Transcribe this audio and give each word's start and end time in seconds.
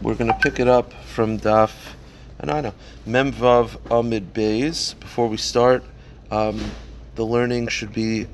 We're 0.00 0.14
going 0.14 0.32
to 0.32 0.38
pick 0.38 0.60
it 0.60 0.68
up 0.68 0.92
from 0.92 1.40
Daf, 1.40 1.72
and 2.38 2.52
I 2.52 2.60
know, 2.60 2.72
Memvav 3.04 3.76
Amid 3.90 4.32
Beis. 4.32 4.96
Before 5.00 5.26
we 5.26 5.36
start, 5.36 5.82
um, 6.30 6.70
the 7.16 7.24
learning 7.24 7.66
should 7.66 7.92
be 7.92 8.28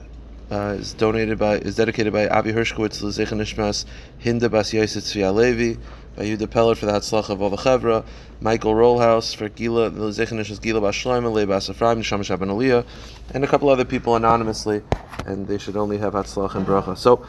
uh, 0.50 0.76
is 0.78 0.92
donated 0.92 1.38
by 1.38 1.56
is 1.56 1.76
dedicated 1.76 2.12
by 2.12 2.28
Avi 2.28 2.52
Hershkowitz 2.52 3.00
Lezechan 3.00 3.40
Nishmas 3.40 3.86
Hinda 4.22 4.50
Bas 4.50 4.74
Yosef 4.74 5.14
Levi 5.14 5.80
by 6.14 6.24
Yuda 6.24 6.46
Peller 6.48 6.76
for 6.76 6.84
the 6.84 6.92
Hatzlach 6.92 7.30
of 7.30 7.40
all 7.40 7.48
the 7.48 7.56
Chevra, 7.56 8.04
Michael 8.42 8.74
Rollhouse 8.74 9.34
for 9.34 9.48
Gila 9.48 9.90
Lezechan 9.90 10.38
Nishmas 10.38 10.60
Gila 10.60 10.82
Bas 10.82 10.94
Shloim 10.94 11.32
Le 11.32 11.46
Bas 11.46 11.70
Ephraim 11.70 12.02
Nisham 12.02 12.22
Shaban 12.22 12.84
and 13.32 13.42
a 13.42 13.46
couple 13.46 13.70
other 13.70 13.86
people 13.86 14.16
anonymously, 14.16 14.82
and 15.24 15.48
they 15.48 15.56
should 15.56 15.78
only 15.78 15.96
have 15.96 16.12
Hatzlach 16.12 16.56
and 16.56 16.66
Bracha. 16.66 16.98
So 16.98 17.26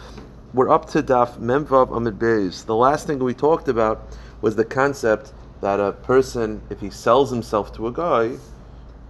we're 0.54 0.70
up 0.70 0.90
to 0.90 1.02
Daf 1.02 1.40
Memvav 1.40 1.96
Amid 1.96 2.20
Beis. 2.20 2.66
The 2.66 2.76
last 2.76 3.08
thing 3.08 3.20
we 3.20 3.34
talked 3.34 3.70
about 3.70 4.10
was 4.46 4.56
the 4.56 4.64
concept 4.64 5.34
that 5.62 5.80
a 5.80 5.92
person, 5.92 6.62
if 6.70 6.80
he 6.80 6.92
sells 6.92 7.32
himself 7.32 7.74
to 7.74 7.88
a 7.88 7.92
guy, 7.92 8.38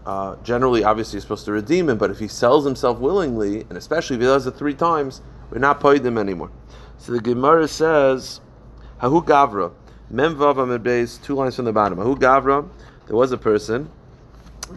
uh, 0.05 0.38
generally, 0.43 0.81
obviously, 0.81 1.17
he's 1.17 1.23
supposed 1.23 1.43
to 1.43 1.52
redeem 1.52 1.89
him, 1.89 1.98
but 1.98 2.09
if 2.09 2.20
he 2.20 2.27
sells 2.30 2.63
himself 2.63 2.99
willingly, 2.99 3.59
and 3.63 3.73
especially 3.73 4.16
if 4.16 4.21
he 4.21 4.27
does 4.27 4.48
it 4.48 4.52
three 4.52 4.73
times, 4.73 5.21
we're 5.52 5.59
not 5.59 5.81
paid 5.81 6.05
him 6.05 6.17
anymore. 6.17 6.52
So 6.99 7.12
the 7.12 7.20
Gemara 7.20 7.67
says, 7.67 8.40
Hahu 9.02 9.26
Gavra, 9.26 9.73
Memvav 10.09 10.57
Amid 10.57 10.84
Beis, 10.84 11.21
two 11.21 11.35
lines 11.35 11.57
from 11.57 11.65
the 11.65 11.73
bottom. 11.73 11.98
Hahu 11.98 12.15
Gavra, 12.17 12.65
there 13.07 13.17
was 13.17 13.34
a 13.34 13.38
person, 13.38 13.91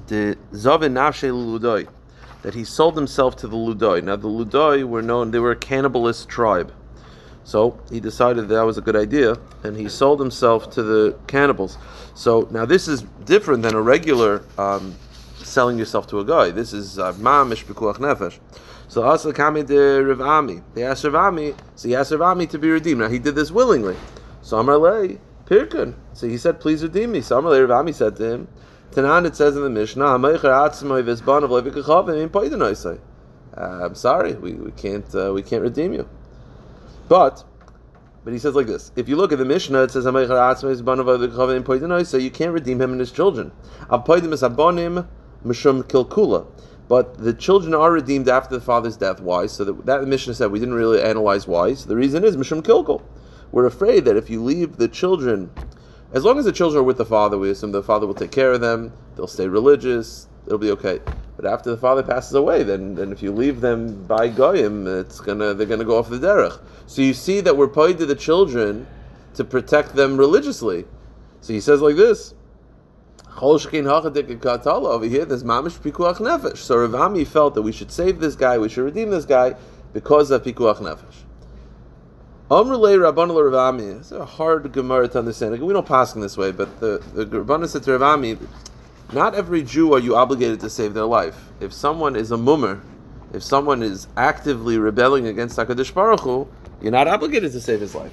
the 0.08 0.36
Zavin 0.50 0.92
Nafshe 0.92 1.30
Ludoi, 1.30 1.86
that 2.42 2.54
he 2.54 2.64
sold 2.64 2.96
himself 2.96 3.36
to 3.36 3.46
the 3.46 3.56
Ludoi. 3.56 4.02
Now, 4.02 4.16
the 4.16 4.26
Ludoi 4.26 4.82
were 4.82 5.02
known, 5.02 5.30
they 5.30 5.38
were 5.38 5.52
a 5.52 5.56
cannibalist 5.56 6.26
tribe. 6.26 6.72
So 7.48 7.80
he 7.90 7.98
decided 7.98 8.50
that 8.50 8.60
was 8.66 8.76
a 8.76 8.82
good 8.82 8.94
idea, 8.94 9.38
and 9.64 9.74
he 9.74 9.88
sold 9.88 10.20
himself 10.20 10.70
to 10.72 10.82
the 10.82 11.16
cannibals. 11.26 11.78
So 12.14 12.46
now 12.50 12.66
this 12.66 12.86
is 12.88 13.00
different 13.24 13.62
than 13.62 13.74
a 13.74 13.80
regular 13.80 14.42
um, 14.58 14.94
selling 15.38 15.78
yourself 15.78 16.06
to 16.08 16.20
a 16.20 16.26
guy. 16.26 16.50
This 16.50 16.74
is 16.74 16.98
mamish 16.98 17.64
b'kuach 17.64 17.96
nefesh. 17.96 18.38
So 18.88 19.02
also 19.02 19.32
kami 19.32 19.62
de 19.62 20.04
Rav 20.04 20.20
Ami. 20.20 20.60
They 20.74 20.84
asked 20.84 21.04
Rav 21.04 21.14
Ami, 21.14 21.54
so 21.74 21.88
he 21.88 21.96
asked 21.96 22.10
Rav 22.12 22.20
Ami 22.20 22.46
to 22.48 22.58
be 22.58 22.68
redeemed. 22.68 23.00
Now 23.00 23.08
he 23.08 23.18
did 23.18 23.34
this 23.34 23.50
willingly. 23.50 23.96
So 24.42 24.58
Amar 24.58 24.76
lei 24.76 25.18
pirkun. 25.46 25.94
So 26.12 26.28
he 26.28 26.36
said, 26.36 26.60
please 26.60 26.82
redeem 26.82 27.12
me. 27.12 27.22
So 27.22 27.40
Rav 27.40 27.94
said 27.96 28.16
to 28.16 28.30
him, 28.30 28.48
Tanan 28.90 29.24
it 29.24 29.34
says 29.36 29.56
in 29.56 29.62
the 29.62 29.70
Mishnah, 29.70 30.04
uh, 33.56 33.84
I'm 33.84 33.94
sorry, 33.94 34.34
we, 34.34 34.52
we 34.52 34.70
can't 34.72 35.14
uh, 35.14 35.32
we 35.32 35.42
can't 35.42 35.62
redeem 35.62 35.94
you. 35.94 36.08
But 37.08 37.44
but 38.24 38.32
he 38.32 38.38
says 38.38 38.54
like 38.54 38.66
this: 38.66 38.92
If 38.94 39.08
you 39.08 39.16
look 39.16 39.32
at 39.32 39.38
the 39.38 39.44
Mishnah, 39.44 39.84
it 39.84 39.90
says 39.90 40.04
so 40.04 42.18
you 42.18 42.30
can't 42.30 42.52
redeem 42.52 42.80
him 42.80 42.92
and 42.92 43.00
his 43.00 43.10
children. 43.10 43.52
But 46.88 47.18
the 47.18 47.34
children 47.38 47.74
are 47.74 47.92
redeemed 47.92 48.28
after 48.28 48.54
the 48.54 48.60
father's 48.60 48.96
death. 48.96 49.20
Why? 49.20 49.46
So 49.46 49.64
that, 49.64 50.00
the 50.00 50.06
Mishnah 50.06 50.34
said 50.34 50.50
we 50.50 50.58
didn't 50.58 50.74
really 50.74 51.02
analyze 51.02 51.46
why. 51.46 51.74
So 51.74 51.88
the 51.88 51.96
reason 51.96 52.24
is 52.24 52.36
Mishum 52.36 52.62
Kilkul. 52.62 53.02
We're 53.52 53.66
afraid 53.66 54.04
that 54.04 54.16
if 54.16 54.28
you 54.28 54.42
leave 54.42 54.76
the 54.76 54.88
children, 54.88 55.50
as 56.12 56.24
long 56.24 56.38
as 56.38 56.44
the 56.44 56.52
children 56.52 56.80
are 56.80 56.84
with 56.84 56.98
the 56.98 57.06
father, 57.06 57.38
we 57.38 57.50
assume 57.50 57.72
the 57.72 57.82
father 57.82 58.06
will 58.06 58.14
take 58.14 58.30
care 58.30 58.52
of 58.52 58.60
them. 58.60 58.92
They'll 59.16 59.26
stay 59.26 59.48
religious. 59.48 60.28
It'll 60.46 60.58
be 60.58 60.70
okay. 60.72 61.00
But 61.38 61.46
after 61.46 61.70
the 61.70 61.76
father 61.76 62.02
passes 62.02 62.34
away, 62.34 62.64
then, 62.64 62.96
then 62.96 63.12
if 63.12 63.22
you 63.22 63.30
leave 63.30 63.60
them 63.60 64.02
by 64.06 64.26
goyim, 64.26 64.88
it's 64.88 65.20
gonna 65.20 65.54
they're 65.54 65.68
gonna 65.68 65.84
go 65.84 65.96
off 65.96 66.10
the 66.10 66.18
derech. 66.18 66.60
So 66.88 67.00
you 67.00 67.14
see 67.14 67.40
that 67.42 67.56
we're 67.56 67.68
paid 67.68 67.98
to 67.98 68.06
the 68.06 68.16
children 68.16 68.88
to 69.34 69.44
protect 69.44 69.94
them 69.94 70.16
religiously. 70.16 70.84
So 71.40 71.52
he 71.52 71.60
says 71.60 71.80
like 71.80 71.94
this. 71.94 72.34
Over 73.40 73.68
here, 73.68 75.24
there's 75.24 75.44
mamish 75.44 75.78
pikuach 75.78 76.16
nefesh. 76.16 76.56
So 76.56 76.74
Ravami 76.74 77.24
felt 77.24 77.54
that 77.54 77.62
we 77.62 77.70
should 77.70 77.92
save 77.92 78.18
this 78.18 78.34
guy, 78.34 78.58
we 78.58 78.68
should 78.68 78.82
redeem 78.84 79.10
this 79.10 79.24
guy 79.24 79.54
because 79.92 80.32
of 80.32 80.42
pikuach 80.42 80.78
nefesh. 80.78 81.22
Amrulay 82.50 82.98
Rabban 82.98 83.30
Ravami. 83.30 84.00
It's 84.00 84.10
a 84.10 84.24
hard 84.24 84.72
Gemara 84.72 85.06
to 85.06 85.20
understand. 85.20 85.56
We 85.62 85.72
don't 85.72 85.86
pass 85.86 86.16
in 86.16 86.20
this 86.20 86.36
way, 86.36 86.50
but 86.50 86.80
the 86.80 87.00
the 87.14 87.26
Rabban 87.26 87.68
said 87.68 87.84
to 87.84 87.90
Ravami, 87.90 88.44
not 89.12 89.34
every 89.34 89.62
Jew 89.62 89.94
are 89.94 89.98
you 89.98 90.16
obligated 90.16 90.60
to 90.60 90.70
save 90.70 90.94
their 90.94 91.04
life. 91.04 91.50
If 91.60 91.72
someone 91.72 92.14
is 92.14 92.30
a 92.30 92.36
mummer, 92.36 92.82
if 93.32 93.42
someone 93.42 93.82
is 93.82 94.06
actively 94.16 94.78
rebelling 94.78 95.26
against 95.26 95.56
Hakadosh 95.56 95.92
Baruch 95.92 96.20
Hu, 96.20 96.48
you're 96.82 96.92
not 96.92 97.08
obligated 97.08 97.52
to 97.52 97.60
save 97.60 97.80
his 97.80 97.94
life. 97.94 98.12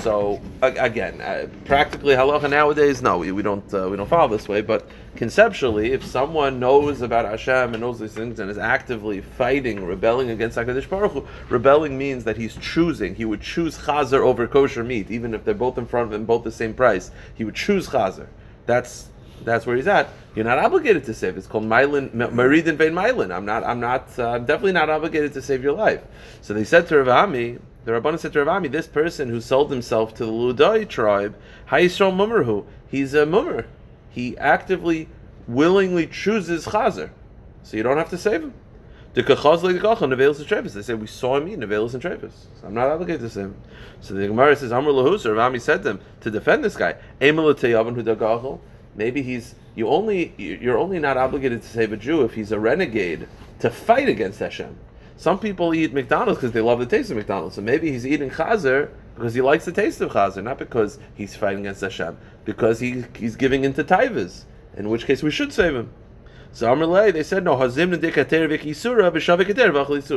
So 0.00 0.40
again, 0.62 1.20
uh, 1.20 1.46
practically 1.64 2.14
halacha 2.14 2.50
nowadays, 2.50 3.02
no, 3.02 3.18
we, 3.18 3.30
we 3.30 3.42
don't 3.42 3.72
uh, 3.72 3.88
we 3.88 3.96
don't 3.96 4.08
follow 4.08 4.36
this 4.36 4.48
way. 4.48 4.60
But 4.60 4.88
conceptually, 5.14 5.92
if 5.92 6.04
someone 6.04 6.58
knows 6.58 7.02
about 7.02 7.24
Hashem 7.24 7.74
and 7.74 7.80
knows 7.80 8.00
these 8.00 8.12
things 8.12 8.40
and 8.40 8.50
is 8.50 8.58
actively 8.58 9.20
fighting, 9.20 9.84
rebelling 9.84 10.30
against 10.30 10.56
Hakadosh 10.56 10.88
Baruch 10.88 11.12
Hu, 11.12 11.28
rebelling 11.48 11.96
means 11.96 12.24
that 12.24 12.36
he's 12.36 12.56
choosing. 12.56 13.14
He 13.14 13.24
would 13.24 13.42
choose 13.42 13.78
chazer 13.78 14.20
over 14.24 14.48
kosher 14.48 14.82
meat, 14.82 15.08
even 15.08 15.34
if 15.34 15.44
they're 15.44 15.54
both 15.54 15.78
in 15.78 15.86
front 15.86 16.08
of 16.08 16.12
him, 16.12 16.26
both 16.26 16.42
the 16.42 16.50
same 16.50 16.74
price. 16.74 17.12
He 17.34 17.44
would 17.44 17.54
choose 17.54 17.88
chazer. 17.88 18.26
That's 18.66 19.08
that's 19.44 19.66
where 19.66 19.76
he's 19.76 19.86
at. 19.86 20.08
You're 20.34 20.44
not 20.44 20.58
obligated 20.58 21.04
to 21.04 21.14
save. 21.14 21.36
It's 21.36 21.46
called 21.46 21.64
Mylin, 21.64 22.10
Maridin 22.10 22.76
Vein 22.76 22.92
Mylin. 22.92 23.34
I'm 23.34 23.44
not, 23.44 23.64
I'm 23.64 23.80
not, 23.80 24.18
uh, 24.18 24.30
I'm 24.30 24.44
definitely 24.44 24.72
not 24.72 24.88
obligated 24.88 25.32
to 25.34 25.42
save 25.42 25.62
your 25.62 25.74
life. 25.74 26.02
So 26.40 26.54
they 26.54 26.64
said 26.64 26.86
to 26.88 26.94
Ravami, 26.94 27.60
the 27.84 27.92
Rabbanah 27.92 28.18
said 28.18 28.32
to 28.34 28.44
Ravami, 28.44 28.70
this 28.70 28.86
person 28.86 29.28
who 29.28 29.40
sold 29.40 29.70
himself 29.70 30.14
to 30.14 30.24
the 30.24 30.32
Ludai 30.32 30.88
tribe, 30.88 31.36
Hayisrael 31.68 32.14
Mummerhu, 32.14 32.64
he's 32.88 33.12
a 33.14 33.26
mummer. 33.26 33.66
He 34.10 34.38
actively, 34.38 35.08
willingly 35.46 36.06
chooses 36.06 36.66
Chazer. 36.66 37.10
So 37.62 37.76
you 37.76 37.82
don't 37.82 37.98
have 37.98 38.10
to 38.10 38.18
save 38.18 38.42
him. 38.42 38.54
The 39.14 39.22
They 40.74 40.82
say 40.82 40.94
we 40.94 41.06
saw 41.06 41.36
him 41.36 41.48
eat 41.48 41.58
Nevelis 41.58 41.92
and 41.92 42.00
Travis. 42.00 42.46
So 42.60 42.66
I'm 42.66 42.72
not 42.72 42.88
obligated 42.88 43.20
to 43.20 43.28
save 43.28 43.44
him. 43.44 43.56
So 44.00 44.14
the 44.14 44.26
Gemara 44.26 44.56
says, 44.56 44.72
Amr 44.72 44.90
Lahus, 44.90 45.26
Ravami 45.26 45.60
said 45.60 45.82
to 45.82 45.90
him 45.90 46.00
to 46.22 46.30
defend 46.30 46.64
this 46.64 46.76
guy. 46.76 46.96
Maybe 48.94 49.22
he's 49.22 49.54
you 49.74 49.88
only 49.88 50.34
you're 50.36 50.78
only 50.78 50.98
not 50.98 51.16
obligated 51.16 51.62
to 51.62 51.68
save 51.68 51.92
a 51.92 51.96
Jew 51.96 52.22
if 52.22 52.34
he's 52.34 52.52
a 52.52 52.58
renegade 52.58 53.26
to 53.60 53.70
fight 53.70 54.08
against 54.08 54.38
Hashem. 54.40 54.76
Some 55.16 55.38
people 55.38 55.74
eat 55.74 55.92
McDonald's 55.92 56.40
because 56.40 56.52
they 56.52 56.60
love 56.60 56.80
the 56.80 56.86
taste 56.86 57.10
of 57.10 57.16
McDonald's. 57.16 57.54
So 57.54 57.62
maybe 57.62 57.90
he's 57.92 58.06
eating 58.06 58.30
chazer 58.30 58.90
because 59.14 59.34
he 59.34 59.40
likes 59.40 59.64
the 59.64 59.72
taste 59.72 60.00
of 60.00 60.10
chazer, 60.10 60.42
not 60.42 60.58
because 60.58 60.98
he's 61.14 61.36
fighting 61.36 61.60
against 61.60 61.80
Hashem, 61.80 62.16
because 62.44 62.80
he, 62.80 63.04
he's 63.16 63.36
giving 63.36 63.64
into 63.64 63.84
taivas. 63.84 64.44
In 64.76 64.88
which 64.88 65.06
case, 65.06 65.22
we 65.22 65.30
should 65.30 65.52
save 65.52 65.74
him. 65.74 65.92
So 66.52 66.66
Amrlay, 66.74 67.12
they 67.12 67.22
said 67.22 67.44
no. 67.44 67.56
Hazim 67.56 68.00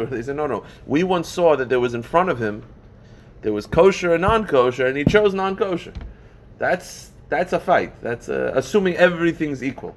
They 0.10 0.22
said 0.22 0.36
no, 0.36 0.48
no. 0.48 0.64
We 0.86 1.04
once 1.04 1.30
saw 1.30 1.56
that 1.56 1.70
there 1.70 1.80
was 1.80 1.94
in 1.94 2.02
front 2.04 2.30
of 2.30 2.42
him, 2.42 2.64
there 3.42 3.54
was 3.54 3.68
kosher 3.68 4.14
and 4.14 4.22
non-kosher, 4.22 4.86
and 4.86 4.98
he 4.98 5.06
chose 5.06 5.34
non-kosher. 5.34 5.94
That's 6.58 7.12
that's 7.30 7.54
a 7.54 7.60
fight. 7.60 8.00
That's 8.02 8.30
uh, 8.30 8.52
assuming 8.56 8.96
everything's 8.96 9.64
equal, 9.64 9.96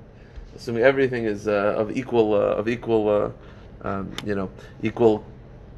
assuming 0.56 0.82
everything 0.82 1.24
is 1.24 1.48
uh, 1.48 1.74
of 1.76 1.96
equal 1.96 2.34
uh, 2.34 2.56
of 2.56 2.68
equal, 2.68 3.08
uh, 3.08 3.88
um, 3.88 4.12
you 4.24 4.34
know, 4.34 4.50
equal 4.82 5.24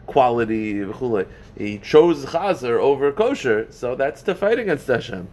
quality. 0.06 0.84
He 1.56 1.78
chose 1.78 2.24
chazer 2.26 2.78
over 2.78 3.12
kosher, 3.12 3.66
so 3.70 3.94
that's 3.94 4.22
to 4.22 4.34
fight 4.34 4.58
against 4.58 4.86
Hashem. 4.86 5.28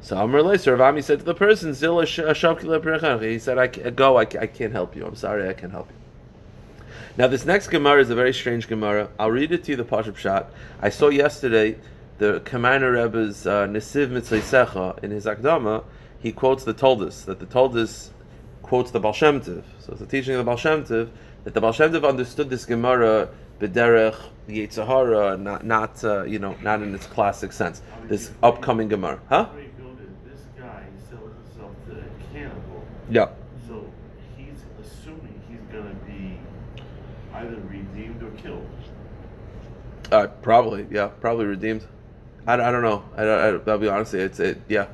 So 0.00 0.18
Amr 0.18 0.40
Leiser 0.40 0.76
Ravami 0.76 1.02
said 1.02 1.20
to 1.20 1.24
the 1.24 1.34
person, 1.34 1.70
He 1.70 3.38
said, 3.38 3.58
I 3.58 3.66
"Go, 3.68 4.18
I, 4.18 4.22
I 4.22 4.46
can't 4.46 4.72
help 4.72 4.94
you. 4.94 5.06
I'm 5.06 5.16
sorry, 5.16 5.48
I 5.48 5.54
can't 5.54 5.72
help 5.72 5.88
you." 5.88 5.96
Now 7.16 7.28
this 7.28 7.44
next 7.46 7.68
Gemara 7.68 8.00
is 8.00 8.10
a 8.10 8.14
very 8.14 8.34
strange 8.34 8.68
Gemara. 8.68 9.08
I'll 9.18 9.30
read 9.30 9.52
it 9.52 9.64
to 9.64 9.70
you 9.70 9.76
the 9.76 9.84
Pashup 9.84 10.16
shot. 10.16 10.50
I 10.82 10.90
saw 10.90 11.08
yesterday 11.08 11.78
the 12.18 12.40
Komarna 12.40 12.92
Rebbe's 12.92 13.46
uh, 13.46 13.66
Nesiv 13.66 14.10
Mitzvah 14.10 14.98
in 15.02 15.10
his 15.10 15.26
Akdama, 15.26 15.84
he 16.18 16.32
quotes 16.32 16.64
the 16.64 16.74
Toldus, 16.74 17.24
that 17.24 17.40
the 17.40 17.46
Toldus 17.46 18.10
quotes 18.62 18.90
the 18.90 19.00
Baal 19.00 19.12
Shem. 19.12 19.42
So 19.42 19.62
it's 19.88 20.00
a 20.00 20.06
teaching 20.06 20.34
of 20.34 20.38
the 20.38 20.44
Baal 20.44 20.56
Shem 20.56 20.84
that 20.84 21.54
the 21.54 21.60
Baal 21.60 21.72
Shem 21.72 21.94
understood 22.04 22.48
this 22.50 22.64
Gemara 22.64 23.28
b'derech 23.60 24.16
Yetzahara, 24.48 25.40
not, 25.40 25.64
not 25.64 26.04
uh, 26.04 26.24
you 26.24 26.38
know, 26.38 26.56
not 26.62 26.82
in 26.82 26.94
its 26.94 27.06
classic 27.06 27.52
sense. 27.52 27.82
This 28.08 28.30
upcoming 28.42 28.88
Gemara. 28.88 29.20
Huh? 29.28 29.48
This 30.24 30.40
guy 30.56 30.84
sells 31.08 31.32
himself 31.46 31.72
to 31.88 31.92
a 31.92 32.32
cannibal. 32.32 32.84
Yeah. 33.10 33.28
So 33.66 33.90
he's 34.36 34.64
assuming 34.80 35.40
he's 35.48 35.60
going 35.72 35.88
to 35.88 35.94
be 36.06 36.38
either 37.34 37.56
redeemed 37.68 38.22
or 38.22 38.30
killed. 38.32 38.66
Uh, 40.12 40.26
probably, 40.42 40.86
yeah, 40.90 41.08
probably 41.20 41.46
redeemed. 41.46 41.86
I, 42.46 42.54
I 42.54 42.70
don't 42.70 42.82
know. 42.82 43.04
I, 43.16 43.22
I, 43.22 43.50
will 43.52 43.78
be 43.78 43.88
honest. 43.88 44.14
It's 44.14 44.40
it. 44.40 44.60
Yeah, 44.68 44.86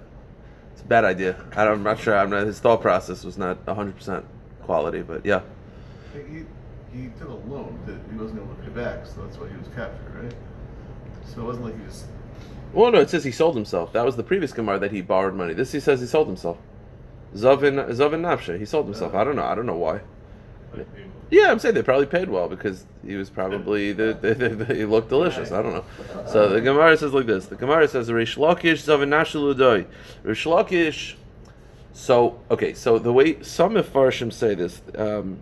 it's 0.73 0.83
a 0.83 0.85
bad 0.85 1.05
idea. 1.05 1.37
I 1.57 1.67
am 1.67 1.83
not 1.83 1.99
sure. 1.99 2.17
I'm 2.17 2.31
not, 2.31 2.47
his 2.47 2.61
thought 2.61 2.81
process 2.81 3.25
was 3.25 3.37
not 3.37 3.67
100 3.67 3.97
percent 3.97 4.25
quality, 4.63 5.03
but 5.03 5.25
yeah. 5.27 5.43
He, 6.13 6.45
he 6.93 7.09
took 7.19 7.29
a 7.29 7.33
loan 7.33 7.79
that 7.87 7.99
he 8.11 8.19
wasn't 8.19 8.45
going 8.45 8.57
to 8.57 8.63
pay 8.63 8.71
back, 8.71 9.07
so 9.07 9.23
that's 9.23 9.37
why 9.37 9.49
he 9.49 9.57
was 9.57 9.69
captured, 9.69 10.23
right? 10.23 10.35
So 11.27 11.43
it 11.43 11.45
wasn't 11.45 11.67
like 11.67 11.79
he 11.79 11.85
just 11.85 12.07
Well, 12.73 12.91
no, 12.91 13.01
it 13.01 13.11
says 13.11 13.25
he 13.25 13.31
sold 13.31 13.55
himself. 13.55 13.93
That 13.93 14.05
was 14.05 14.17
the 14.17 14.25
previous 14.25 14.53
Gemara 14.53 14.79
that 14.81 14.93
he 14.93 15.01
borrowed 15.01 15.35
money. 15.35 15.55
This 15.55 15.73
he 15.73 15.81
says 15.81 16.01
he 16.01 16.07
sold 16.07 16.27
himself. 16.27 16.59
Zavin 17.35 17.89
Zavin 17.91 18.23
Nafshe. 18.23 18.59
He 18.59 18.65
sold 18.65 18.87
himself. 18.87 19.15
I 19.15 19.23
don't 19.25 19.37
know. 19.37 19.45
I 19.45 19.55
don't 19.55 19.67
know 19.67 19.77
why. 19.77 20.01
Yeah, 21.31 21.51
I'm 21.51 21.59
saying 21.61 21.75
they 21.75 21.83
probably 21.83 22.07
paid 22.07 22.29
well 22.29 22.49
because 22.49 22.85
he 23.07 23.15
was 23.15 23.31
probably 23.31 23.93
the, 23.93 24.19
the, 24.21 24.35
the, 24.35 24.49
the- 24.49 24.75
he 24.75 24.85
looked 24.85 25.09
delicious. 25.11 25.53
I 25.53 25.63
don't 25.63 25.73
know. 25.73 25.85
So 26.27 26.49
the 26.49 26.61
Gemara 26.61 26.97
says 26.97 27.13
like 27.13 27.27
this. 27.27 27.47
The 27.47 27.57
Gemara 27.57 27.87
says 27.87 28.11
Rish 28.11 28.37
Lakish 28.37 28.85
Zavin 28.85 29.09
Nashuludoi. 29.09 29.87
Rish 30.25 30.45
Lakish. 30.45 31.15
So 31.93 32.41
okay, 32.51 32.75
so 32.75 32.99
the 32.99 33.13
way 33.13 33.43
some 33.43 33.75
Mefarshim 33.75 34.33
say 34.33 34.55
this, 34.55 34.81
um, 34.97 35.39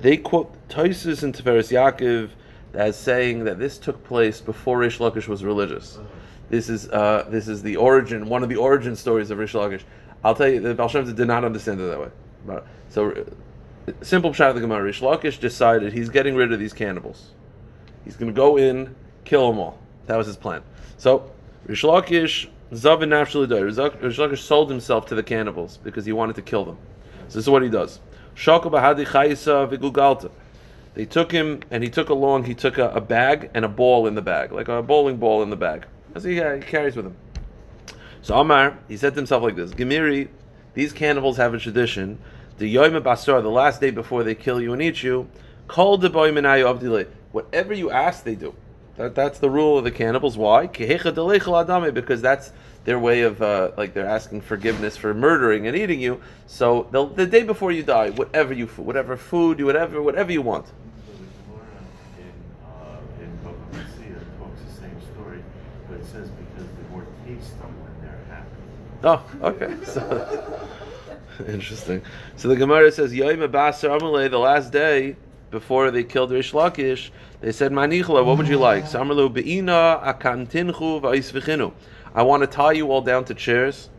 they 0.00 0.16
quote 0.16 0.54
Toisus 0.68 1.22
and 1.22 1.34
Tiferes 1.34 1.70
Yaakov 1.72 2.30
as 2.74 2.96
saying 2.96 3.44
that 3.44 3.58
this 3.58 3.78
took 3.78 4.04
place 4.04 4.40
before 4.40 4.78
Rish 4.78 4.98
Lakish 4.98 5.26
was 5.28 5.42
religious. 5.42 5.98
This 6.48 6.68
is 6.68 6.88
uh, 6.90 7.26
this 7.28 7.48
is 7.48 7.62
the 7.62 7.76
origin, 7.76 8.28
one 8.28 8.42
of 8.42 8.48
the 8.48 8.56
origin 8.56 8.94
stories 8.94 9.30
of 9.30 9.38
Rish 9.38 9.54
Lakish. 9.54 9.82
I'll 10.24 10.34
tell 10.34 10.48
you, 10.48 10.60
the 10.60 10.74
Baal 10.74 10.88
did 10.88 11.18
not 11.26 11.44
understand 11.44 11.80
it 11.80 11.84
that 11.84 12.00
way. 12.00 12.60
So, 12.90 13.24
simple 14.02 14.30
pshat 14.30 14.50
of 14.50 14.54
the 14.54 14.60
Gemara: 14.60 14.82
Rish 14.82 15.00
Lakish 15.00 15.38
decided 15.38 15.92
he's 15.92 16.08
getting 16.08 16.34
rid 16.34 16.52
of 16.52 16.58
these 16.58 16.72
cannibals. 16.72 17.30
He's 18.04 18.16
going 18.16 18.32
to 18.32 18.36
go 18.36 18.56
in, 18.56 18.94
kill 19.24 19.50
them 19.50 19.58
all. 19.58 19.78
That 20.06 20.16
was 20.16 20.26
his 20.26 20.36
plan. 20.36 20.62
So, 20.96 21.30
Rish 21.66 21.82
Lakish, 21.82 22.48
Zavin 22.72 23.08
Nafshalidoy, 23.08 23.64
Rish 24.02 24.18
Lakish 24.18 24.38
sold 24.38 24.70
himself 24.70 25.06
to 25.06 25.14
the 25.14 25.22
cannibals 25.22 25.78
because 25.78 26.04
he 26.04 26.12
wanted 26.12 26.36
to 26.36 26.42
kill 26.42 26.64
them. 26.64 26.78
So 27.28 27.38
this 27.38 27.44
is 27.44 27.50
what 27.50 27.62
he 27.62 27.68
does. 27.68 28.00
They 30.94 31.04
took 31.04 31.32
him, 31.32 31.60
and 31.70 31.82
he 31.82 31.90
took 31.90 32.08
along. 32.08 32.44
He 32.44 32.54
took 32.54 32.78
a, 32.78 32.90
a 32.90 33.00
bag 33.00 33.50
and 33.54 33.64
a 33.64 33.68
ball 33.68 34.06
in 34.06 34.14
the 34.14 34.22
bag, 34.22 34.52
like 34.52 34.68
a 34.68 34.82
bowling 34.82 35.16
ball 35.16 35.42
in 35.42 35.50
the 35.50 35.56
bag. 35.56 35.86
What 36.12 36.24
he, 36.24 36.40
uh, 36.40 36.56
he 36.56 36.62
carries 36.62 36.96
with 36.96 37.06
him. 37.06 37.16
So 38.22 38.36
Amar, 38.38 38.78
he 38.88 38.96
said 38.96 39.14
to 39.14 39.16
himself 39.16 39.42
like 39.42 39.56
this: 39.56 39.72
Gemiri, 39.72 40.28
these 40.74 40.92
cannibals 40.92 41.36
have 41.36 41.54
a 41.54 41.58
tradition. 41.58 42.18
The 42.58 42.68
Yom 42.68 42.92
Basar, 43.02 43.42
the 43.42 43.50
last 43.50 43.82
day 43.82 43.90
before 43.90 44.24
they 44.24 44.34
kill 44.34 44.62
you 44.62 44.72
and 44.72 44.80
eat 44.80 45.02
you, 45.02 45.28
call 45.68 45.98
the 45.98 46.08
boy 46.08 46.34
of 46.34 46.80
delay. 46.80 47.06
Whatever 47.32 47.74
you 47.74 47.90
ask, 47.90 48.24
they 48.24 48.34
do. 48.34 48.54
That, 48.96 49.14
that's 49.14 49.38
the 49.38 49.50
rule 49.50 49.76
of 49.76 49.84
the 49.84 49.90
cannibals. 49.90 50.38
Why? 50.38 50.66
Kehecha 50.66 51.12
deleichel 51.12 51.66
adame, 51.66 51.92
Because 51.92 52.22
that's 52.22 52.52
their 52.86 52.98
way 52.98 53.22
of 53.22 53.42
uh, 53.42 53.72
like 53.76 53.92
they're 53.92 54.06
asking 54.06 54.40
forgiveness 54.40 54.96
for 54.96 55.12
murdering 55.12 55.66
and 55.66 55.76
eating 55.76 56.00
you. 56.00 56.22
So 56.46 56.88
the 56.92 57.26
day 57.26 57.42
before 57.42 57.72
you 57.72 57.82
die, 57.82 58.10
whatever 58.10 58.54
you 58.54 58.68
whatever 58.68 59.18
food, 59.18 59.58
you 59.58 59.66
whatever 59.66 60.00
whatever 60.00 60.32
you 60.32 60.40
want. 60.40 60.66
So 60.66 60.72
in, 62.16 63.24
in 63.24 63.38
Bava 63.44 63.82
talks 64.38 64.60
the 64.62 64.80
same 64.80 64.98
story, 65.12 65.42
but 65.90 65.98
it 65.98 66.06
says 66.06 66.30
because 66.30 66.64
they're 66.64 66.90
more 66.90 67.06
tasty 67.26 67.52
when 67.60 68.00
they're 68.00 68.24
happy. 68.30 68.64
Oh, 69.04 69.22
okay. 69.42 69.76
So 69.84 70.68
interesting. 71.46 72.02
So 72.36 72.48
the 72.48 72.56
Gemara 72.56 72.90
says 72.92 73.14
Yom 73.14 73.38
Basar 73.38 73.98
Amalei, 73.98 74.30
the 74.30 74.38
last 74.38 74.72
day 74.72 75.16
before 75.50 75.90
they 75.90 76.04
killed 76.04 76.30
Rish 76.30 76.52
Lakish, 76.52 77.10
they 77.40 77.52
said 77.52 77.72
Manichla, 77.72 78.24
what 78.24 78.38
would 78.38 78.48
you 78.48 78.58
like? 78.58 78.84
Samarlu 78.84 79.32
Beina 79.32 80.02
Akantinchu 80.02 81.00
Va'isvichinu. 81.00 81.72
I 82.14 82.22
want 82.22 82.42
to 82.42 82.46
tie 82.46 82.72
you 82.72 82.90
all 82.90 83.02
down 83.02 83.24
to 83.26 83.34
chairs. 83.34 83.90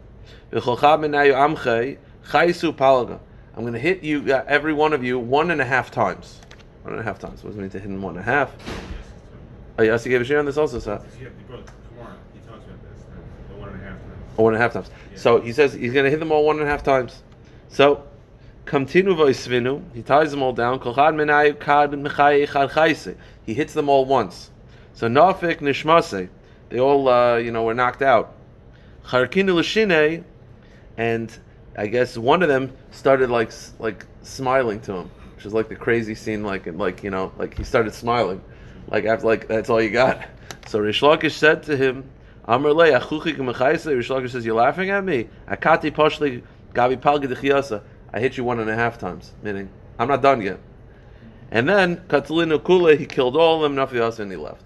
V'cholcha 0.51 0.97
menayu 0.99 1.33
amchei 1.33 1.97
chaisu 2.29 2.75
palaga. 2.75 3.19
I'm 3.55 3.63
going 3.63 3.73
to 3.73 3.79
hit 3.79 4.03
you, 4.03 4.33
uh, 4.33 4.43
every 4.47 4.73
one 4.73 4.93
of 4.93 5.03
you, 5.03 5.19
one 5.19 5.51
and 5.51 5.61
a 5.61 5.65
half 5.65 5.91
times. 5.91 6.39
One 6.83 6.93
and 6.93 7.01
a 7.01 7.03
half 7.03 7.19
times. 7.19 7.43
What 7.43 7.49
does 7.49 7.57
it 7.57 7.61
mean 7.61 7.69
to 7.71 7.79
hit 7.79 7.89
him 7.89 8.01
one 8.01 8.15
and 8.15 8.21
a 8.21 8.23
half? 8.23 8.53
Oh, 9.79 9.83
yes, 9.83 10.03
he 10.03 10.09
gave 10.09 10.21
a 10.21 10.25
share 10.25 10.39
on 10.39 10.45
this 10.45 10.57
also, 10.57 10.79
sir. 10.79 11.01
Yeah, 11.21 11.29
he 11.29 11.53
talks 11.53 11.71
about 11.93 12.83
this, 12.83 13.03
the, 13.49 13.55
one 13.55 13.69
and 13.69 13.81
a 13.81 13.83
half 13.83 13.97
times. 13.99 14.33
Or 14.37 14.43
one 14.43 14.53
and 14.53 14.61
a 14.61 14.63
half 14.63 14.73
times. 14.73 14.89
So 15.15 15.41
he 15.41 15.53
says 15.53 15.73
he's 15.73 15.93
going 15.93 16.05
to 16.05 16.09
hit 16.09 16.19
them 16.19 16.31
all 16.31 16.45
one 16.45 16.59
and 16.59 16.67
a 16.67 16.71
half 16.71 16.83
times. 16.83 17.23
So, 17.69 18.03
kamtinu 18.65 19.15
v'isvinu, 19.15 19.81
he 19.93 20.01
ties 20.01 20.31
them 20.31 20.41
all 20.41 20.53
down. 20.53 20.79
He 23.45 23.53
hits 23.53 23.73
them 23.73 23.89
all 23.89 24.05
once. 24.05 24.51
So 24.93 25.07
nafik 25.07 25.59
nishmase, 25.59 26.27
they 26.69 26.79
all 26.79 27.07
uh, 27.07 27.37
you 27.37 27.51
know 27.51 27.63
were 27.63 27.75
knocked 27.75 28.01
out. 28.01 28.33
Charkinu 29.05 30.23
and 30.97 31.39
I 31.77 31.85
guess 31.85 32.17
one 32.17 32.41
of 32.41 32.49
them 32.49 32.73
started 32.91 33.29
like 33.29 33.51
like 33.77 34.07
smiling 34.23 34.81
to 34.81 34.93
him, 34.93 35.11
which 35.35 35.45
is 35.45 35.53
like 35.53 35.69
the 35.69 35.75
crazy 35.75 36.15
scene, 36.15 36.43
like 36.43 36.65
like 36.65 37.03
you 37.03 37.11
know 37.11 37.31
like 37.37 37.55
he 37.55 37.63
started 37.63 37.93
smiling, 37.93 38.41
like 38.87 39.05
after 39.05 39.27
like 39.27 39.47
that's 39.47 39.69
all 39.69 39.79
you 39.79 39.91
got. 39.91 40.27
So 40.67 40.79
Rish 40.79 41.01
Lakish 41.01 41.33
said 41.33 41.61
to 41.63 41.77
him, 41.77 42.09
Amr 42.45 42.73
le 42.73 42.99
achuchi 42.99 43.37
k'mechaisa. 43.37 43.95
Rish 43.95 44.09
Lakish 44.09 44.31
says, 44.31 44.45
"You're 44.45 44.55
laughing 44.55 44.89
at 44.89 45.03
me." 45.03 45.29
Akati 45.47 45.91
poshli 45.91 46.41
gabi 46.77 46.95
d'chiyasa. 46.95 47.81
I 48.13 48.19
hit 48.19 48.37
you 48.37 48.43
one 48.43 48.59
and 48.59 48.69
a 48.69 48.75
half 48.75 48.97
times, 48.97 49.33
meaning 49.41 49.69
I'm 49.99 50.07
not 50.07 50.21
done 50.21 50.41
yet. 50.41 50.59
And 51.51 51.67
then 51.67 51.97
Katalinu 52.07 52.63
Kule, 52.63 52.95
he 52.97 53.05
killed 53.05 53.35
all 53.35 53.55
of 53.55 53.61
them, 53.61 53.75
Nafiyasa, 53.75 54.19
and 54.19 54.31
he 54.31 54.37
left. 54.37 54.63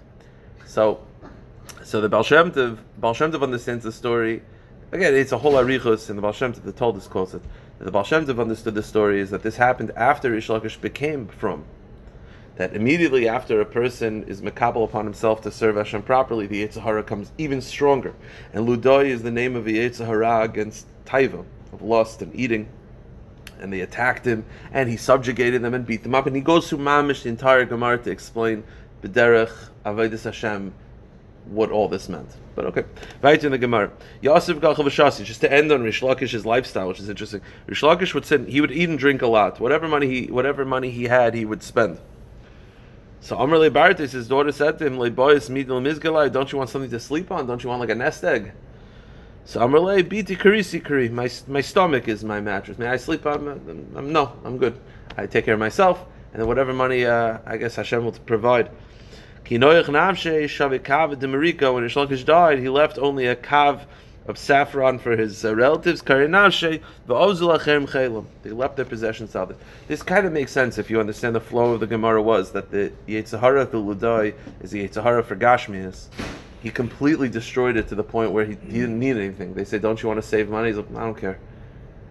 So, 0.66 1.06
so 1.84 2.02
the 2.02 2.10
Baal 2.10 2.24
Shem 2.24 2.52
Tov, 2.52 3.42
understands 3.42 3.84
the 3.84 3.92
story. 3.92 4.42
Again, 4.92 5.14
it's 5.14 5.32
a 5.32 5.38
whole 5.38 5.54
arichus, 5.54 6.10
and 6.10 6.18
the 6.18 6.22
Baal 6.22 6.34
Shem 6.34 6.54
Tov 6.54 6.76
told 6.76 6.98
us 6.98 7.08
quotes 7.08 7.34
it. 7.34 7.42
The 7.80 7.92
Baal 7.92 8.04
Shem 8.04 8.26
Tov 8.26 8.40
understood 8.40 8.74
the 8.74 8.84
story 8.84 9.20
is 9.20 9.30
that 9.30 9.44
this 9.44 9.58
happened 9.58 9.92
after 9.96 10.32
Rish 10.32 10.48
Lakish 10.48 10.80
became 10.82 11.28
from. 11.28 11.66
That 12.58 12.76
immediately 12.76 13.28
after 13.28 13.62
a 13.62 13.66
person 13.66 14.24
is 14.24 14.42
makabel 14.42 14.84
upon 14.84 15.06
himself 15.06 15.42
to 15.42 15.52
serve 15.52 15.78
Hashem 15.78 16.04
properly, 16.04 16.48
the 16.48 16.68
Yitzhahara 16.68 17.06
comes 17.06 17.32
even 17.38 17.62
stronger. 17.62 18.14
And 18.54 18.68
Ludoi 18.68 19.06
is 19.06 19.24
the 19.24 19.32
name 19.32 19.56
of 19.56 19.66
the 19.66 19.78
Yitzhahara 19.78 20.44
against 20.44 20.86
Taiva, 21.06 21.46
of 21.72 21.82
lust 21.82 22.22
and 22.22 22.34
eating 22.36 22.68
and 23.62 23.72
they 23.72 23.82
attacked 23.82 24.26
him, 24.26 24.44
and 24.74 24.90
he 24.90 24.98
subjugated 24.98 25.62
them 25.62 25.74
and 25.74 25.86
beat 25.86 26.04
them 26.04 26.16
up. 26.16 26.26
And 26.26 26.36
he 26.36 26.42
goes 26.42 26.68
through 26.68 26.80
Mamish, 26.80 27.24
the 27.24 27.30
entire 27.30 27.64
Gemara, 27.66 28.00
to 28.00 28.12
explain 28.12 28.64
B'derech 29.04 29.54
Avodas 29.86 30.24
Hashem 30.24 30.74
what 31.46 31.72
all 31.72 31.88
this 31.88 32.10
meant. 32.10 32.30
But 32.56 32.66
okay, 32.66 32.84
right 33.22 33.42
in 33.42 33.52
the 33.52 33.58
Gemara. 33.58 33.92
Yosef 34.22 34.58
Gachav 34.58 34.86
Shasi, 34.86 35.24
just 35.24 35.42
to 35.42 35.52
end 35.52 35.72
on 35.72 35.84
Rish 35.84 36.02
Lakish's 36.02 36.46
lifestyle, 36.46 36.88
which 36.88 37.00
is 37.00 37.10
interesting. 37.10 37.42
Rish 37.68 37.82
Lakish 37.82 38.14
would 38.14 38.26
say 38.26 38.44
he 38.46 38.62
would 38.62 38.72
eat 38.72 38.90
and 38.90 39.00
drink 39.00 39.22
a 39.22 39.28
lot. 39.28 39.60
Whatever 39.60 39.88
money 39.88 40.08
he, 40.08 40.32
whatever 40.32 40.66
money 40.66 40.92
he 40.92 41.06
had, 41.06 41.34
he 41.34 41.46
would 41.46 41.64
spend. 41.64 42.00
So 43.22 43.38
Amr 43.38 43.58
Lebartis, 43.58 44.12
his 44.12 44.28
daughter 44.28 44.52
said 44.52 44.80
to 44.80 44.86
him, 44.86 44.98
Lebois 44.98 45.50
Midil 45.50 45.82
Mizgalai, 45.82 46.32
don't 46.32 46.52
you 46.52 46.58
want 46.58 46.72
something 46.72 46.90
to 46.90 47.00
sleep 47.00 47.32
on? 47.32 47.46
Don't 47.46 47.64
you 47.64 47.70
want 47.70 47.80
like 47.80 47.90
a 47.90 47.96
nest 47.96 48.24
egg? 48.24 48.52
So 49.44 49.60
Amrle, 49.60 50.04
biti 50.04 50.38
karisi 50.38 50.84
kari. 50.84 51.10
My 51.10 51.30
my 51.48 51.62
stomach 51.62 52.08
is 52.08 52.24
my 52.24 52.40
mattress. 52.40 52.78
May 52.78 52.88
I 52.88 52.98
sleep 52.98 53.26
on? 53.26 53.48
I'm, 53.48 53.88
I'm, 53.96 54.14
no, 54.14 54.34
I'm 54.46 54.58
good. 54.58 54.80
I 55.18 55.26
take 55.26 55.46
care 55.46 55.56
of 55.56 55.60
myself, 55.60 56.06
and 56.32 56.42
then 56.42 56.48
whatever 56.48 56.74
money 56.74 57.06
uh, 57.06 57.40
I 57.46 57.58
guess 57.58 57.76
Hashem 57.76 58.06
will 58.06 58.12
provide. 58.12 58.70
When 59.50 59.60
Ishlakish 59.60 62.26
died, 62.26 62.60
he 62.60 62.70
left 62.70 63.00
only 63.00 63.26
a 63.26 63.36
kav 63.36 63.82
of 64.28 64.38
saffron 64.38 65.00
for 65.00 65.18
his 65.18 65.44
uh, 65.44 65.56
relatives. 65.56 66.04
They 66.04 66.28
left 66.28 66.68
their 68.78 68.86
possessions 68.86 69.36
out. 69.36 69.56
This 69.88 70.04
kind 70.04 70.28
of 70.28 70.32
makes 70.32 70.52
sense 70.52 70.78
if 70.78 70.92
you 70.92 71.00
understand 71.00 71.36
the 71.36 71.42
flow 71.42 71.74
of 71.74 71.80
the 71.80 71.88
Gemara 71.88 72.22
was 72.22 72.52
that 72.52 72.70
the 72.72 72.92
Yetzirah 73.08 73.72
the 73.72 73.78
Ludai 73.78 74.36
is 74.62 74.70
the 74.72 74.88
Yetzirah 74.88 75.26
for 75.26 75.36
Gashmias 75.36 76.10
he 76.62 76.70
completely 76.70 77.28
destroyed 77.28 77.76
it 77.76 77.88
to 77.88 77.96
the 77.96 78.04
point 78.04 78.32
where 78.32 78.46
he, 78.46 78.56
he 78.66 78.74
didn't 78.74 79.00
need 79.00 79.18
anything. 79.18 79.54
They 79.54 79.66
said, 79.66 79.82
"Don't 79.82 80.02
you 80.02 80.08
want 80.08 80.22
to 80.22 80.28
save 80.28 80.50
money?" 80.50 80.68
He's 80.68 80.78
like, 80.78 80.96
"I 80.96 81.00
don't 81.00 81.16
care." 81.16 81.40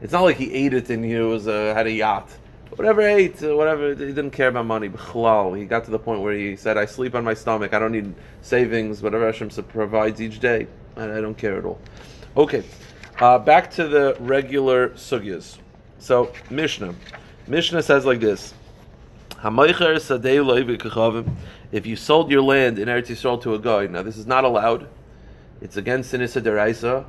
It's 0.02 0.12
not 0.12 0.22
like 0.22 0.36
he 0.36 0.52
ate 0.52 0.74
it 0.74 0.90
and 0.90 1.04
he 1.04 1.14
was 1.16 1.46
uh, 1.46 1.72
had 1.74 1.86
a 1.86 1.92
yacht. 1.92 2.28
Whatever 2.74 3.02
he 3.02 3.24
ate, 3.24 3.42
uh, 3.42 3.56
whatever 3.56 3.90
he 3.90 3.94
didn't 3.94 4.30
care 4.30 4.48
about 4.48 4.66
money. 4.66 4.88
He 4.88 5.66
got 5.66 5.84
to 5.84 5.90
the 5.90 5.98
point 5.98 6.20
where 6.20 6.34
he 6.34 6.56
said, 6.56 6.76
"I 6.76 6.86
sleep 6.86 7.14
on 7.14 7.22
my 7.24 7.34
stomach. 7.34 7.74
I 7.74 7.78
don't 7.78 7.92
need 7.92 8.14
savings. 8.42 9.02
Whatever 9.02 9.26
Hashem 9.26 9.50
provides 9.68 10.20
each 10.20 10.40
day, 10.40 10.66
I, 10.96 11.04
I 11.04 11.20
don't 11.20 11.38
care 11.38 11.56
at 11.56 11.64
all." 11.64 11.78
Okay, 12.36 12.64
uh, 13.20 13.38
back 13.38 13.70
to 13.72 13.86
the 13.86 14.16
regular 14.18 14.90
sugyas. 14.90 15.58
So 15.98 16.32
Mishnah, 16.50 16.94
Mishnah 17.46 17.82
says 17.82 18.04
like 18.04 18.20
this. 18.20 18.54
Hamaycher 19.42 19.96
sadei. 19.96 20.40
If 21.72 21.86
you 21.86 21.94
sold 21.94 22.30
your 22.30 22.42
land 22.42 22.78
in 22.78 22.88
Eretz 22.88 23.06
Yisrael 23.06 23.40
to 23.42 23.54
a 23.54 23.58
guy, 23.58 23.86
now 23.86 24.02
this 24.02 24.16
is 24.16 24.26
not 24.26 24.44
allowed. 24.44 24.88
It's 25.60 25.76
against 25.76 26.12
Sinisa 26.12 26.42
Deraisa, 26.42 27.06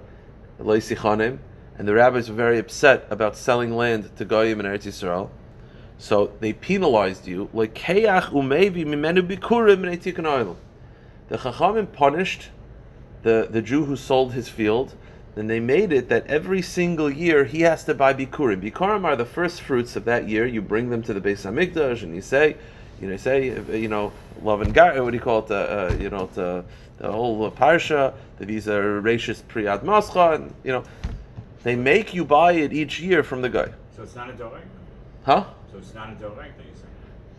Loisichanim, 0.59 1.39
and 1.77 1.87
the 1.87 1.95
rabbis 1.95 2.29
were 2.29 2.35
very 2.35 2.59
upset 2.59 3.07
about 3.09 3.35
selling 3.35 3.75
land 3.75 4.15
to 4.17 4.25
Goyim 4.25 4.59
in 4.59 4.67
Eretz 4.67 4.83
Yisrael. 4.83 5.31
So 5.97 6.33
they 6.39 6.53
penalized 6.53 7.27
you 7.27 7.49
like. 7.53 7.73
The 7.73 7.81
Chachamim 11.37 11.93
punished 11.93 12.49
the, 13.23 13.47
the 13.49 13.61
Jew 13.61 13.85
who 13.85 13.95
sold 13.95 14.33
his 14.33 14.49
field, 14.49 14.95
then 15.35 15.47
they 15.47 15.59
made 15.59 15.93
it 15.93 16.09
that 16.09 16.27
every 16.27 16.61
single 16.61 17.09
year 17.09 17.45
he 17.45 17.61
has 17.61 17.85
to 17.85 17.93
buy 17.93 18.13
bikurim. 18.13 18.61
Bikurim 18.61 19.05
are 19.05 19.15
the 19.15 19.25
first 19.25 19.61
fruits 19.61 19.95
of 19.95 20.05
that 20.05 20.27
year. 20.27 20.45
You 20.45 20.61
bring 20.61 20.89
them 20.89 21.01
to 21.03 21.13
the 21.13 21.21
Beis 21.21 21.49
Hamikdash 21.49 22.03
and 22.03 22.13
you 22.13 22.21
say, 22.21 22.57
You 23.01 23.07
know, 23.07 23.17
say 23.17 23.47
you 23.77 23.87
know 23.87 24.13
love 24.43 24.61
and 24.61 24.73
gar. 24.73 25.03
What 25.03 25.09
do 25.09 25.17
you 25.17 25.23
call 25.23 25.39
it? 25.39 25.51
Uh, 25.51 25.55
uh, 25.55 25.97
you 25.99 26.09
know, 26.11 26.29
the, 26.33 26.63
the 26.97 27.11
whole 27.11 27.49
parsha. 27.49 28.13
That 28.37 28.47
these 28.47 28.67
are 28.67 29.01
racist 29.01 29.43
priyad 29.43 29.83
mascha, 29.83 30.35
and 30.35 30.53
you 30.63 30.71
know, 30.71 30.83
they 31.63 31.75
make 31.75 32.13
you 32.13 32.23
buy 32.23 32.53
it 32.53 32.71
each 32.73 32.99
year 32.99 33.23
from 33.23 33.41
the 33.41 33.49
guy. 33.49 33.69
So 33.95 34.03
it's 34.03 34.15
not 34.15 34.29
a 34.29 34.33
dorek? 34.33 34.61
Huh? 35.23 35.45
So 35.71 35.79
it's 35.79 35.93
not 35.95 36.09
a 36.09 36.13
dorek 36.13 36.35
that 36.57 36.65
you 36.65 36.70
say? 36.70 36.70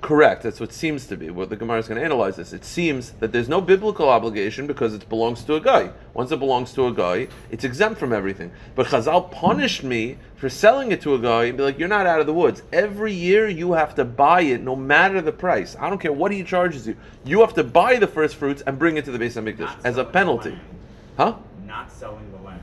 Correct. 0.02 0.42
That's 0.42 0.58
what 0.58 0.72
seems 0.72 1.06
to 1.06 1.16
be. 1.16 1.30
What 1.30 1.48
the 1.48 1.54
Gemara 1.54 1.78
is 1.78 1.86
going 1.86 2.00
to 2.00 2.04
analyze 2.04 2.34
this. 2.34 2.52
It 2.52 2.64
seems 2.64 3.12
that 3.20 3.30
there's 3.30 3.48
no 3.48 3.60
biblical 3.60 4.08
obligation 4.08 4.66
because 4.66 4.94
it 4.94 5.08
belongs 5.08 5.44
to 5.44 5.54
a 5.54 5.60
guy. 5.60 5.92
Once 6.12 6.32
it 6.32 6.40
belongs 6.40 6.72
to 6.72 6.88
a 6.88 6.92
guy, 6.92 7.28
it's 7.52 7.62
exempt 7.62 8.00
from 8.00 8.12
everything. 8.12 8.50
But 8.74 8.88
Chazal 8.88 9.30
punished 9.30 9.84
me 9.84 10.18
for 10.34 10.48
selling 10.48 10.90
it 10.90 11.00
to 11.02 11.14
a 11.14 11.20
guy 11.20 11.44
and 11.44 11.56
be 11.56 11.62
like, 11.62 11.78
"You're 11.78 11.86
not 11.86 12.08
out 12.08 12.18
of 12.18 12.26
the 12.26 12.32
woods. 12.32 12.64
Every 12.72 13.12
year 13.12 13.48
you 13.48 13.74
have 13.74 13.94
to 13.94 14.04
buy 14.04 14.40
it, 14.40 14.60
no 14.60 14.74
matter 14.74 15.20
the 15.20 15.30
price. 15.30 15.76
I 15.78 15.88
don't 15.88 16.00
care 16.00 16.12
what 16.12 16.32
he 16.32 16.42
charges 16.42 16.84
you. 16.88 16.96
You 17.24 17.40
have 17.40 17.54
to 17.54 17.62
buy 17.62 17.98
the 17.98 18.08
first 18.08 18.34
fruits 18.34 18.60
and 18.66 18.80
bring 18.80 18.96
it 18.96 19.04
to 19.04 19.12
the 19.12 19.18
Beis 19.20 19.40
Hamikdash 19.40 19.60
Not 19.60 19.86
as 19.86 19.98
a 19.98 20.04
penalty." 20.04 20.58
Huh? 21.16 21.36
Not 21.64 21.92
selling 21.92 22.28
the 22.32 22.44
land. 22.44 22.60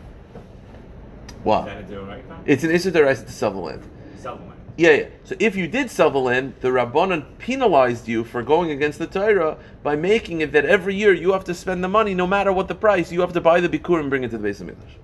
Wow. 1.45 1.63
That 1.63 1.77
a 1.77 1.83
dorek? 1.83 2.21
It's 2.45 2.65
an 2.65 2.71
issue 2.71 2.91
to 2.91 3.15
sell 3.31 3.51
the 3.51 3.59
land. 3.59 3.83
Sell 4.17 4.35
the 4.35 4.43
land. 4.43 4.58
Yeah, 4.79 4.91
yeah. 4.91 5.07
So 5.25 5.35
if 5.39 5.57
you 5.57 5.67
did 5.67 5.91
sell 5.91 6.09
the 6.09 6.19
land, 6.19 6.53
the 6.61 6.69
Rabbanan 6.69 7.37
penalized 7.37 8.07
you 8.07 8.23
for 8.23 8.41
going 8.41 8.71
against 8.71 8.97
the 8.97 9.07
Torah 9.07 9.57
by 9.83 9.97
making 9.97 10.39
it 10.39 10.53
that 10.53 10.63
every 10.63 10.95
year 10.95 11.13
you 11.13 11.33
have 11.33 11.43
to 11.45 11.53
spend 11.53 11.83
the 11.83 11.89
money, 11.89 12.13
no 12.13 12.25
matter 12.25 12.53
what 12.53 12.69
the 12.69 12.75
price. 12.75 13.11
You 13.11 13.19
have 13.19 13.33
to 13.33 13.41
buy 13.41 13.59
the 13.59 13.67
bikur 13.67 13.99
and 13.99 14.09
bring 14.09 14.23
it 14.23 14.31
to 14.31 14.37
the 14.37 14.47
Beis 14.47 14.63
Hamikdash. 14.63 14.95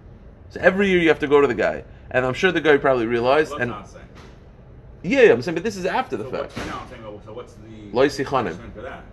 So 0.51 0.61
every 0.61 0.87
year 0.87 1.01
you 1.01 1.09
have 1.09 1.19
to 1.19 1.27
go 1.27 1.41
to 1.41 1.47
the 1.47 1.53
guy, 1.53 1.83
and 2.11 2.25
I'm 2.25 2.33
sure 2.33 2.53
the 2.53 2.61
guy 2.61 2.77
probably 2.77 3.05
realized. 3.05 3.51
What's 3.51 3.63
and 3.63 3.71
not 3.71 3.89
saying? 3.89 4.05
yeah, 5.03 5.23
yeah, 5.23 5.33
I'm 5.33 5.41
saying, 5.41 5.55
but 5.55 5.65
this 5.65 5.75
is 5.75 5.85
after 5.85 6.15
the 6.15 6.23
So 6.23 6.31
fact. 6.31 6.55
what's, 6.55 6.67
no, 6.69 6.77
I'm 6.77 6.87
saying, 6.87 7.01
oh, 7.05 7.21
so 7.25 7.33
what's 7.33 8.15
the 8.15 8.23
punishment 8.23 8.73
for 8.73 8.81
that? 8.81 9.03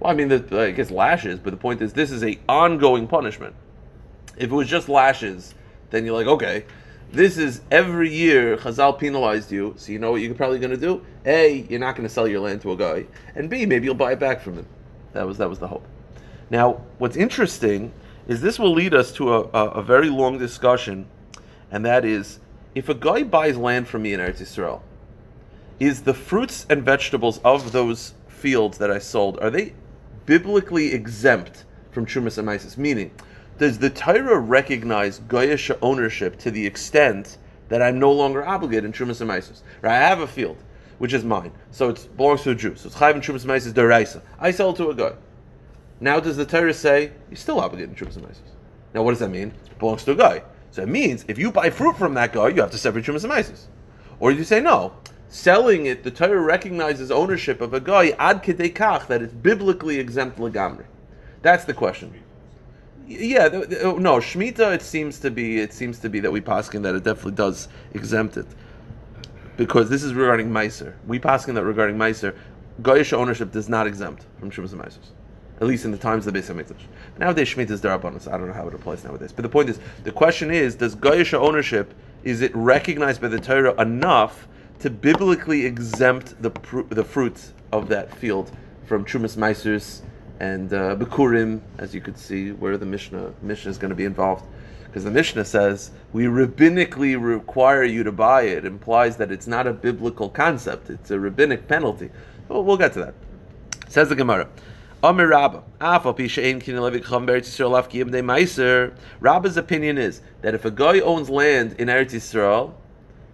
Well, 0.00 0.12
I 0.12 0.14
mean, 0.14 0.28
the, 0.28 0.60
I 0.60 0.72
guess 0.72 0.90
lashes, 0.90 1.38
but 1.38 1.52
the 1.52 1.56
point 1.56 1.80
is, 1.80 1.94
this 1.94 2.10
is 2.10 2.22
a 2.22 2.38
ongoing 2.50 3.06
punishment. 3.06 3.54
If 4.36 4.50
it 4.50 4.54
was 4.54 4.68
just 4.68 4.90
lashes, 4.90 5.54
then 5.88 6.04
you're 6.04 6.14
like, 6.14 6.26
okay, 6.26 6.66
this 7.16 7.38
is 7.38 7.62
every 7.70 8.12
year 8.14 8.56
Chazal 8.56 8.98
penalized 8.98 9.50
you, 9.50 9.74
so 9.76 9.90
you 9.90 9.98
know 9.98 10.12
what 10.12 10.20
you're 10.20 10.34
probably 10.34 10.58
going 10.58 10.70
to 10.70 10.76
do? 10.76 11.04
A, 11.24 11.66
you're 11.68 11.80
not 11.80 11.96
going 11.96 12.06
to 12.06 12.12
sell 12.12 12.28
your 12.28 12.40
land 12.40 12.60
to 12.62 12.72
a 12.72 12.76
guy, 12.76 13.06
and 13.34 13.48
B, 13.48 13.66
maybe 13.66 13.86
you'll 13.86 13.94
buy 13.94 14.12
it 14.12 14.20
back 14.20 14.40
from 14.40 14.54
him. 14.54 14.66
That 15.12 15.26
was 15.26 15.38
that 15.38 15.48
was 15.48 15.58
the 15.58 15.68
hope. 15.68 15.86
Now, 16.50 16.82
what's 16.98 17.16
interesting 17.16 17.92
is 18.28 18.40
this 18.40 18.58
will 18.58 18.72
lead 18.72 18.94
us 18.94 19.12
to 19.12 19.32
a, 19.34 19.40
a, 19.40 19.68
a 19.70 19.82
very 19.82 20.10
long 20.10 20.38
discussion, 20.38 21.06
and 21.70 21.84
that 21.84 22.04
is, 22.04 22.38
if 22.74 22.88
a 22.88 22.94
guy 22.94 23.22
buys 23.22 23.56
land 23.56 23.88
from 23.88 24.02
me 24.02 24.12
in 24.12 24.20
Eretz 24.20 24.40
Yisrael, 24.40 24.82
is 25.80 26.02
the 26.02 26.14
fruits 26.14 26.66
and 26.68 26.82
vegetables 26.82 27.40
of 27.44 27.72
those 27.72 28.14
fields 28.28 28.78
that 28.78 28.90
I 28.90 28.98
sold 28.98 29.38
are 29.40 29.50
they 29.50 29.72
biblically 30.26 30.92
exempt 30.92 31.64
from 31.90 32.04
Trumas 32.04 32.36
and 32.36 32.46
Mises? 32.46 32.76
Meaning, 32.76 33.10
does 33.58 33.78
the 33.78 33.90
Torah 33.90 34.38
recognize 34.38 35.20
Goyish 35.20 35.76
ownership 35.82 36.38
to 36.40 36.50
the 36.50 36.66
extent 36.66 37.38
that 37.68 37.82
I'm 37.82 37.98
no 37.98 38.12
longer 38.12 38.46
obligated 38.46 38.84
in 38.84 38.92
Trumas 38.92 39.20
and 39.20 39.28
Mises? 39.28 39.62
Right? 39.82 39.92
I 39.92 40.08
have 40.08 40.20
a 40.20 40.26
field 40.26 40.56
which 40.98 41.12
is 41.12 41.24
mine, 41.24 41.52
so 41.70 41.90
it 41.90 42.08
belongs 42.16 42.42
to 42.42 42.50
a 42.50 42.54
Jew. 42.54 42.74
So 42.74 42.86
it's 42.86 42.96
Chayv 42.96 43.14
and 43.14 43.22
Trumas 43.22 43.40
and 43.40 43.46
Mises 43.46 43.72
deraisa. 43.72 44.22
I 44.38 44.50
sell 44.50 44.70
it 44.70 44.76
to 44.76 44.90
a 44.90 44.94
guy. 44.94 45.12
Now, 46.00 46.20
does 46.20 46.36
the 46.36 46.46
Torah 46.46 46.74
say 46.74 47.12
you're 47.28 47.36
still 47.36 47.60
obligated 47.60 47.90
in 47.90 47.96
Trumas 47.96 48.16
and 48.16 48.26
Mises? 48.26 48.42
Now, 48.94 49.02
what 49.02 49.10
does 49.10 49.20
that 49.20 49.30
mean? 49.30 49.52
It 49.70 49.78
belongs 49.78 50.04
to 50.04 50.12
a 50.12 50.16
guy. 50.16 50.42
So 50.70 50.82
it 50.82 50.88
means 50.88 51.24
if 51.28 51.38
you 51.38 51.50
buy 51.50 51.70
fruit 51.70 51.96
from 51.96 52.14
that 52.14 52.32
guy, 52.32 52.48
you 52.48 52.60
have 52.60 52.70
to 52.70 52.78
separate 52.78 53.04
Trumas 53.04 53.24
and 53.24 53.32
Mises. 53.32 53.68
Or 54.20 54.30
you 54.30 54.44
say 54.44 54.60
no. 54.60 54.94
Selling 55.28 55.86
it, 55.86 56.02
the 56.02 56.10
Torah 56.10 56.40
recognizes 56.40 57.10
ownership 57.10 57.60
of 57.60 57.74
a 57.74 57.80
guy 57.80 58.10
ad 58.18 58.42
kedei 58.42 58.72
kach 58.72 59.06
that 59.08 59.22
it's 59.22 59.34
biblically 59.34 59.98
exempt 59.98 60.38
legamri. 60.38 60.86
That's 61.42 61.64
the 61.64 61.74
question. 61.74 62.12
Yeah, 63.06 63.48
oh, 63.82 63.98
no, 63.98 64.16
Shemitah. 64.16 64.74
It 64.74 64.82
seems 64.82 65.20
to 65.20 65.30
be. 65.30 65.60
It 65.60 65.72
seems 65.72 65.98
to 66.00 66.08
be 66.08 66.20
that 66.20 66.30
we 66.30 66.40
paskin 66.40 66.82
that 66.82 66.94
it 66.94 67.04
definitely 67.04 67.32
does 67.32 67.68
exempt 67.94 68.36
it, 68.36 68.46
because 69.56 69.88
this 69.88 70.02
is 70.02 70.12
regarding 70.12 70.50
Meiser. 70.50 70.94
We 71.06 71.20
paskin 71.20 71.54
that 71.54 71.64
regarding 71.64 71.96
Meiser, 71.96 72.36
Goyish 72.82 73.12
ownership 73.12 73.52
does 73.52 73.68
not 73.68 73.86
exempt 73.86 74.26
from 74.40 74.50
Shumas 74.50 74.72
and 74.72 74.82
Meisers, 74.82 75.10
at 75.60 75.68
least 75.68 75.84
in 75.84 75.92
the 75.92 75.98
times 75.98 76.26
of 76.26 76.34
the 76.34 76.40
Beis 76.40 76.52
Hamikdash. 76.52 76.82
Nowadays, 77.18 77.48
Shemitah 77.48 77.70
is 77.70 77.80
darabanas. 77.80 78.26
I 78.26 78.36
don't 78.36 78.48
know 78.48 78.52
how 78.52 78.66
it 78.66 78.74
applies 78.74 79.04
nowadays. 79.04 79.32
But 79.32 79.42
the 79.42 79.48
point 79.48 79.70
is, 79.70 79.78
the 80.02 80.12
question 80.12 80.50
is, 80.50 80.74
does 80.74 80.96
Goyish 80.96 81.32
ownership 81.32 81.94
is 82.24 82.40
it 82.40 82.54
recognized 82.56 83.20
by 83.20 83.28
the 83.28 83.38
Torah 83.38 83.80
enough 83.80 84.48
to 84.80 84.90
biblically 84.90 85.64
exempt 85.64 86.42
the 86.42 86.50
pr- 86.50 86.82
the 86.88 87.04
fruits 87.04 87.52
of 87.70 87.88
that 87.88 88.12
field 88.16 88.50
from 88.84 89.04
Trumas 89.04 89.36
Meisers 89.36 90.02
and 90.40 90.72
uh, 90.72 90.96
Bikurim, 90.96 91.60
as 91.78 91.94
you 91.94 92.00
could 92.00 92.18
see, 92.18 92.52
where 92.52 92.76
the 92.76 92.86
Mishnah 92.86 93.32
Mishnah 93.42 93.70
is 93.70 93.78
going 93.78 93.90
to 93.90 93.96
be 93.96 94.04
involved, 94.04 94.44
because 94.84 95.04
the 95.04 95.10
Mishnah 95.10 95.44
says 95.44 95.90
we 96.12 96.24
rabbinically 96.24 97.20
require 97.20 97.84
you 97.84 98.02
to 98.04 98.12
buy 98.12 98.42
it. 98.42 98.64
Implies 98.64 99.16
that 99.16 99.32
it's 99.32 99.46
not 99.46 99.66
a 99.66 99.72
biblical 99.72 100.28
concept; 100.28 100.90
it's 100.90 101.10
a 101.10 101.18
rabbinic 101.18 101.68
penalty. 101.68 102.10
Well, 102.48 102.64
we'll 102.64 102.76
get 102.76 102.92
to 102.94 103.00
that. 103.00 103.14
Says 103.88 104.08
the 104.08 104.16
Gemara. 104.16 104.48
Rabba's 109.20 109.56
opinion 109.56 109.98
is 109.98 110.22
that 110.42 110.54
if 110.54 110.64
a 110.64 110.70
guy 110.70 111.00
owns 111.00 111.28
land 111.30 111.76
in 111.78 111.88
Eretz 111.88 112.12
Yisrael, 112.12 112.72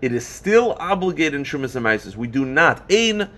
it 0.03 0.13
is 0.13 0.27
still 0.27 0.77
obligated 0.81 1.35
in 1.35 1.45
Shumas 1.45 1.77
and. 1.77 2.17
We 2.17 2.27
do 2.27 2.45
not. 2.45 2.83
Kinyan. 2.91 3.29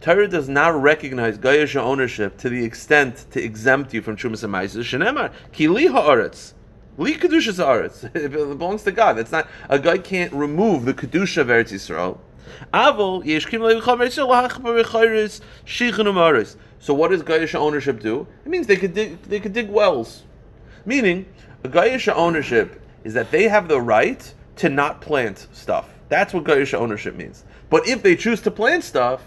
Torah 0.00 0.28
does 0.28 0.48
not 0.48 0.80
recognize 0.80 1.38
Gayish 1.38 1.74
ownership 1.76 2.36
to 2.38 2.48
the 2.48 2.64
extent 2.64 3.26
to 3.30 3.42
exempt 3.42 3.94
you 3.94 4.02
from 4.02 4.16
Shumas 4.16 4.44
and 4.44 4.52
Meiser. 4.52 4.82
Shenemar 4.82 5.32
ki 5.52 5.68
li 5.68 5.86
ha'aretz. 5.86 6.52
Li 6.98 7.14
kedushas 7.14 7.56
ha'aretz. 7.56 8.04
It 8.14 8.32
belongs 8.32 8.82
to 8.84 8.92
God. 8.92 9.14
That's 9.14 9.32
not 9.32 9.48
a 9.68 9.78
guy 9.78 9.98
can't 9.98 10.32
remove 10.32 10.84
the 10.84 10.94
kedusha 10.94 11.38
of 11.38 11.48
Eretz 11.48 11.72
Yisrael. 11.72 12.18
Avol 12.72 13.24
levicham 13.24 14.00
Yisrael 14.00 15.40
umaris. 15.66 16.56
So 16.78 16.94
what 16.94 17.10
does 17.10 17.22
Gayish 17.22 17.54
ownership 17.54 18.00
do? 18.00 18.26
It 18.44 18.48
means 18.48 18.66
they 18.66 18.76
could 18.76 18.94
dig 18.94 19.20
they 19.22 19.40
could 19.40 19.52
dig 19.52 19.68
wells. 19.68 20.22
Meaning, 20.84 21.26
a 21.64 21.68
Gayish 21.68 22.12
ownership 22.14 22.80
is 23.02 23.14
that 23.14 23.30
they 23.30 23.48
have 23.48 23.66
the 23.68 23.80
right 23.80 24.32
to 24.56 24.68
not 24.68 25.00
plant 25.00 25.48
stuff. 25.52 25.88
That's 26.08 26.32
what 26.32 26.44
Gayish 26.44 26.74
ownership 26.74 27.16
means. 27.16 27.44
But 27.70 27.88
if 27.88 28.02
they 28.02 28.14
choose 28.14 28.40
to 28.42 28.50
plant 28.50 28.84
stuff, 28.84 29.22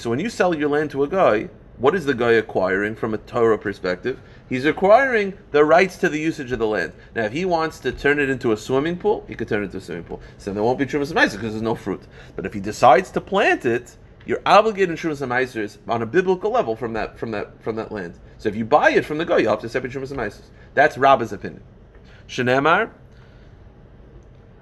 so 0.00 0.10
when 0.10 0.18
you 0.18 0.28
sell 0.28 0.54
your 0.54 0.68
land 0.68 0.90
to 0.90 1.04
a 1.04 1.08
guy, 1.08 1.48
what 1.78 1.94
is 1.94 2.06
the 2.06 2.14
guy 2.14 2.32
acquiring 2.32 2.96
from 2.96 3.14
a 3.14 3.18
Torah 3.18 3.58
perspective? 3.58 4.20
He's 4.48 4.64
acquiring 4.64 5.34
the 5.50 5.64
rights 5.64 5.96
to 5.98 6.08
the 6.08 6.18
usage 6.18 6.50
of 6.52 6.58
the 6.58 6.66
land. 6.66 6.92
Now, 7.14 7.24
if 7.24 7.32
he 7.32 7.44
wants 7.44 7.78
to 7.80 7.92
turn 7.92 8.18
it 8.18 8.30
into 8.30 8.52
a 8.52 8.56
swimming 8.56 8.96
pool, 8.96 9.24
he 9.28 9.34
could 9.34 9.48
turn 9.48 9.62
it 9.62 9.66
into 9.66 9.78
a 9.78 9.80
swimming 9.80 10.04
pool. 10.04 10.20
So 10.38 10.52
there 10.52 10.62
won't 10.62 10.78
be 10.78 10.86
Trumas 10.86 11.10
and 11.10 11.30
because 11.30 11.52
there's 11.52 11.62
no 11.62 11.74
fruit. 11.74 12.02
But 12.34 12.46
if 12.46 12.54
he 12.54 12.60
decides 12.60 13.10
to 13.12 13.20
plant 13.20 13.66
it, 13.66 13.96
you're 14.24 14.42
obligated 14.44 14.96
Trumas 14.96 15.26
Meisers 15.26 15.78
on 15.86 16.02
a 16.02 16.06
biblical 16.06 16.50
level 16.50 16.74
from 16.74 16.92
that 16.94 17.16
from 17.18 17.30
that 17.30 17.62
from 17.62 17.76
that 17.76 17.92
land. 17.92 18.18
So 18.38 18.48
if 18.48 18.56
you 18.56 18.64
buy 18.64 18.90
it 18.90 19.04
from 19.04 19.18
the 19.18 19.24
guy, 19.24 19.38
you 19.38 19.48
have 19.48 19.60
to 19.60 19.68
separate 19.68 19.92
Trumas 19.92 20.10
and 20.10 20.18
Meisers. 20.18 20.48
That's 20.74 20.98
Rabba's 20.98 21.32
opinion. 21.32 21.62
Shenemar, 22.28 22.90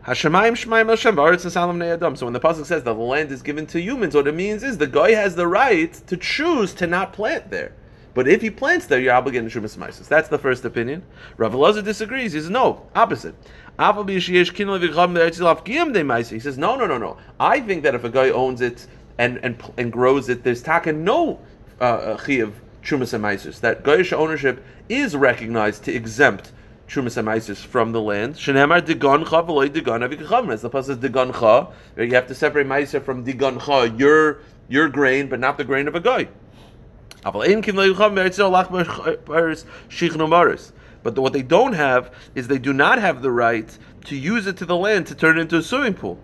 Hashemayim 0.06 0.52
Shemayim 0.52 0.90
Hashem 0.90 1.50
Salam 1.50 1.80
Adam. 1.80 2.14
So 2.14 2.26
when 2.26 2.34
the 2.34 2.40
pasuk 2.40 2.66
says 2.66 2.82
that 2.82 2.92
the 2.92 2.94
land 2.94 3.32
is 3.32 3.40
given 3.40 3.66
to 3.68 3.80
humans, 3.80 4.14
what 4.14 4.26
it 4.26 4.34
means 4.34 4.62
is 4.62 4.76
the 4.76 4.86
guy 4.86 5.12
has 5.12 5.34
the 5.34 5.46
right 5.46 5.94
to 6.06 6.18
choose 6.18 6.74
to 6.74 6.86
not 6.86 7.14
plant 7.14 7.50
there. 7.50 7.72
But 8.12 8.28
if 8.28 8.42
he 8.42 8.50
plants 8.50 8.86
there, 8.86 9.00
you're 9.00 9.14
obligated 9.14 9.50
to 9.50 9.60
Shumas 9.60 9.76
Maisis. 9.76 10.06
That's 10.06 10.28
the 10.28 10.38
first 10.38 10.64
opinion. 10.64 11.02
Rav 11.36 11.52
Elazar 11.52 11.82
disagrees. 11.82 12.32
He 12.32 12.38
says 12.38 12.50
no, 12.50 12.86
opposite. 12.94 13.34
He 13.76 14.20
says 14.20 14.52
no, 16.58 16.76
no, 16.76 16.86
no, 16.86 16.98
no. 16.98 17.16
I 17.40 17.60
think 17.60 17.82
that 17.82 17.94
if 17.94 18.04
a 18.04 18.10
guy 18.10 18.30
owns 18.30 18.60
it 18.60 18.86
and 19.18 19.38
and 19.38 19.60
and 19.76 19.92
grows 19.92 20.28
it, 20.28 20.44
there's 20.44 20.62
taka 20.62 20.92
no 20.92 21.40
uh, 21.80 22.16
chiyav 22.18 22.52
Shumas 22.82 23.14
and 23.14 23.24
Maisis. 23.24 23.58
That 23.60 23.82
Goyish 23.82 24.12
ownership 24.12 24.64
is 24.88 25.16
recognized 25.16 25.82
to 25.84 25.92
exempt 25.92 26.52
Trumas 26.88 27.16
and 27.16 27.26
Maisis 27.26 27.56
from 27.56 27.92
the 27.92 28.00
land. 28.00 28.34
Shenemar 28.34 28.82
digoncha 28.82 29.46
v'loy 29.46 29.68
digon 29.68 30.06
avikachamr. 30.06 30.52
As 30.52 30.62
the 30.62 30.70
pasuk 30.70 30.84
says 30.84 30.98
digoncha, 30.98 31.72
you 31.96 32.14
have 32.14 32.26
to 32.26 32.34
separate 32.34 32.66
Maiser 32.66 33.02
from 33.02 33.24
digoncha, 33.24 33.98
your 33.98 34.40
your 34.68 34.88
grain, 34.88 35.28
but 35.28 35.40
not 35.40 35.56
the 35.58 35.64
grain 35.64 35.88
of 35.88 35.94
a 35.94 36.00
guy. 36.00 36.28
But 37.22 37.34
what 41.18 41.32
they 41.32 41.42
don't 41.42 41.72
have 41.72 42.14
is 42.34 42.48
they 42.48 42.58
do 42.58 42.72
not 42.72 42.98
have 42.98 43.22
the 43.22 43.30
right 43.30 43.78
to 44.04 44.16
use 44.16 44.46
it 44.46 44.56
to 44.58 44.66
the 44.66 44.76
land 44.76 45.06
to 45.06 45.14
turn 45.14 45.38
it 45.38 45.42
into 45.42 45.56
a 45.56 45.62
swimming 45.62 45.94
pool. 45.94 46.18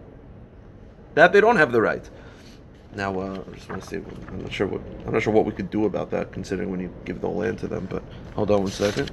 That 1.14 1.32
they 1.32 1.40
don't 1.40 1.56
have 1.56 1.72
the 1.72 1.80
right. 1.80 2.08
Now, 2.94 3.18
uh, 3.18 3.42
I 3.48 3.54
just 3.54 3.68
want 3.68 3.82
to 3.82 3.88
see. 3.88 3.96
I'm 3.96 4.42
not 4.42 4.52
sure 4.52 4.66
what 4.66 4.80
I'm 5.06 5.12
not 5.12 5.22
sure 5.22 5.32
what 5.32 5.46
we 5.46 5.52
could 5.52 5.70
do 5.70 5.86
about 5.86 6.10
that, 6.10 6.32
considering 6.32 6.70
when 6.70 6.80
you 6.80 6.92
give 7.04 7.20
the 7.20 7.28
land 7.28 7.58
to 7.60 7.68
them. 7.68 7.86
But 7.88 8.02
hold 8.34 8.50
on 8.50 8.62
one 8.62 8.72
second. 8.72 9.10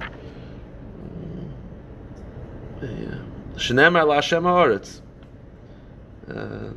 Shenemar 2.80 4.06
la 4.06 4.14
Hashem 4.16 4.44
haaretz. 4.44 5.00
Uh, 6.28 6.72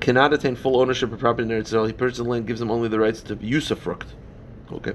cannot 0.00 0.32
attain 0.32 0.56
full 0.56 0.80
ownership 0.80 1.12
of 1.12 1.18
property 1.18 1.42
in 1.42 1.50
Eretz 1.50 1.66
Israel. 1.66 1.84
He 1.86 1.92
purchases 1.92 2.24
the 2.24 2.30
land, 2.30 2.46
gives 2.46 2.60
him 2.60 2.70
only 2.70 2.88
the 2.88 2.98
rights 2.98 3.22
to 3.22 3.36
fruit. 3.76 4.04
Okay, 4.72 4.92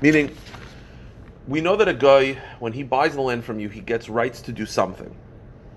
meaning 0.00 0.34
we 1.46 1.60
know 1.60 1.76
that 1.76 1.86
a 1.86 1.94
guy 1.94 2.32
when 2.58 2.72
he 2.72 2.82
buys 2.82 3.14
the 3.14 3.20
land 3.20 3.44
from 3.44 3.60
you, 3.60 3.68
he 3.68 3.80
gets 3.80 4.08
rights 4.08 4.40
to 4.42 4.52
do 4.52 4.66
something. 4.66 5.14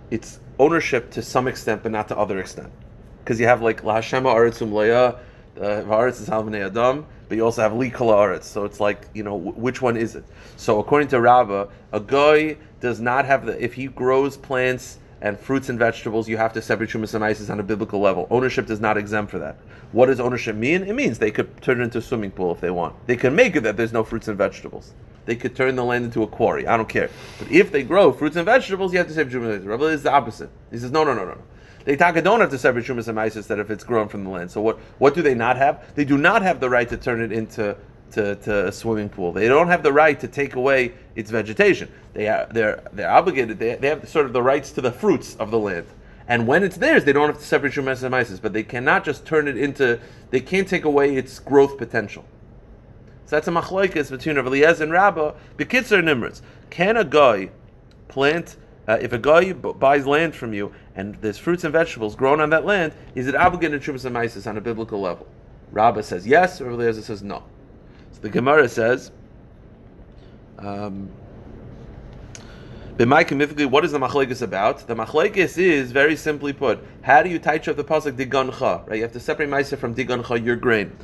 It's 0.10 0.40
ownership 0.58 1.12
to 1.12 1.22
some 1.22 1.48
extent, 1.48 1.84
but 1.84 1.92
not 1.92 2.08
to 2.08 2.18
other 2.18 2.40
extent, 2.40 2.72
because 3.20 3.40
you 3.40 3.46
have 3.48 3.62
like 3.62 3.84
lahashema 3.84 4.34
aretzum 4.34 4.72
leya, 4.72 5.20
va'aretz 5.56 6.22
is 6.22 6.30
halvanei 6.30 6.66
adam, 6.66 7.06
but 7.32 7.38
you 7.38 7.46
also 7.46 7.62
have 7.62 7.74
li 7.74 7.90
kala 7.90 8.14
aretz. 8.14 8.44
So 8.44 8.66
it's 8.66 8.82
like 8.82 9.08
you 9.14 9.24
know 9.24 9.40
wh- 9.40 9.58
which 9.58 9.82
one 9.82 9.96
is 9.96 10.18
it? 10.18 10.26
So 10.58 10.80
according 10.80 11.08
to 11.10 11.22
Rabbah, 11.22 11.68
a 11.94 12.00
guy 12.02 12.58
does 12.82 13.00
not 13.00 13.24
have 13.24 13.46
the 13.46 13.64
if 13.64 13.74
he 13.74 13.88
grows 13.88 14.36
plants 14.36 14.98
and 15.22 15.40
fruits 15.40 15.70
and 15.70 15.80
vegetables, 15.80 16.28
you 16.28 16.36
have 16.36 16.52
to 16.52 16.62
separate 16.62 16.90
Shumas 16.90 17.14
and 17.14 17.24
Isis 17.24 17.50
on 17.50 17.62
a 17.62 17.64
biblical 17.64 18.02
level. 18.02 18.28
Ownership 18.30 18.66
does 18.66 18.82
not 18.82 18.98
exempt 18.98 19.32
for 19.32 19.40
that. 19.40 19.56
What 19.94 20.08
does 20.08 20.20
ownership 20.20 20.58
mean? 20.58 20.84
It 20.84 20.92
means 20.92 21.20
they 21.20 21.32
could 21.32 21.62
turn 21.62 21.80
it 21.80 21.86
into 21.86 22.00
a 22.00 22.02
swimming 22.02 22.32
pool 22.32 22.52
if 22.52 22.60
they 22.60 22.70
want. 22.70 22.96
They 23.08 23.16
can 23.16 23.34
make 23.34 23.56
it 23.56 23.62
that 23.62 23.78
there's 23.78 23.94
no 23.94 24.04
fruits 24.04 24.28
and 24.28 24.38
vegetables. 24.38 24.94
They 25.26 25.38
could 25.38 25.56
turn 25.56 25.78
the 25.78 25.86
land 25.86 26.04
into 26.04 26.24
a 26.24 26.28
quarry. 26.28 26.68
I 26.68 26.76
don't 26.76 26.90
care. 26.90 27.10
But 27.40 27.50
if 27.50 27.72
they 27.72 27.84
grow 27.84 28.12
fruits 28.12 28.36
and 28.36 28.44
vegetables, 28.44 28.92
you 28.92 28.98
have 28.98 29.08
to 29.08 29.14
separate 29.14 29.36
Shumas 29.36 29.46
and 29.46 29.54
Isis. 29.54 29.68
Rabbi 29.68 29.86
is 29.86 30.04
the 30.04 30.12
opposite. 30.12 30.50
He 30.70 30.78
says, 30.78 30.92
no, 30.92 31.06
no, 31.06 31.14
no, 31.14 31.24
no, 31.24 31.36
no. 31.36 31.44
They 31.86 31.96
taka 31.96 32.22
don't 32.22 32.40
have 32.40 32.52
to 32.52 32.58
separate 32.58 32.86
Shumas 32.86 33.08
and 33.08 33.20
Isis 33.20 33.48
that 33.48 33.60
if 33.60 33.70
it's 33.72 33.84
grown 33.84 34.08
from 34.08 34.24
the 34.24 34.30
land. 34.30 34.52
So 34.52 34.62
what, 34.62 34.78
what 35.00 35.14
do 35.14 35.22
they 35.22 35.34
not 35.34 35.58
have? 35.58 35.96
They 35.96 36.06
do 36.06 36.18
not 36.18 36.42
have 36.42 36.60
the 36.60 36.70
right 36.70 36.88
to 36.90 36.98
turn 36.98 37.22
it 37.22 37.32
into 37.32 37.76
to, 38.12 38.36
to 38.36 38.68
a 38.68 38.72
swimming 38.72 39.10
pool. 39.10 39.32
They 39.32 39.48
don't 39.48 39.68
have 39.68 39.84
the 39.84 39.94
right 39.94 40.20
to 40.20 40.28
take 40.28 40.56
away 40.56 40.94
its 41.16 41.32
vegetation. 41.32 41.90
They 42.14 42.28
are, 42.28 42.48
they're, 42.52 42.84
they're 42.94 43.10
obligated, 43.10 43.58
they, 43.58 43.76
they 43.76 43.88
have 43.88 44.08
sort 44.08 44.26
of 44.26 44.34
the 44.34 44.42
rights 44.42 44.72
to 44.74 44.82
the 44.82 44.92
fruits 44.92 45.36
of 45.36 45.52
the 45.52 45.60
land. 45.60 45.88
And 46.28 46.48
when 46.48 46.64
it's 46.64 46.78
theirs, 46.78 47.04
they 47.04 47.14
don't 47.14 47.28
have 47.28 47.40
to 47.40 47.44
separate 47.44 47.74
Shumas 47.74 48.04
and 48.04 48.16
Isis, 48.16 48.40
but 48.40 48.54
they 48.54 48.64
cannot 48.64 49.04
just 49.04 49.26
turn 49.26 49.48
it 49.48 49.58
into, 49.58 50.00
they 50.30 50.40
can't 50.40 50.68
take 50.68 50.86
away 50.86 51.16
its 51.16 51.40
growth 51.40 51.78
potential. 51.78 52.26
So 53.26 53.38
that's 53.38 53.48
a 53.48 53.52
machlokes 53.52 54.10
between 54.10 54.36
Rav 54.36 54.48
Eliezer 54.48 54.84
and 54.84 54.92
Rabbah. 54.92 55.34
are 55.60 56.02
Nimrod. 56.02 56.40
Can 56.70 56.98
a 56.98 57.04
guy 57.04 57.50
plant, 58.08 58.58
uh, 58.88 58.98
if 59.02 59.14
a 59.14 59.18
guy 59.18 59.54
buys 59.54 60.06
land 60.06 60.36
from 60.36 60.54
you 60.54 60.74
and 60.96 61.16
there's 61.22 61.38
fruits 61.38 61.64
and 61.64 61.72
vegetables 61.72 62.16
grown 62.16 62.42
on 62.42 62.50
that 62.50 62.66
land, 62.66 62.94
is 63.16 63.28
it 63.28 63.36
obligated 63.36 63.82
to 63.82 63.92
Shumas 63.92 64.06
and 64.06 64.18
Isis 64.18 64.48
on 64.48 64.58
a 64.58 64.62
biblical 64.62 65.00
level? 65.00 65.28
Rabbah 65.72 66.02
says 66.02 66.28
yes, 66.28 66.60
Rav 66.60 66.74
Eliezer 66.74 67.02
says 67.02 67.24
no. 67.24 67.44
So 68.12 68.20
the 68.22 68.30
Gemara 68.30 68.68
says, 68.68 69.12
um, 70.60 71.10
what 72.98 73.86
is 73.86 73.92
the 73.92 74.00
machlekes 74.00 74.42
about? 74.42 74.88
The 74.88 74.96
machlekes 74.96 75.58
is 75.58 75.92
very 75.92 76.16
simply 76.16 76.54
put. 76.54 76.84
How 77.02 77.24
do 77.24 77.30
you 77.30 77.40
touch 77.40 77.68
up 77.68 77.78
the 77.78 77.84
pasuk 77.84 78.18
digancha? 78.18 78.88
Right, 78.88 78.98
you 78.98 79.02
have 79.04 79.14
to 79.14 79.20
separate 79.20 79.50
ma'aser 79.50 79.78
from 79.78 79.94
digancha, 79.94 80.40
your 80.40 80.56
grain. 80.56 80.96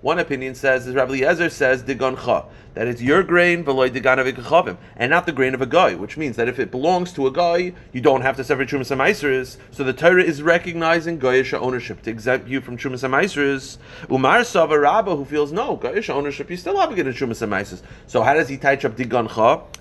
One 0.00 0.18
opinion 0.18 0.54
says, 0.54 0.86
as 0.86 0.94
Rabbi 0.94 1.12
Eliezer 1.12 1.50
says, 1.50 1.82
digancha 1.82 2.46
that 2.74 2.86
it's 2.86 3.02
your 3.02 3.22
grain 3.22 3.64
v'loy 3.64 3.90
diganav 3.90 4.78
and 4.96 5.10
not 5.10 5.26
the 5.26 5.32
grain 5.32 5.54
of 5.54 5.60
a 5.60 5.66
guy. 5.66 5.94
Which 5.94 6.16
means 6.16 6.36
that 6.36 6.48
if 6.48 6.58
it 6.58 6.70
belongs 6.70 7.12
to 7.14 7.26
a 7.26 7.30
guy, 7.32 7.72
you 7.92 8.00
don't 8.00 8.22
have 8.22 8.36
to 8.36 8.44
separate 8.44 8.68
trumas 8.68 8.90
and 8.90 9.00
ma'aseres. 9.00 9.56
So 9.70 9.84
the 9.84 9.92
Torah 9.92 10.22
is 10.22 10.42
recognizing 10.42 11.18
goyish 11.18 11.52
ownership 11.52 12.02
to 12.02 12.10
exempt 12.10 12.48
you 12.48 12.60
from 12.60 12.76
trumas 12.76 13.02
and 13.02 13.12
ma'aseres. 13.12 13.78
Umar 14.10 14.40
savar 14.40 14.82
Rabba 14.82 15.16
who 15.16 15.24
feels 15.24 15.52
no 15.52 15.76
goyish 15.76 16.10
ownership, 16.10 16.48
you're 16.48 16.58
still 16.58 16.78
obligated 16.78 17.14
to 17.14 17.18
get 17.18 17.28
a 17.28 17.32
trumas 17.32 17.42
and 17.42 17.52
ma'aseres. 17.52 17.82
So 18.06 18.22
how 18.22 18.34
does 18.34 18.48
he 18.48 18.56
touch 18.56 18.84
up 18.84 18.96
digancha? 18.96 19.09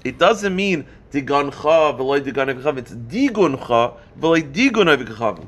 It 0.04 0.18
doesn't 0.18 0.56
mean 0.56 0.86
digancha 1.12 1.98
v'loy 1.98 2.22
digan 2.22 2.78
It's 2.78 2.92
diguncha 2.92 3.98
v'loy 4.20 4.52
digun. 4.52 5.48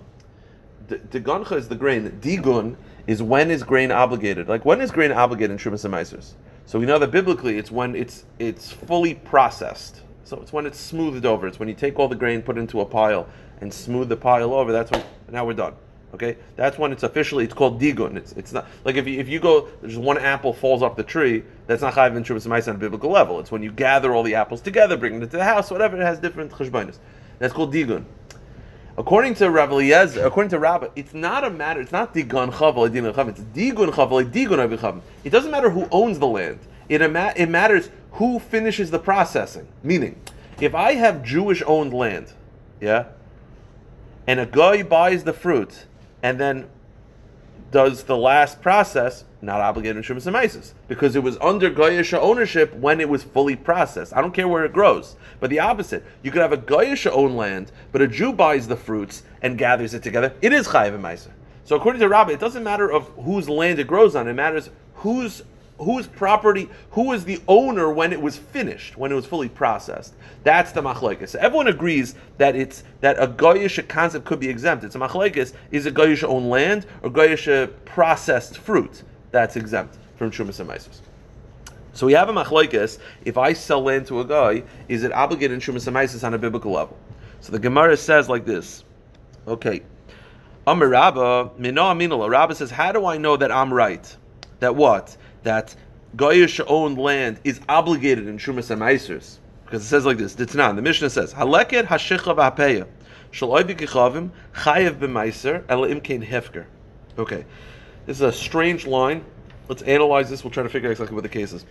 Digancha 1.09 1.55
is 1.55 1.67
the 1.67 1.75
grain. 1.75 2.09
Digun 2.21 2.75
is 3.07 3.23
when 3.23 3.49
is 3.51 3.63
grain 3.63 3.91
obligated. 3.91 4.47
Like 4.47 4.65
when 4.65 4.81
is 4.81 4.91
grain 4.91 5.11
obligated 5.11 5.51
in 5.51 5.57
Shumas 5.57 5.85
and 5.85 5.93
Meisers? 5.93 6.33
So 6.65 6.79
we 6.79 6.85
know 6.85 6.99
that 6.99 7.11
biblically 7.11 7.57
it's 7.57 7.71
when 7.71 7.95
it's 7.95 8.25
it's 8.39 8.71
fully 8.71 9.15
processed. 9.15 10.01
So 10.23 10.39
it's 10.39 10.53
when 10.53 10.65
it's 10.65 10.79
smoothed 10.79 11.25
over. 11.25 11.47
It's 11.47 11.59
when 11.59 11.67
you 11.67 11.75
take 11.75 11.99
all 11.99 12.07
the 12.07 12.15
grain, 12.15 12.41
put 12.41 12.57
it 12.57 12.61
into 12.61 12.81
a 12.81 12.85
pile, 12.85 13.27
and 13.59 13.73
smooth 13.73 14.09
the 14.09 14.15
pile 14.15 14.53
over. 14.53 14.71
That's 14.71 14.91
when 14.91 15.03
now 15.29 15.45
we're 15.45 15.53
done. 15.53 15.73
Okay, 16.13 16.35
that's 16.57 16.77
when 16.77 16.91
it's 16.91 17.03
officially 17.03 17.45
it's 17.45 17.53
called 17.53 17.79
digun. 17.79 18.17
It's, 18.17 18.33
it's 18.33 18.51
not 18.51 18.67
like 18.83 18.95
if 18.95 19.07
you, 19.07 19.19
if 19.19 19.29
you 19.29 19.39
go 19.39 19.69
there's 19.81 19.97
one 19.97 20.17
apple 20.17 20.51
falls 20.51 20.83
off 20.83 20.97
the 20.97 21.03
tree 21.03 21.43
that's 21.67 21.81
not 21.81 21.93
chayiv 21.93 22.17
in 22.17 22.23
shumas 22.23 22.67
on 22.67 22.75
a 22.75 22.77
biblical 22.77 23.09
level. 23.09 23.39
It's 23.39 23.51
when 23.51 23.63
you 23.63 23.71
gather 23.71 24.13
all 24.13 24.23
the 24.23 24.35
apples 24.35 24.59
together, 24.59 24.97
bring 24.97 25.19
them 25.19 25.29
to 25.29 25.37
the 25.37 25.43
house, 25.43 25.71
whatever. 25.71 25.99
It 25.99 26.03
has 26.03 26.19
different 26.19 26.51
cheshbonis. 26.51 26.97
That's 27.39 27.53
called 27.53 27.73
digun. 27.73 28.05
According 28.97 29.35
to 29.35 29.49
Rav 29.49 29.71
Eliezer, 29.71 30.25
according 30.25 30.49
to 30.49 30.59
Rabbah, 30.59 30.89
it's 30.97 31.13
not 31.13 31.45
a 31.45 31.49
matter. 31.49 31.79
It's 31.79 31.93
not 31.93 32.13
digun 32.13 32.51
chav 32.51 32.75
digun 32.75 33.13
chav. 33.13 33.29
It's 33.29 33.39
digun 33.39 33.89
chav 33.91 34.31
digun. 34.31 35.01
It 35.23 35.29
doesn't 35.29 35.49
matter 35.49 35.69
who 35.69 35.87
owns 35.91 36.19
the 36.19 36.27
land. 36.27 36.59
It 36.89 37.01
it 37.01 37.49
matters 37.49 37.89
who 38.11 38.37
finishes 38.39 38.91
the 38.91 38.99
processing. 38.99 39.69
Meaning, 39.81 40.21
if 40.59 40.75
I 40.75 40.95
have 40.95 41.23
Jewish 41.23 41.63
owned 41.65 41.93
land, 41.93 42.33
yeah, 42.81 43.05
and 44.27 44.41
a 44.41 44.45
guy 44.45 44.83
buys 44.83 45.23
the 45.23 45.33
fruit 45.33 45.85
and 46.23 46.39
then 46.39 46.67
does 47.71 48.03
the 48.03 48.17
last 48.17 48.61
process, 48.61 49.23
not 49.41 49.61
obligated 49.61 49.97
in 49.97 50.33
Maisis, 50.33 50.73
because 50.87 51.15
it 51.15 51.23
was 51.23 51.37
under 51.39 51.71
Goyisha 51.71 52.19
ownership 52.19 52.73
when 52.75 52.99
it 52.99 53.07
was 53.07 53.23
fully 53.23 53.55
processed. 53.55 54.13
I 54.15 54.21
don't 54.21 54.33
care 54.33 54.47
where 54.47 54.65
it 54.65 54.73
grows. 54.73 55.15
But 55.39 55.49
the 55.49 55.59
opposite, 55.59 56.03
you 56.21 56.31
could 56.31 56.41
have 56.41 56.51
a 56.51 56.57
Goyisha 56.57 57.11
owned 57.11 57.37
land, 57.37 57.71
but 57.91 58.01
a 58.01 58.07
Jew 58.07 58.33
buys 58.33 58.67
the 58.67 58.75
fruits 58.75 59.23
and 59.41 59.57
gathers 59.57 59.93
it 59.93 60.03
together. 60.03 60.33
It 60.41 60.51
is 60.51 60.67
Chayiv. 60.67 61.29
So 61.63 61.75
according 61.77 62.01
to 62.01 62.09
Rabbi, 62.09 62.33
it 62.33 62.39
doesn't 62.39 62.63
matter 62.63 62.91
of 62.91 63.07
whose 63.23 63.47
land 63.47 63.79
it 63.79 63.87
grows 63.87 64.15
on, 64.15 64.27
it 64.27 64.33
matters 64.33 64.69
whose 64.95 65.43
whose 65.83 66.07
property, 66.07 66.69
who 66.91 67.11
is 67.11 67.25
the 67.25 67.41
owner 67.47 67.91
when 67.91 68.13
it 68.13 68.21
was 68.21 68.37
finished, 68.37 68.97
when 68.97 69.11
it 69.11 69.15
was 69.15 69.25
fully 69.25 69.49
processed. 69.49 70.13
That's 70.43 70.71
the 70.71 70.81
machlekes. 70.81 71.29
So 71.29 71.39
everyone 71.39 71.67
agrees 71.67 72.15
that 72.37 72.55
it's 72.55 72.83
that 73.01 73.17
a 73.19 73.27
goyish 73.27 73.87
concept 73.87 74.25
could 74.25 74.39
be 74.39 74.49
exempt. 74.49 74.83
It's 74.83 74.95
a 74.95 74.99
machlekes. 74.99 75.53
Is 75.71 75.85
it 75.85 75.93
goyish 75.93 76.23
own 76.23 76.49
land 76.49 76.85
or 77.01 77.09
goyish 77.09 77.71
processed 77.85 78.57
fruit 78.57 79.03
that's 79.31 79.55
exempt 79.55 79.97
from 80.15 80.31
shumas 80.31 80.59
and 80.59 80.69
meisos? 80.69 80.99
So 81.93 82.05
we 82.05 82.13
have 82.13 82.29
a 82.29 82.33
machlekes. 82.33 82.99
If 83.25 83.37
I 83.37 83.53
sell 83.53 83.81
land 83.81 84.07
to 84.07 84.21
a 84.21 84.25
guy, 84.25 84.63
is 84.87 85.03
it 85.03 85.11
obligated 85.11 85.55
in 85.55 85.59
shumas 85.59 85.87
and 85.87 85.95
meisos 85.95 86.23
on 86.23 86.33
a 86.33 86.37
biblical 86.37 86.71
level? 86.71 86.97
So 87.41 87.51
the 87.51 87.59
Gemara 87.59 87.97
says 87.97 88.29
like 88.29 88.45
this. 88.45 88.83
Okay. 89.47 89.81
Amar 90.67 90.89
Rabba, 90.89 91.51
Mino 91.57 91.83
Aminala. 91.83 92.29
Rabba 92.29 92.53
says, 92.53 92.69
how 92.69 92.91
do 92.91 93.07
I 93.07 93.17
know 93.17 93.35
that 93.35 93.51
I'm 93.51 93.73
right? 93.73 94.15
That 94.59 94.75
what? 94.75 95.17
That 95.43 95.75
Goyish 96.15 96.63
owned 96.67 96.97
land 96.97 97.39
is 97.43 97.61
obligated 97.69 98.27
in 98.27 98.37
Shumas 98.37 98.69
and 98.69 98.81
Meisers. 98.81 99.37
Because 99.65 99.83
it 99.83 99.87
says 99.87 100.05
like 100.05 100.17
this, 100.17 100.35
Ditnan, 100.35 100.75
the 100.75 100.81
Mishnah 100.81 101.09
says, 101.09 101.33
Haleket 101.33 101.85
hashicha 101.85 102.35
v'hapeya, 102.35 102.87
shal 103.31 103.49
oivi 103.49 103.75
kichavim, 103.77 104.31
chayev 104.53 104.95
b'meiser, 104.99 105.63
ela 105.69 105.87
imkein 105.87 106.27
hefker. 106.27 106.65
Okay, 107.17 107.45
this 108.05 108.17
is 108.17 108.21
a 108.21 108.31
strange 108.31 108.85
line. 108.85 109.23
Let's 109.69 109.81
analyze 109.83 110.29
this. 110.29 110.43
We'll 110.43 110.51
try 110.51 110.63
to 110.63 110.69
figure 110.69 110.89
out 110.89 110.91
exactly 110.91 111.15
what 111.15 111.23
the 111.23 111.29
case 111.29 111.53
is. 111.53 111.65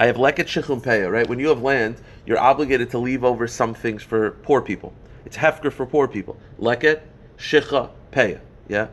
I 0.00 0.06
have 0.06 0.16
leket 0.16 0.46
shichum 0.46 0.82
peya, 0.82 1.12
right? 1.12 1.28
When 1.28 1.38
you 1.38 1.48
have 1.50 1.62
land, 1.62 2.00
you're 2.26 2.40
obligated 2.40 2.90
to 2.90 2.98
leave 2.98 3.22
over 3.22 3.46
some 3.46 3.74
things 3.74 4.02
for 4.02 4.32
poor 4.42 4.60
people. 4.60 4.92
It's 5.24 5.36
hefker 5.36 5.72
for 5.72 5.86
poor 5.86 6.08
people. 6.08 6.36
Leket, 6.58 7.02
shicha, 7.38 7.90
peya. 8.10 8.40
Yeah? 8.66 8.88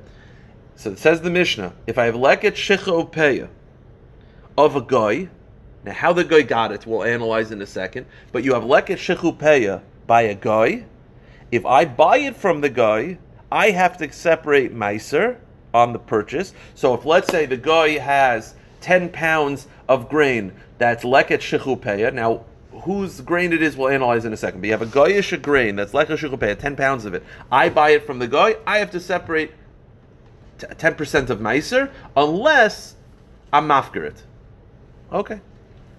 So 0.75 0.91
it 0.91 0.99
says 0.99 1.21
the 1.21 1.31
Mishnah, 1.31 1.73
if 1.87 1.97
I 1.97 2.05
have 2.05 2.13
leket 2.13 2.53
shicha 2.53 3.11
peya, 3.11 3.49
of 4.65 4.75
a 4.75 4.81
guy. 4.81 5.29
Now, 5.85 5.93
how 5.93 6.11
the 6.11 6.25
guy 6.25 6.41
got 6.41 6.73
it, 6.73 6.85
we'll 6.85 7.03
analyze 7.03 7.51
in 7.51 7.61
a 7.61 7.65
second. 7.65 8.05
But 8.33 8.43
you 8.43 8.53
have 8.53 8.63
leket 8.63 8.97
shechupeya 8.97 9.81
by 10.05 10.23
a 10.23 10.35
guy. 10.35 10.85
If 11.51 11.65
I 11.65 11.85
buy 11.85 12.17
it 12.17 12.35
from 12.35 12.61
the 12.61 12.69
guy, 12.69 13.19
I 13.51 13.71
have 13.71 13.97
to 13.97 14.11
separate 14.11 14.75
meiser 14.75 15.37
on 15.73 15.93
the 15.93 15.99
purchase. 15.99 16.53
So 16.75 16.93
if 16.93 17.05
let's 17.05 17.29
say 17.29 17.45
the 17.45 17.57
guy 17.57 17.97
has 17.97 18.55
10 18.81 19.09
pounds 19.09 19.67
of 19.87 20.09
grain 20.09 20.51
that's 20.77 21.03
leket 21.03 21.39
shechupeya. 21.39 22.13
Now, 22.13 22.45
whose 22.83 23.21
grain 23.21 23.53
it 23.53 23.61
is, 23.61 23.77
we'll 23.77 23.89
analyze 23.89 24.25
in 24.25 24.33
a 24.33 24.37
second. 24.37 24.59
But 24.59 24.67
you 24.67 24.73
have 24.73 24.81
a 24.81 24.85
goyish 24.85 25.41
grain 25.41 25.77
that's 25.77 25.93
leket 25.93 26.17
shechupeya, 26.17 26.59
10 26.59 26.75
pounds 26.75 27.05
of 27.05 27.13
it. 27.13 27.23
I 27.49 27.69
buy 27.69 27.91
it 27.91 28.05
from 28.05 28.19
the 28.19 28.27
guy. 28.27 28.57
I 28.67 28.79
have 28.79 28.91
to 28.91 28.99
separate 28.99 29.51
10% 30.59 31.29
of 31.29 31.39
meiser 31.39 31.89
unless 32.17 32.95
I'm 33.53 33.69
mafker 33.69 34.03
it. 34.03 34.23
Okay. 35.11 35.41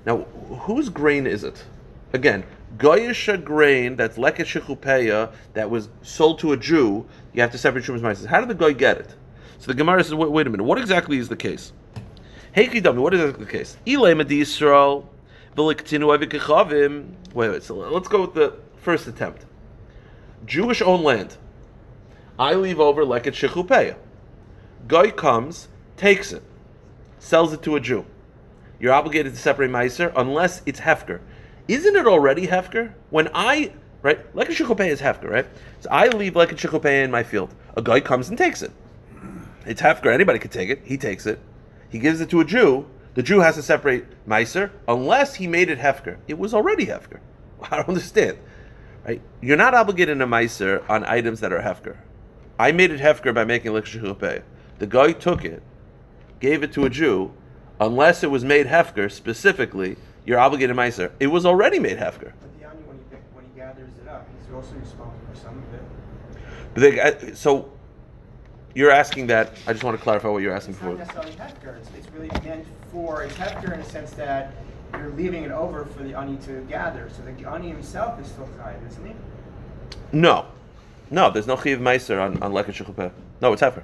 Now, 0.07 0.19
whose 0.63 0.89
grain 0.89 1.27
is 1.27 1.45
it? 1.45 1.65
Again, 2.13 2.45
goyish 2.79 3.45
grain 3.45 3.97
that's 3.97 4.17
leket 4.17 4.47
shechupeya 4.47 5.33
that 5.55 5.71
was 5.71 5.89
sold 6.03 6.39
to 6.41 6.53
a 6.53 6.57
Jew. 6.57 7.07
You 7.33 7.43
have 7.43 7.53
to 7.53 7.59
separate 7.59 7.85
shumas 7.85 8.01
ma'ases. 8.01 8.27
How 8.27 8.41
did 8.41 8.49
the 8.49 8.55
guy 8.55 8.73
get 8.73 8.99
it? 8.99 9.15
So 9.59 9.67
the 9.67 9.75
Gemara 9.75 10.03
says, 10.03 10.15
wait, 10.15 10.31
wait, 10.31 10.47
a 10.47 10.51
minute. 10.51 10.65
What 10.65 10.79
exactly 10.79 11.19
is 11.19 11.29
the 11.29 11.37
case? 11.37 11.73
Hey, 12.53 12.67
Kidami, 12.67 12.99
what 12.99 13.15
is 13.15 13.35
the 13.35 13.47
case? 13.47 13.77
Ilay 13.87 14.15
Yisrael 14.25 15.07
Wait, 15.57 17.51
wait. 17.51 17.63
So 17.63 17.75
let's 17.75 18.09
go 18.09 18.21
with 18.23 18.35
the 18.35 18.55
first 18.77 19.07
attempt. 19.07 19.45
Jewish 20.47 20.81
owned 20.81 21.03
land. 21.03 21.37
I 22.39 22.55
leave 22.55 22.81
over 22.81 23.05
leket 23.05 23.35
shechupeya. 23.35 23.97
Guy 24.89 25.11
comes, 25.11 25.69
takes 25.97 26.33
it, 26.33 26.43
sells 27.19 27.53
it 27.53 27.63
to 27.63 27.77
a 27.77 27.81
Jew. 27.81 28.07
You're 28.81 28.95
obligated 28.95 29.35
to 29.35 29.39
separate 29.39 29.71
meiser 29.71 30.11
unless 30.17 30.63
it's 30.65 30.81
hefker. 30.81 31.21
Isn't 31.69 31.95
it 31.95 32.07
already 32.07 32.47
hefker? 32.47 32.95
When 33.11 33.29
I 33.35 33.73
right, 34.03 34.35
leket 34.35 34.57
shechupeya 34.57 34.89
is 34.89 35.03
hefker, 35.03 35.31
right? 35.31 35.47
So 35.81 35.91
I 35.91 36.09
leave 36.09 36.33
leket 36.33 36.57
shechupeya 36.57 37.05
in 37.05 37.11
my 37.11 37.23
field. 37.23 37.55
A 37.77 37.83
guy 37.83 38.01
comes 38.01 38.31
and 38.31 38.39
takes 38.39 38.63
it. 38.63 38.73
It's 39.67 39.83
hefker. 39.83 40.13
Anybody 40.13 40.39
could 40.39 40.51
take 40.51 40.71
it. 40.71 40.81
He 40.85 40.97
takes 40.97 41.27
it. 41.27 41.39
He 41.91 41.99
gives 41.99 42.21
it 42.23 42.31
to 42.31 42.41
a 42.41 42.45
Jew. 42.45 42.87
The 43.15 43.23
Jew 43.23 43.41
has 43.41 43.57
to 43.57 43.63
separate 43.63 44.05
meiser 44.27 44.71
unless 44.89 45.35
he 45.35 45.47
made 45.47 45.69
it 45.69 45.79
hefker. 45.79 46.17
It 46.27 46.39
was 46.39 46.55
already 46.55 46.87
hefker. 46.87 47.21
I 47.63 47.77
don't 47.77 47.89
understand. 47.89 48.39
Right? 49.07 49.21
You're 49.43 49.57
not 49.57 49.75
obligated 49.75 50.19
to 50.19 50.27
meiser 50.27 50.89
on 50.89 51.05
items 51.05 51.41
that 51.41 51.53
are 51.53 51.61
hefker. 51.61 51.99
I 52.59 52.73
made 52.73 52.91
it 52.91 53.01
hefker 53.01 53.35
by 53.35 53.45
making 53.45 53.73
likshupeya. 53.73 54.43
The 54.79 54.87
guy 54.87 55.13
took 55.13 55.45
it, 55.45 55.63
gave 56.41 56.63
it 56.63 56.73
to 56.73 56.87
a 56.87 56.91
Jew, 56.91 57.33
unless 57.81 58.23
it 58.23 58.31
was 58.31 58.45
made 58.45 58.67
hefker 58.67 59.11
specifically. 59.11 59.97
You're 60.27 60.39
obligated 60.39 60.77
meiser. 60.77 61.11
It 61.19 61.29
was 61.29 61.47
already 61.47 61.79
made 61.79 61.97
hefker. 61.99 62.33
But 62.41 62.61
the 62.61 62.67
onion, 62.69 62.87
when 62.87 62.99
he, 62.99 63.03
pick- 63.11 63.25
when 63.33 63.45
he 63.45 63.59
gathers 63.59 63.89
it 64.05 64.09
up, 64.09 64.29
he's 64.45 64.55
also 64.55 64.75
responsible 64.75 65.19
for 65.33 65.37
some 65.41 65.59
of 65.59 65.75
it. 65.75 65.83
But 66.75 66.81
they, 67.21 67.35
so 67.35 67.73
you're 68.75 68.91
asking 68.91 69.27
that. 69.29 69.53
I 69.67 69.73
just 69.73 69.83
want 69.83 69.97
to 69.97 70.03
clarify 70.03 70.29
what 70.29 70.43
you're 70.43 70.55
asking 70.55 70.75
It's 70.75 70.83
not 70.83 70.93
for. 70.93 70.99
necessarily 70.99 71.33
hefker. 71.33 71.77
It's, 71.79 71.89
it's 71.99 72.09
really 72.13 72.29
meant 72.47 72.67
for, 72.93 73.23
it's 73.25 73.35
hefker 73.35 73.73
in 73.73 73.81
the 73.81 73.87
sense 73.87 74.11
that 74.13 74.53
you're 74.93 75.11
leaving 75.11 75.45
it 75.45 75.51
over 75.51 75.87
for 75.87 76.03
the 76.03 76.15
onion 76.15 76.39
to 76.43 76.61
gather. 76.69 77.09
So 77.17 77.23
the 77.23 77.51
onion 77.51 77.73
himself 77.77 78.21
is 78.21 78.27
still 78.29 78.49
chayiv, 78.59 78.87
isn't 78.89 79.07
he? 79.07 79.15
No, 80.13 80.47
no. 81.11 81.31
There's 81.31 81.47
no 81.47 81.57
chiv 81.57 81.79
meiser 81.79 82.21
on 82.21 82.43
on 82.43 82.53
shechupeya. 82.53 83.11
No, 83.41 83.53
it's 83.53 83.63
hefker. 83.63 83.83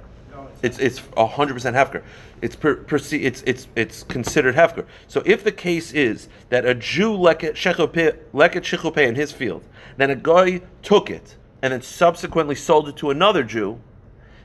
It's 0.61 0.79
it's 0.79 1.01
hundred 1.15 1.53
percent 1.53 1.75
hefker. 1.75 2.03
It's 2.41 2.55
per, 2.55 2.85
it's 2.89 3.43
it's 3.45 3.67
it's 3.75 4.03
considered 4.03 4.55
hefker. 4.55 4.85
So 5.07 5.21
if 5.25 5.43
the 5.43 5.51
case 5.51 5.91
is 5.91 6.29
that 6.49 6.65
a 6.65 6.73
Jew 6.73 7.11
leket 7.11 7.53
shechupe 7.53 8.97
in 8.97 9.15
his 9.15 9.31
field, 9.31 9.63
then 9.97 10.09
a 10.09 10.15
guy 10.15 10.61
took 10.81 11.09
it 11.09 11.37
and 11.61 11.73
then 11.73 11.81
subsequently 11.81 12.55
sold 12.55 12.87
it 12.87 12.95
to 12.97 13.09
another 13.09 13.43
Jew, 13.43 13.79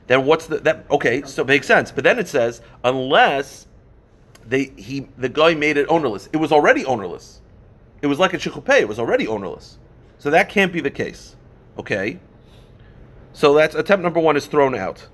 then 0.07 0.25
what's 0.25 0.47
the 0.47 0.59
that? 0.59 0.85
Okay, 0.91 1.23
so 1.23 1.41
it 1.41 1.47
makes 1.47 1.67
sense. 1.67 1.91
But 1.91 2.03
then 2.03 2.19
it 2.19 2.27
says 2.27 2.61
unless 2.83 3.67
they 4.45 4.71
he 4.77 5.07
the 5.17 5.29
guy 5.29 5.55
made 5.55 5.77
it 5.77 5.87
ownerless. 5.89 6.29
It 6.31 6.37
was 6.37 6.51
already 6.51 6.85
ownerless. 6.85 7.41
It 8.01 8.07
was 8.07 8.19
like 8.19 8.33
a 8.33 8.37
shechupe. 8.37 8.81
It 8.81 8.87
was 8.87 8.99
already 8.99 9.27
ownerless. 9.27 9.79
So 10.19 10.29
that 10.29 10.49
can't 10.49 10.71
be 10.71 10.81
the 10.81 10.91
case. 10.91 11.35
Okay. 11.77 12.19
So 13.33 13.55
that's 13.55 13.73
attempt 13.73 14.03
number 14.03 14.19
one 14.19 14.37
is 14.37 14.45
thrown 14.45 14.75
out. 14.75 15.07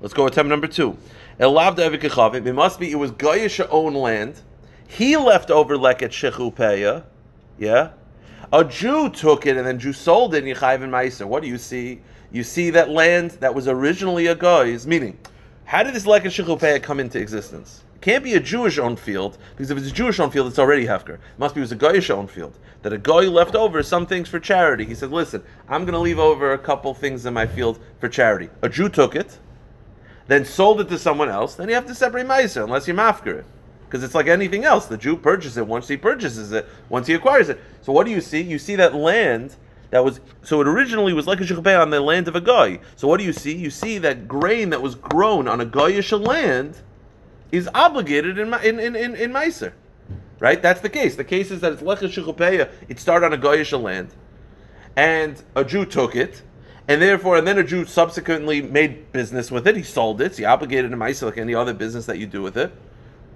Let's 0.00 0.12
go 0.12 0.24
with 0.24 0.34
attempt 0.34 0.50
number 0.50 0.66
two. 0.66 0.98
Elav 1.40 2.46
It 2.46 2.52
must 2.54 2.78
be 2.78 2.90
it 2.90 2.96
was 2.96 3.12
Goyish 3.12 3.66
own 3.70 3.94
land. 3.94 4.40
He 4.86 5.16
left 5.16 5.50
over 5.50 5.76
leket 5.76 6.10
shechupeya. 6.10 7.04
Yeah. 7.58 7.90
A 8.52 8.64
Jew 8.64 9.08
took 9.08 9.46
it 9.46 9.56
and 9.56 9.66
then 9.66 9.78
Jew 9.78 9.92
sold 9.92 10.34
it 10.34 10.44
in 10.44 10.50
and 10.50 10.92
Meiser. 10.92 11.26
What 11.26 11.42
do 11.42 11.48
you 11.48 11.58
see? 11.58 12.00
You 12.30 12.42
see 12.42 12.70
that 12.70 12.90
land 12.90 13.32
that 13.40 13.54
was 13.54 13.68
originally 13.68 14.26
a 14.26 14.34
guy's. 14.34 14.86
Meaning, 14.86 15.18
how 15.64 15.82
did 15.82 15.94
this 15.94 16.04
leket 16.04 16.26
shechupeya 16.26 16.82
come 16.82 17.00
into 17.00 17.18
existence? 17.18 17.82
It 17.94 18.02
can't 18.02 18.22
be 18.22 18.34
a 18.34 18.40
Jewish 18.40 18.78
owned 18.78 19.00
field 19.00 19.38
because 19.50 19.70
if 19.70 19.78
it's 19.78 19.88
a 19.88 19.92
Jewish 19.92 20.20
owned 20.20 20.32
field, 20.32 20.46
it's 20.46 20.58
already 20.58 20.86
hefker. 20.86 21.14
It 21.14 21.38
must 21.38 21.54
be 21.54 21.60
it 21.60 21.62
was 21.62 21.72
a 21.72 21.76
Goyish 21.76 22.10
owned 22.10 22.30
field 22.30 22.58
that 22.82 22.92
a 22.92 22.98
guy 22.98 23.22
left 23.22 23.54
over 23.54 23.82
some 23.82 24.06
things 24.06 24.28
for 24.28 24.38
charity. 24.38 24.84
He 24.84 24.94
said, 24.94 25.10
"Listen, 25.10 25.42
I'm 25.68 25.82
going 25.82 25.94
to 25.94 25.98
leave 25.98 26.18
over 26.18 26.52
a 26.52 26.58
couple 26.58 26.92
things 26.92 27.24
in 27.24 27.32
my 27.32 27.46
field 27.46 27.80
for 27.98 28.08
charity." 28.08 28.50
A 28.62 28.68
Jew 28.68 28.90
took 28.90 29.16
it 29.16 29.38
then 30.28 30.44
sold 30.44 30.80
it 30.80 30.88
to 30.88 30.98
someone 30.98 31.28
else, 31.28 31.54
then 31.54 31.68
you 31.68 31.74
have 31.74 31.86
to 31.86 31.94
separate 31.94 32.26
Meiser 32.26 32.64
unless 32.64 32.86
you're 32.86 32.96
mafker 32.96 33.38
it. 33.38 33.46
Because 33.86 34.02
it's 34.02 34.14
like 34.14 34.26
anything 34.26 34.64
else. 34.64 34.86
The 34.86 34.96
Jew 34.96 35.16
purchases 35.16 35.56
it 35.56 35.66
once 35.66 35.86
he 35.86 35.96
purchases 35.96 36.50
it, 36.50 36.66
once 36.88 37.06
he 37.06 37.14
acquires 37.14 37.48
it. 37.48 37.60
So 37.82 37.92
what 37.92 38.04
do 38.04 38.12
you 38.12 38.20
see? 38.20 38.40
You 38.40 38.58
see 38.58 38.74
that 38.76 38.94
land 38.94 39.54
that 39.90 40.04
was 40.04 40.20
so 40.42 40.60
it 40.60 40.66
originally 40.66 41.12
was 41.12 41.26
like 41.26 41.40
a 41.40 41.44
shechupeh 41.44 41.80
on 41.80 41.90
the 41.90 42.00
land 42.00 42.26
of 42.26 42.34
a 42.34 42.40
guy. 42.40 42.80
So 42.96 43.06
what 43.06 43.18
do 43.18 43.24
you 43.24 43.32
see? 43.32 43.54
You 43.54 43.70
see 43.70 43.98
that 43.98 44.26
grain 44.26 44.70
that 44.70 44.82
was 44.82 44.96
grown 44.96 45.46
on 45.46 45.60
a 45.60 45.66
Goyish 45.66 46.12
land 46.26 46.78
is 47.52 47.68
obligated 47.74 48.38
in 48.38 48.52
in 48.54 48.80
in, 48.80 48.96
in, 48.96 49.14
in 49.14 49.32
Meiser. 49.32 49.72
Right? 50.40 50.60
That's 50.60 50.80
the 50.80 50.90
case. 50.90 51.16
The 51.16 51.24
case 51.24 51.50
is 51.50 51.60
that 51.60 51.72
it's 51.72 51.82
lech 51.82 52.00
shechupeya. 52.00 52.70
It 52.88 52.98
started 52.98 53.26
on 53.26 53.32
a 53.32 53.38
Goyish 53.38 53.80
land, 53.80 54.08
and 54.96 55.40
a 55.54 55.64
Jew 55.64 55.86
took 55.86 56.16
it, 56.16 56.42
and 56.88 57.02
therefore, 57.02 57.36
and 57.38 57.46
then 57.46 57.58
a 57.58 57.64
Jew 57.64 57.84
subsequently 57.84 58.62
made 58.62 59.10
business 59.12 59.50
with 59.50 59.66
it. 59.66 59.76
He 59.76 59.82
sold 59.82 60.20
it. 60.20 60.34
So 60.34 60.38
he 60.38 60.44
obligated 60.44 60.92
him 60.92 60.98
Meiser 61.00 61.22
like 61.24 61.38
any 61.38 61.54
other 61.54 61.74
business 61.74 62.06
that 62.06 62.18
you 62.18 62.26
do 62.26 62.42
with 62.42 62.56
it. 62.56 62.72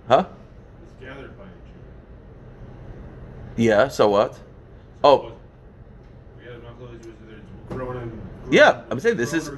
Huh? 0.08 0.26
It's 0.82 1.04
gathered 1.04 1.36
by 1.36 1.44
a 1.44 1.46
Jew. 3.56 3.62
Yeah. 3.62 3.88
So 3.88 4.08
what? 4.08 4.38
Oh, 5.02 5.32
Yeah, 6.42 6.50
it's 6.54 6.62
not 6.64 6.78
close, 6.78 6.90
it 6.94 6.98
was- 6.98 7.06
it's 7.30 7.74
grown 7.74 7.96
and- 7.96 8.10
grown- 8.10 8.52
Yeah, 8.52 8.82
I'm 8.90 9.00
saying 9.00 9.16
this 9.16 9.32
is- 9.32 9.50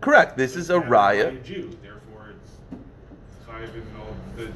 correct. 0.00 0.36
This 0.36 0.52
It's 0.52 0.64
is 0.64 0.70
a 0.70 0.74
gathered 0.74 0.90
by 0.90 1.16
raya. 1.16 1.28
a 1.28 1.32
Jew, 1.42 1.70
therefore 1.82 2.26
it's 2.30 3.74
in 3.74 3.82
all 3.98 4.14
the 4.36 4.48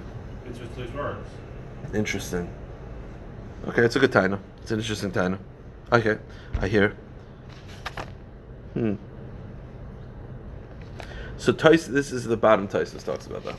it's 0.49 0.59
just 0.59 0.73
his 0.75 0.93
words. 0.93 1.29
Interesting. 1.95 2.51
Okay, 3.69 3.83
it's 3.85 3.97
a 3.97 3.99
good 3.99 4.13
taina. 4.13 4.39
It's 4.63 4.71
an 4.71 4.79
interesting 4.79 5.11
taina. 5.11 5.39
Okay, 5.93 6.19
I 6.61 6.69
hear. 6.69 6.93
Hmm. 8.79 8.95
So 11.37 11.51
this 11.51 11.89
is 11.89 12.25
the 12.25 12.37
bottom 12.37 12.69
Taisus 12.69 13.05
talks 13.05 13.27
about 13.27 13.45
that. 13.45 13.57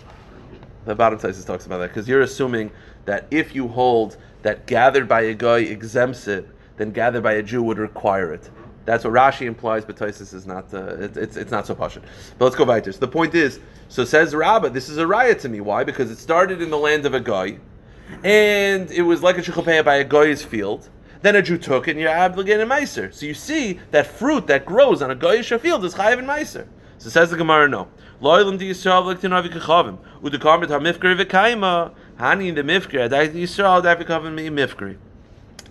The 0.86 0.96
bottom 0.96 1.20
Taisus 1.20 1.46
talks 1.46 1.66
about 1.66 1.80
that 1.80 1.90
because 1.90 2.08
you're 2.08 2.22
assuming 2.22 2.72
that 3.04 3.28
if 3.30 3.54
you 3.54 3.68
hold 3.68 4.16
that 4.44 4.66
gathered 4.66 5.10
by 5.10 5.22
a 5.24 5.34
guy 5.34 5.60
exempts 5.60 6.26
it, 6.30 6.48
then 6.78 6.92
gathered 6.92 7.24
by 7.24 7.34
a 7.34 7.44
Jew 7.44 7.62
would 7.64 7.80
require 7.80 8.34
it. 8.34 8.50
That's 8.86 9.04
what 9.04 9.12
Rashi 9.12 9.46
implies, 9.46 9.84
but 9.84 9.98
Taisus 9.98 10.34
is 10.34 10.48
not. 10.48 10.74
Uh, 10.74 10.96
it, 10.96 11.18
it's 11.18 11.36
it's 11.36 11.52
not 11.52 11.68
so 11.68 11.76
passionate. 11.76 12.08
But 12.38 12.46
let's 12.46 12.56
go 12.56 12.64
back 12.64 12.84
to 12.84 12.90
this. 12.90 12.98
The 12.98 13.10
point 13.10 13.36
is, 13.36 13.60
so 13.90 14.06
says 14.06 14.34
Rabbah, 14.34 14.70
this 14.70 14.88
is 14.88 15.00
a 15.00 15.06
riot 15.06 15.40
to 15.40 15.50
me. 15.50 15.60
Why? 15.60 15.84
Because 15.84 16.12
it 16.12 16.18
started 16.18 16.62
in 16.62 16.70
the 16.70 16.78
land 16.78 17.06
of 17.06 17.14
a 17.14 17.20
guy, 17.20 17.60
and 18.24 18.90
it 18.90 19.02
was 19.02 19.22
like 19.22 19.38
a 19.38 19.42
shechupeh 19.42 19.84
by 19.84 19.96
a 19.96 20.06
guy's 20.06 20.44
field. 20.44 20.88
Then 21.22 21.36
a 21.36 21.42
Jew 21.42 21.58
took 21.58 21.88
it, 21.88 21.92
and 21.92 22.00
you're 22.00 22.16
obligated 22.16 22.68
meiser. 22.68 23.14
So 23.14 23.26
you 23.26 23.34
see 23.34 23.80
that 23.92 24.08
fruit 24.08 24.48
that 24.48 24.66
grows 24.66 25.02
on 25.02 25.12
a 25.12 25.16
goyish 25.16 25.58
field 25.60 25.84
is 25.84 25.96
chayiv 25.96 26.20
and 26.20 26.28
meiser. 26.28 26.68
So 26.98 27.10
says 27.10 27.30
the 27.30 27.38
Gemara, 27.38 27.68
no. 27.68 27.88
Loyal 28.22 28.58
to 28.58 28.66
Yisrael 28.66 29.06
like 29.06 29.22
to 29.22 29.30
navi 29.30 29.50
kachavim. 29.50 29.98
Udekamet 30.22 30.70
ha-mifkeri 30.70 31.24
v'kaima. 31.24 31.94
Hani 32.18 32.54
the 32.54 32.62
mifkeri. 32.62 33.10
Adai 33.10 33.30
Yisrael 33.34 33.82
adai 33.82 34.02
v'kavim 34.02 34.34
mi 34.34 34.50
mifkeri. 34.50 34.98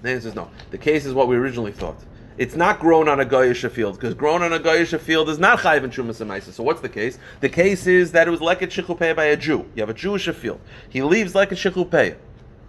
The 0.03 0.11
answer 0.11 0.29
is 0.29 0.35
no. 0.35 0.51
The 0.71 0.79
case 0.79 1.05
is 1.05 1.13
what 1.13 1.29
we 1.29 1.37
originally 1.37 1.73
thought. 1.73 1.99
It's 2.39 2.55
not 2.55 2.79
grown 2.79 3.09
on 3.09 3.21
a 3.21 3.27
goyish 3.27 3.69
field 3.71 3.97
because 3.97 4.15
grown 4.15 4.43
on 4.43 4.53
a 4.53 4.61
goyish 4.61 4.99
field 5.01 5.29
is 5.29 5.39
not 5.39 5.59
chayiv 5.59 5.85
and 5.85 5.93
shumas 5.93 6.21
and 6.21 6.31
meiser. 6.31 6.53
So 6.53 6.63
what's 6.63 6.81
the 6.81 6.89
case? 6.89 7.19
The 7.41 7.49
case 7.49 7.87
is 7.87 8.13
that 8.13 8.29
it 8.29 8.31
was 8.31 8.41
like 8.41 8.63
a 8.63 8.67
shechupeh 8.67 9.17
by 9.17 9.25
a 9.25 9.37
Jew. 9.37 9.67
You 9.75 9.83
have 9.83 9.91
a 9.91 9.95
Jewish 9.95 10.29
field. 10.29 10.61
He 10.89 11.03
leaves 11.03 11.35
like 11.35 11.53
a 11.53 11.55
shechupeh. 11.55 12.17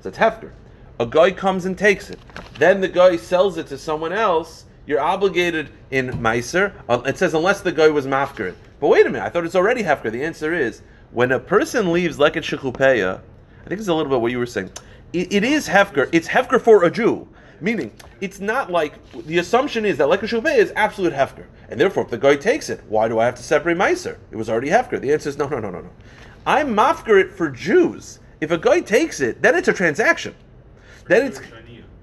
So 0.02 0.10
it's 0.10 0.18
hefker. 0.18 0.52
A 1.02 1.06
guy 1.06 1.32
comes 1.32 1.66
and 1.66 1.78
takes 1.78 2.10
it. 2.10 2.20
Then 2.58 2.82
the 2.82 2.88
guy 2.90 3.16
sells 3.16 3.58
it 3.58 3.68
to 3.68 3.78
someone 3.78 4.12
else. 4.12 4.66
You're 4.86 5.00
obligated 5.00 5.70
in 5.92 6.10
meiser. 6.10 6.74
Uh, 6.90 7.02
It 7.06 7.18
says 7.18 7.34
unless 7.34 7.62
the 7.62 7.72
guy 7.72 7.88
was 7.88 8.06
mafker. 8.06 8.54
But 8.82 8.90
wait 8.90 9.06
a 9.06 9.10
minute. 9.10 9.26
I 9.26 9.30
thought 9.30 9.46
it's 9.46 9.56
already 9.56 9.84
hefker. 9.84 10.12
The 10.12 10.24
answer 10.26 10.54
is 10.54 10.82
when 11.12 11.32
a 11.32 11.40
person 11.40 11.94
leaves 11.94 12.20
like 12.20 12.36
a 12.36 12.42
shekupeya. 12.42 13.20
I 13.20 13.68
think 13.70 13.80
it's 13.80 13.88
a 13.88 13.94
little 13.94 14.12
bit 14.12 14.20
what 14.20 14.32
you 14.34 14.40
were 14.40 14.46
saying. 14.46 14.72
It, 15.14 15.32
it 15.32 15.44
is 15.46 15.70
hefker. 15.70 16.10
It's 16.12 16.28
hefker 16.28 16.60
for 16.60 16.84
a 16.84 16.92
Jew. 16.92 17.28
Meaning, 17.62 17.92
it's 18.20 18.40
not 18.42 18.70
like 18.70 18.94
the 19.26 19.38
assumption 19.38 19.86
is 19.86 19.98
that 19.98 20.10
like 20.10 20.24
a 20.24 20.28
shekupeya 20.28 20.58
is 20.58 20.74
absolute 20.76 21.14
hefker, 21.14 21.46
and 21.70 21.80
therefore 21.80 22.04
if 22.04 22.10
the 22.10 22.18
guy 22.18 22.38
takes 22.38 22.70
it, 22.70 22.82
why 22.88 23.10
do 23.10 23.20
I 23.20 23.26
have 23.26 23.36
to 23.36 23.44
separate 23.44 23.78
meiser? 23.78 24.18
It 24.32 24.38
was 24.38 24.50
already 24.50 24.70
hefker. 24.70 25.00
The 25.00 25.12
answer 25.12 25.30
is 25.30 25.38
no, 25.38 25.48
no, 25.48 25.60
no, 25.60 25.70
no, 25.70 25.82
no. 25.82 25.90
I'm 26.46 26.74
mafker 26.74 27.20
it 27.22 27.32
for 27.32 27.50
Jews. 27.50 28.20
If 28.40 28.52
a 28.52 28.58
guy 28.58 28.80
takes 28.80 29.20
it, 29.20 29.42
then 29.42 29.56
it's 29.56 29.68
a 29.68 29.74
transaction. 29.74 30.36
Then 31.10 31.26
it's 31.26 31.42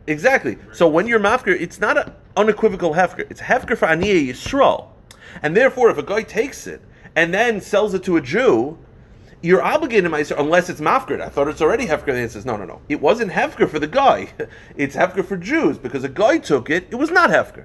exactly. 0.08 0.58
So 0.72 0.88
when 0.88 1.06
you're 1.06 1.20
mafker, 1.20 1.58
it's 1.58 1.80
not 1.80 1.96
an 1.96 2.12
unequivocal 2.36 2.92
hefker. 2.92 3.20
It's 3.30 3.40
hefker 3.40 3.78
for 3.78 3.86
aniyah 3.86 4.30
yisrael, 4.30 4.88
and 5.42 5.56
therefore, 5.56 5.90
if 5.90 5.96
a 5.96 6.02
guy 6.02 6.22
takes 6.22 6.66
it 6.66 6.82
and 7.14 7.32
then 7.32 7.60
sells 7.60 7.94
it 7.94 8.02
to 8.02 8.16
a 8.16 8.20
Jew, 8.20 8.76
you're 9.42 9.62
obligated 9.62 10.10
to 10.10 10.16
meiser 10.16 10.36
unless 10.36 10.68
it's 10.68 10.80
mafker. 10.80 11.20
I 11.20 11.28
thought 11.28 11.46
it's 11.46 11.62
already 11.62 11.86
hefker. 11.86 12.06
The 12.06 12.14
answer 12.14 12.34
says 12.34 12.44
no, 12.44 12.56
no, 12.56 12.64
no. 12.64 12.80
It 12.88 13.00
wasn't 13.00 13.30
hefker 13.30 13.70
for 13.70 13.78
the 13.78 13.86
guy. 13.86 14.28
It's 14.76 14.96
hefker 14.96 15.24
for 15.24 15.36
Jews 15.36 15.78
because 15.78 16.02
a 16.02 16.08
guy 16.08 16.38
took 16.38 16.68
it. 16.68 16.88
It 16.90 16.96
was 16.96 17.12
not 17.12 17.30
hefker. 17.30 17.64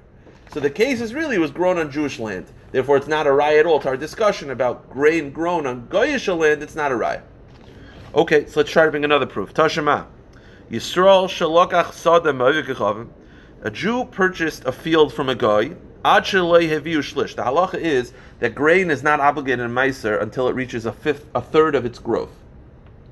So 0.52 0.60
the 0.60 0.70
case 0.70 1.00
is 1.00 1.12
really 1.12 1.36
it 1.36 1.40
was 1.40 1.50
grown 1.50 1.76
on 1.76 1.90
Jewish 1.90 2.20
land. 2.20 2.46
Therefore, 2.70 2.98
it's 2.98 3.08
not 3.08 3.26
a 3.26 3.30
raya 3.30 3.58
at 3.58 3.66
all. 3.66 3.80
To 3.80 3.88
our 3.88 3.96
discussion 3.96 4.50
about 4.50 4.88
grain 4.90 5.32
grown 5.32 5.66
on 5.66 5.88
Goyish 5.88 6.28
land, 6.38 6.62
it's 6.62 6.76
not 6.76 6.92
a 6.92 6.94
raya. 6.94 7.22
Okay, 8.14 8.46
so 8.46 8.60
let's 8.60 8.70
try 8.70 8.84
to 8.84 8.92
bring 8.92 9.04
another 9.04 9.26
proof. 9.26 9.52
Tashema. 9.52 10.06
Yisrael 10.72 11.28
shalokach 11.28 11.92
sadem 11.92 12.38
ma'avik 12.38 12.64
kechavim. 12.64 13.08
A 13.60 13.70
Jew 13.70 14.06
purchased 14.06 14.64
a 14.64 14.72
field 14.72 15.12
from 15.12 15.28
a 15.28 15.34
guy, 15.34 15.72
Ad 16.04 16.24
shlish. 16.24 17.36
The 17.36 17.42
halacha 17.42 17.74
is 17.74 18.12
that 18.40 18.54
grain 18.54 18.90
is 18.90 19.02
not 19.02 19.20
obligated 19.20 19.60
in 19.60 19.70
meiser 19.70 20.20
until 20.20 20.48
it 20.48 20.54
reaches 20.54 20.86
a 20.86 20.92
fifth, 20.92 21.26
a 21.34 21.40
third 21.40 21.74
of 21.74 21.84
its 21.84 21.98
growth. 21.98 22.32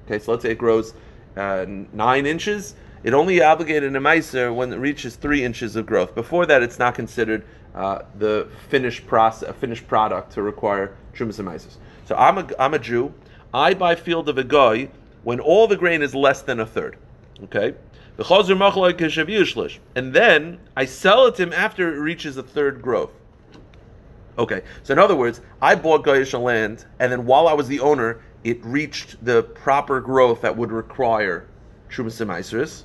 Okay, 0.07 0.19
so 0.19 0.33
let's 0.33 0.43
say 0.43 0.53
it 0.53 0.59
grows 0.59 0.95
uh, 1.37 1.67
nine 1.93 2.27
inches. 2.27 2.75
It 3.05 3.15
only 3.15 3.43
obligated 3.43 3.95
in 3.95 4.03
meiser 4.03 4.55
when 4.55 4.73
it 4.73 4.79
reaches 4.79 5.17
three 5.17 5.45
inches 5.45 5.77
of 5.77 5.87
growth. 5.87 6.15
Before 6.15 6.47
that, 6.47 6.63
it's 6.63 6.79
not 6.79 6.95
considered 6.95 7.45
uh, 7.75 8.03
the 8.19 8.49
finished 8.71 9.07
process, 9.07 9.55
finished 9.61 9.87
product 9.87 10.33
to 10.33 10.43
require 10.43 10.97
trumas 11.15 11.39
and 11.39 11.47
meisers. 11.47 11.77
So 12.07 12.17
I'm 12.17 12.39
a, 12.39 12.49
I'm 12.59 12.75
a 12.75 12.79
Jew. 12.79 13.15
I 13.55 13.75
buy 13.75 13.95
field 13.95 14.29
of 14.29 14.39
a 14.39 14.45
guy 14.45 14.89
when 15.23 15.39
all 15.39 15.69
the 15.69 15.77
grain 15.77 16.03
is 16.03 16.15
less 16.15 16.43
than 16.43 16.59
a 16.59 16.67
third. 16.67 16.97
Okay? 17.45 17.75
The. 18.17 19.79
And 19.95 20.13
then 20.13 20.59
I 20.77 20.85
sell 20.85 21.27
it 21.27 21.35
to 21.37 21.43
him 21.43 21.53
after 21.53 21.95
it 21.95 21.99
reaches 21.99 22.37
a 22.37 22.43
third 22.43 22.83
growth. 22.83 23.13
Okay, 24.39 24.63
so 24.83 24.93
in 24.93 24.99
other 24.99 25.17
words, 25.17 25.41
I 25.61 25.75
bought 25.75 26.05
Goyish 26.05 26.39
land, 26.41 26.87
and 26.99 27.13
then 27.13 27.27
while 27.27 27.49
I 27.49 27.53
was 27.53 27.69
the 27.69 27.81
owner, 27.81 28.23
it 28.45 28.65
reached 28.65 29.23
the 29.25 29.43
proper 29.43 30.01
growth 30.01 30.41
that 30.43 30.57
would 30.57 30.73
require 30.73 31.47
Trumas 31.91 32.21
and 32.21 32.31
Meisers. 32.31 32.85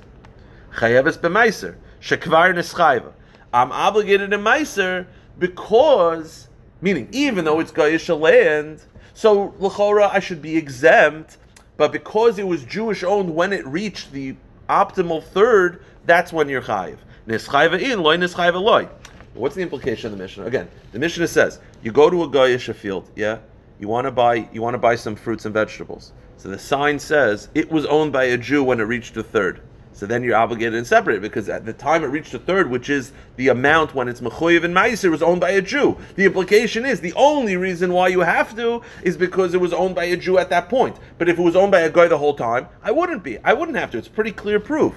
Chayeves 0.74 1.18
b'meiser. 1.18 1.76
Shekvar 2.00 2.54
neschayva. 2.54 3.12
I'm 3.54 3.72
obligated 3.72 4.32
in 4.32 4.40
Meiser 4.40 5.06
because, 5.38 6.48
meaning, 6.80 7.08
even 7.12 7.44
though 7.44 7.60
it's 7.60 7.72
Goyish 7.72 8.08
land, 8.20 8.82
so 9.14 9.54
L'chora 9.58 10.10
I 10.12 10.18
should 10.18 10.42
be 10.42 10.56
exempt, 10.56 11.38
but 11.76 11.92
because 11.92 12.38
it 12.38 12.46
was 12.46 12.64
Jewish 12.64 13.02
owned 13.02 13.34
when 13.34 13.52
it 13.52 13.66
reached 13.66 14.12
the 14.12 14.36
optimal 14.68 15.22
third, 15.22 15.82
that's 16.04 16.32
when 16.32 16.48
you're 16.48 16.62
chayiv. 16.62 16.98
Neschayva 17.26 17.80
in, 17.80 18.02
loy 18.02 18.16
neschayva 18.16 18.60
loy. 18.60 18.88
What's 19.34 19.54
the 19.54 19.62
implication 19.62 20.06
of 20.06 20.18
the 20.18 20.22
Mishnah? 20.22 20.44
Again, 20.44 20.68
the 20.92 20.98
Mishnah 20.98 21.28
says 21.28 21.60
you 21.82 21.92
go 21.92 22.08
to 22.08 22.22
a 22.22 22.28
Goyish 22.28 22.72
field, 22.74 23.10
yeah, 23.16 23.38
you 23.78 23.88
want 23.88 24.06
to 24.06 24.10
buy 24.10 24.48
you 24.52 24.62
want 24.62 24.74
to 24.74 24.78
buy 24.78 24.96
some 24.96 25.16
fruits 25.16 25.44
and 25.44 25.52
vegetables. 25.52 26.12
So 26.38 26.48
the 26.48 26.58
sign 26.58 26.98
says 26.98 27.48
it 27.54 27.70
was 27.70 27.84
owned 27.86 28.12
by 28.12 28.24
a 28.24 28.38
Jew 28.38 28.62
when 28.64 28.80
it 28.80 28.84
reached 28.84 29.16
a 29.16 29.22
third. 29.22 29.60
So 29.96 30.04
then 30.04 30.22
you're 30.22 30.36
obligated 30.36 30.74
and 30.74 30.86
separate 30.86 31.22
because 31.22 31.48
at 31.48 31.64
the 31.64 31.72
time 31.72 32.04
it 32.04 32.08
reached 32.08 32.34
a 32.34 32.38
third, 32.38 32.70
which 32.70 32.90
is 32.90 33.12
the 33.36 33.48
amount 33.48 33.94
when 33.94 34.08
it's 34.08 34.20
mechoyev 34.20 34.62
and 34.62 34.76
meiser, 34.76 35.10
was 35.10 35.22
owned 35.22 35.40
by 35.40 35.52
a 35.52 35.62
Jew. 35.62 35.96
The 36.16 36.26
implication 36.26 36.84
is 36.84 37.00
the 37.00 37.14
only 37.14 37.56
reason 37.56 37.94
why 37.94 38.08
you 38.08 38.20
have 38.20 38.54
to 38.56 38.82
is 39.02 39.16
because 39.16 39.54
it 39.54 39.60
was 39.60 39.72
owned 39.72 39.94
by 39.94 40.04
a 40.04 40.16
Jew 40.18 40.36
at 40.36 40.50
that 40.50 40.68
point. 40.68 40.98
But 41.16 41.30
if 41.30 41.38
it 41.38 41.42
was 41.42 41.56
owned 41.56 41.72
by 41.72 41.80
a 41.80 41.90
guy 41.90 42.08
the 42.08 42.18
whole 42.18 42.34
time, 42.34 42.68
I 42.82 42.90
wouldn't 42.90 43.22
be. 43.22 43.38
I 43.38 43.54
wouldn't 43.54 43.78
have 43.78 43.90
to. 43.92 43.98
It's 43.98 44.06
pretty 44.06 44.32
clear 44.32 44.60
proof. 44.60 44.92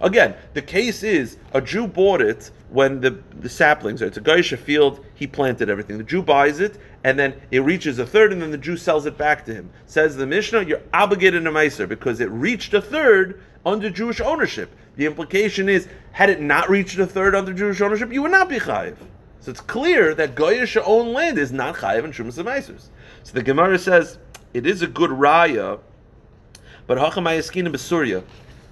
Again, 0.00 0.34
the 0.54 0.62
case 0.62 1.02
is 1.02 1.36
a 1.52 1.60
Jew 1.60 1.86
bought 1.86 2.20
it 2.20 2.50
when 2.70 3.00
the, 3.00 3.18
the 3.40 3.48
saplings, 3.48 4.02
it's 4.02 4.16
a 4.16 4.20
Goyisha 4.20 4.58
field, 4.58 5.04
he 5.14 5.26
planted 5.26 5.70
everything. 5.70 5.98
The 5.98 6.04
Jew 6.04 6.22
buys 6.22 6.60
it, 6.60 6.78
and 7.04 7.18
then 7.18 7.40
it 7.50 7.60
reaches 7.60 7.98
a 7.98 8.06
third, 8.06 8.32
and 8.32 8.42
then 8.42 8.50
the 8.50 8.58
Jew 8.58 8.76
sells 8.76 9.06
it 9.06 9.16
back 9.16 9.44
to 9.46 9.54
him. 9.54 9.70
Says 9.86 10.16
the 10.16 10.26
Mishnah, 10.26 10.64
you're 10.64 10.82
obligated 10.92 11.44
to 11.44 11.50
Meiser 11.50 11.88
because 11.88 12.20
it 12.20 12.30
reached 12.30 12.74
a 12.74 12.82
third 12.82 13.40
under 13.64 13.90
Jewish 13.90 14.20
ownership. 14.20 14.70
The 14.96 15.06
implication 15.06 15.68
is, 15.68 15.88
had 16.12 16.30
it 16.30 16.40
not 16.40 16.68
reached 16.68 16.98
a 16.98 17.06
third 17.06 17.34
under 17.34 17.52
Jewish 17.52 17.80
ownership, 17.80 18.12
you 18.12 18.22
would 18.22 18.30
not 18.30 18.48
be 18.48 18.58
chayiv. 18.58 18.96
So 19.40 19.50
it's 19.50 19.60
clear 19.60 20.14
that 20.14 20.34
Goyish 20.34 20.80
owned 20.84 21.12
land 21.12 21.38
is 21.38 21.52
not 21.52 21.76
chayiv 21.76 22.04
in 22.04 22.12
Shumas 22.12 22.38
and. 22.38 22.90
So 23.22 23.32
the 23.32 23.42
Gemara 23.42 23.78
says, 23.78 24.18
it 24.52 24.66
is 24.66 24.82
a 24.82 24.86
good 24.86 25.10
raya, 25.10 25.78
but 26.86 26.98
Hachamayaskina 26.98 27.72
Besurya. 27.72 28.24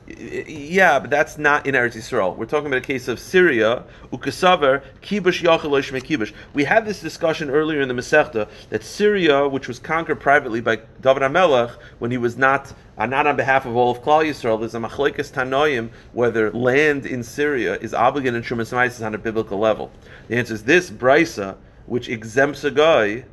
Yeah, 0.09 1.01
but 1.01 1.11
that's 1.11 1.37
not 1.37 1.67
in 1.67 1.75
Eretz 1.75 1.97
Yisrael. 1.97 2.37
We're 2.37 2.47
talking 2.47 2.69
about 2.69 2.79
a 2.79 2.81
case 2.81 3.09
of 3.09 3.19
Syria, 3.19 3.83
Ukasaver, 4.13 4.85
Kibush 5.03 5.43
Yachalosh 5.43 5.91
Kibush. 6.01 6.33
We 6.55 6.63
had 6.63 6.85
this 6.85 7.01
discussion 7.01 7.51
earlier 7.51 7.81
in 7.81 7.89
the 7.89 7.95
Masechta 7.95 8.49
that 8.71 8.85
Syria, 8.85 9.49
which 9.49 9.67
was 9.67 9.81
conquered 9.81 10.21
privately 10.21 10.61
by 10.61 10.77
David 11.01 11.23
HaMelech 11.23 11.73
when 11.99 12.13
he 12.13 12.19
was 12.19 12.37
not 12.37 12.73
uh, 12.97 13.07
not 13.07 13.27
on 13.27 13.37
behalf 13.37 13.67
of 13.67 13.75
all 13.75 13.91
of 13.91 14.01
Klal 14.01 14.25
Yisrael, 14.25 14.61
there's 14.61 14.77
a 14.77 14.79
machlekes 14.79 15.33
tanoim 15.33 15.91
whether 16.13 16.53
land 16.53 17.05
in 17.05 17.25
Syria 17.25 17.77
is 17.81 17.93
obligated 17.93 18.37
in 18.37 18.43
Shumas 18.43 19.05
on 19.05 19.15
a 19.15 19.19
biblical 19.19 19.59
level. 19.59 19.91
The 20.29 20.37
answer 20.37 20.55
is 20.55 20.63
this 20.63 20.89
brisa, 20.89 21.57
which 21.87 22.09
exempts 22.09 22.63
a 22.63 22.71
guy, 22.71 23.25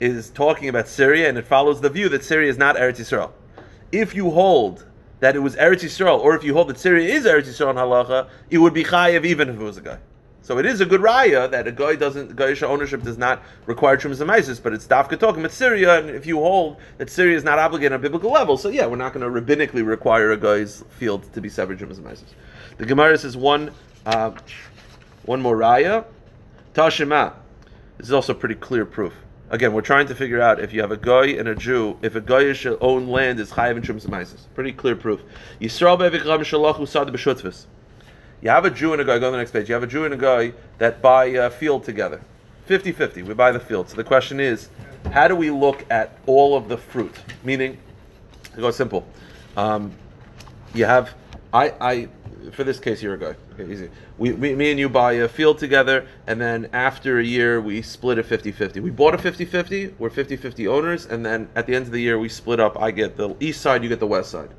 is 0.00 0.30
talking 0.30 0.68
about 0.68 0.86
Syria, 0.86 1.30
and 1.30 1.38
it 1.38 1.46
follows 1.46 1.80
the 1.80 1.90
view 1.90 2.10
that 2.10 2.24
Syria 2.24 2.50
is 2.50 2.58
not 2.58 2.76
Eretz 2.76 3.00
Yisrael. 3.00 3.32
If 3.90 4.14
you 4.14 4.30
hold 4.30 4.84
that 5.20 5.36
it 5.36 5.40
was 5.40 5.54
Eretz 5.56 5.82
Yisrael, 5.82 6.18
or 6.18 6.34
if 6.34 6.42
you 6.42 6.54
hold 6.54 6.68
that 6.68 6.78
Syria 6.78 7.14
is 7.14 7.24
Eretz 7.24 7.46
Yisrael 7.46 7.70
in 7.70 7.76
halacha, 7.76 8.28
it 8.50 8.58
would 8.58 8.74
be 8.74 8.84
chayiv 8.84 9.24
even 9.24 9.48
if 9.48 9.56
it 9.56 9.62
was 9.62 9.76
a 9.76 9.82
guy. 9.82 9.98
So 10.42 10.58
it 10.58 10.66
is 10.66 10.80
a 10.80 10.86
good 10.86 11.02
raya 11.02 11.50
that 11.50 11.68
a 11.68 11.72
guy 11.72 11.94
doesn't 11.94 12.34
Goyish 12.34 12.62
ownership 12.62 13.02
does 13.02 13.18
not 13.18 13.42
require 13.66 13.96
trumas 13.96 14.62
but 14.62 14.72
it's 14.72 14.86
dafka 14.86 15.18
talking 15.18 15.40
about 15.40 15.52
Syria, 15.52 16.00
and 16.00 16.10
if 16.10 16.26
you 16.26 16.38
hold 16.38 16.78
that 16.98 17.10
Syria 17.10 17.36
is 17.36 17.44
not 17.44 17.58
obligated 17.58 17.92
on 17.92 18.00
a 18.00 18.02
biblical 18.02 18.32
level, 18.32 18.56
so 18.56 18.68
yeah, 18.68 18.86
we're 18.86 18.96
not 18.96 19.12
going 19.12 19.22
to 19.22 19.40
rabbinically 19.40 19.86
require 19.86 20.32
a 20.32 20.36
guy's 20.36 20.82
field 20.98 21.30
to 21.34 21.40
be 21.40 21.48
severed 21.48 21.78
trumas. 21.78 22.22
The 22.78 22.86
Gemara 22.86 23.18
says 23.18 23.36
one 23.36 23.70
uh, 24.06 24.32
one 25.24 25.42
more 25.42 25.56
raya, 25.56 26.04
Tashima. 26.74 27.34
This 27.98 28.06
is 28.06 28.12
also 28.12 28.32
pretty 28.32 28.54
clear 28.54 28.86
proof. 28.86 29.12
Again, 29.50 29.72
we're 29.72 29.80
trying 29.80 30.06
to 30.06 30.14
figure 30.14 30.40
out 30.40 30.60
if 30.60 30.72
you 30.72 30.80
have 30.80 30.92
a 30.92 30.96
guy 30.96 31.26
and 31.26 31.48
a 31.48 31.56
Jew, 31.56 31.98
if 32.02 32.14
a 32.14 32.20
guy 32.20 32.52
should 32.52 32.78
own 32.80 33.08
land 33.08 33.40
is 33.40 33.50
chayiv 33.50 33.72
and 33.72 33.84
trumas 33.84 34.04
and. 34.04 34.54
Pretty 34.54 34.72
clear 34.72 34.94
proof. 34.94 35.20
Yisrael 35.60 35.98
be'vikram 35.98 36.40
shalachu 36.40 36.86
sad 36.86 37.08
b'shutfis. 37.08 37.66
You 38.42 38.50
have 38.50 38.64
a 38.64 38.70
Jew 38.70 38.92
and 38.92 39.02
a 39.02 39.04
guy, 39.04 39.18
go 39.18 39.26
to 39.26 39.32
the 39.32 39.36
next 39.36 39.50
page. 39.50 39.68
You 39.68 39.74
have 39.74 39.82
a 39.82 39.88
Jew 39.88 40.04
and 40.04 40.14
a 40.14 40.16
guy 40.16 40.52
that 40.78 41.02
buy 41.02 41.26
a 41.26 41.50
field 41.50 41.82
together. 41.82 42.20
50 42.66 42.92
50. 42.92 43.24
We 43.24 43.34
buy 43.34 43.50
the 43.50 43.58
field. 43.58 43.88
So 43.88 43.96
the 43.96 44.04
question 44.04 44.38
is, 44.38 44.68
how 45.12 45.26
do 45.26 45.34
we 45.34 45.50
look 45.50 45.84
at 45.90 46.16
all 46.26 46.56
of 46.56 46.68
the 46.68 46.76
fruit? 46.76 47.14
Meaning, 47.42 47.76
go 48.56 48.70
simple. 48.70 49.04
Um, 49.56 49.92
you 50.74 50.84
have, 50.84 51.12
I, 51.52 51.74
I, 51.80 52.08
for 52.52 52.64
this 52.64 52.78
case, 52.78 53.02
guy. 53.02 53.34
Okay, 53.54 53.72
easy. 53.72 53.90
We, 54.18 54.32
we, 54.32 54.54
me 54.54 54.70
and 54.70 54.78
you 54.78 54.88
buy 54.88 55.12
a 55.12 55.28
field 55.28 55.58
together, 55.58 56.06
and 56.26 56.40
then 56.40 56.68
after 56.72 57.18
a 57.18 57.24
year, 57.24 57.60
we 57.60 57.82
split 57.82 58.18
a 58.18 58.22
50 58.22 58.52
50. 58.52 58.80
We 58.80 58.90
bought 58.90 59.14
a 59.14 59.18
50 59.18 59.44
50, 59.44 59.94
we're 59.98 60.10
50 60.10 60.36
50 60.36 60.68
owners, 60.68 61.06
and 61.06 61.24
then 61.24 61.48
at 61.54 61.66
the 61.66 61.74
end 61.74 61.86
of 61.86 61.92
the 61.92 62.00
year, 62.00 62.18
we 62.18 62.28
split 62.28 62.60
up. 62.60 62.80
I 62.80 62.90
get 62.90 63.16
the 63.16 63.36
east 63.40 63.60
side, 63.60 63.82
you 63.82 63.88
get 63.88 64.00
the 64.00 64.06
west 64.06 64.30
side. 64.30 64.50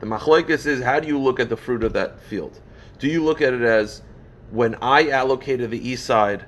The 0.00 0.06
machlokes 0.06 0.66
is 0.66 0.82
how 0.82 1.00
do 1.00 1.08
you 1.08 1.18
look 1.18 1.40
at 1.40 1.48
the 1.48 1.56
fruit 1.56 1.84
of 1.84 1.92
that 1.92 2.20
field? 2.20 2.60
Do 2.98 3.08
you 3.08 3.22
look 3.24 3.40
at 3.40 3.52
it 3.52 3.62
as 3.62 4.02
when 4.50 4.76
I 4.76 5.10
allocated 5.10 5.70
the 5.70 5.88
east 5.88 6.04
side, 6.06 6.44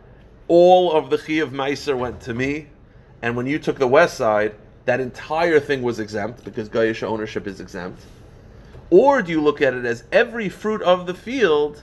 all 0.48 0.92
of 0.92 1.10
the 1.10 1.18
chi 1.18 1.34
of 1.34 1.50
Meiser 1.50 1.98
went 1.98 2.20
to 2.22 2.34
me, 2.34 2.68
and 3.22 3.36
when 3.36 3.46
you 3.46 3.58
took 3.58 3.78
the 3.78 3.88
west 3.88 4.16
side, 4.16 4.54
that 4.84 5.00
entire 5.00 5.58
thing 5.58 5.82
was 5.82 5.98
exempt 5.98 6.44
because 6.44 6.68
Gayish 6.68 7.02
ownership 7.02 7.46
is 7.46 7.60
exempt? 7.60 8.00
Or 8.90 9.22
do 9.22 9.32
you 9.32 9.40
look 9.40 9.60
at 9.60 9.74
it 9.74 9.84
as 9.84 10.04
every 10.12 10.48
fruit 10.48 10.82
of 10.82 11.06
the 11.06 11.14
field 11.14 11.82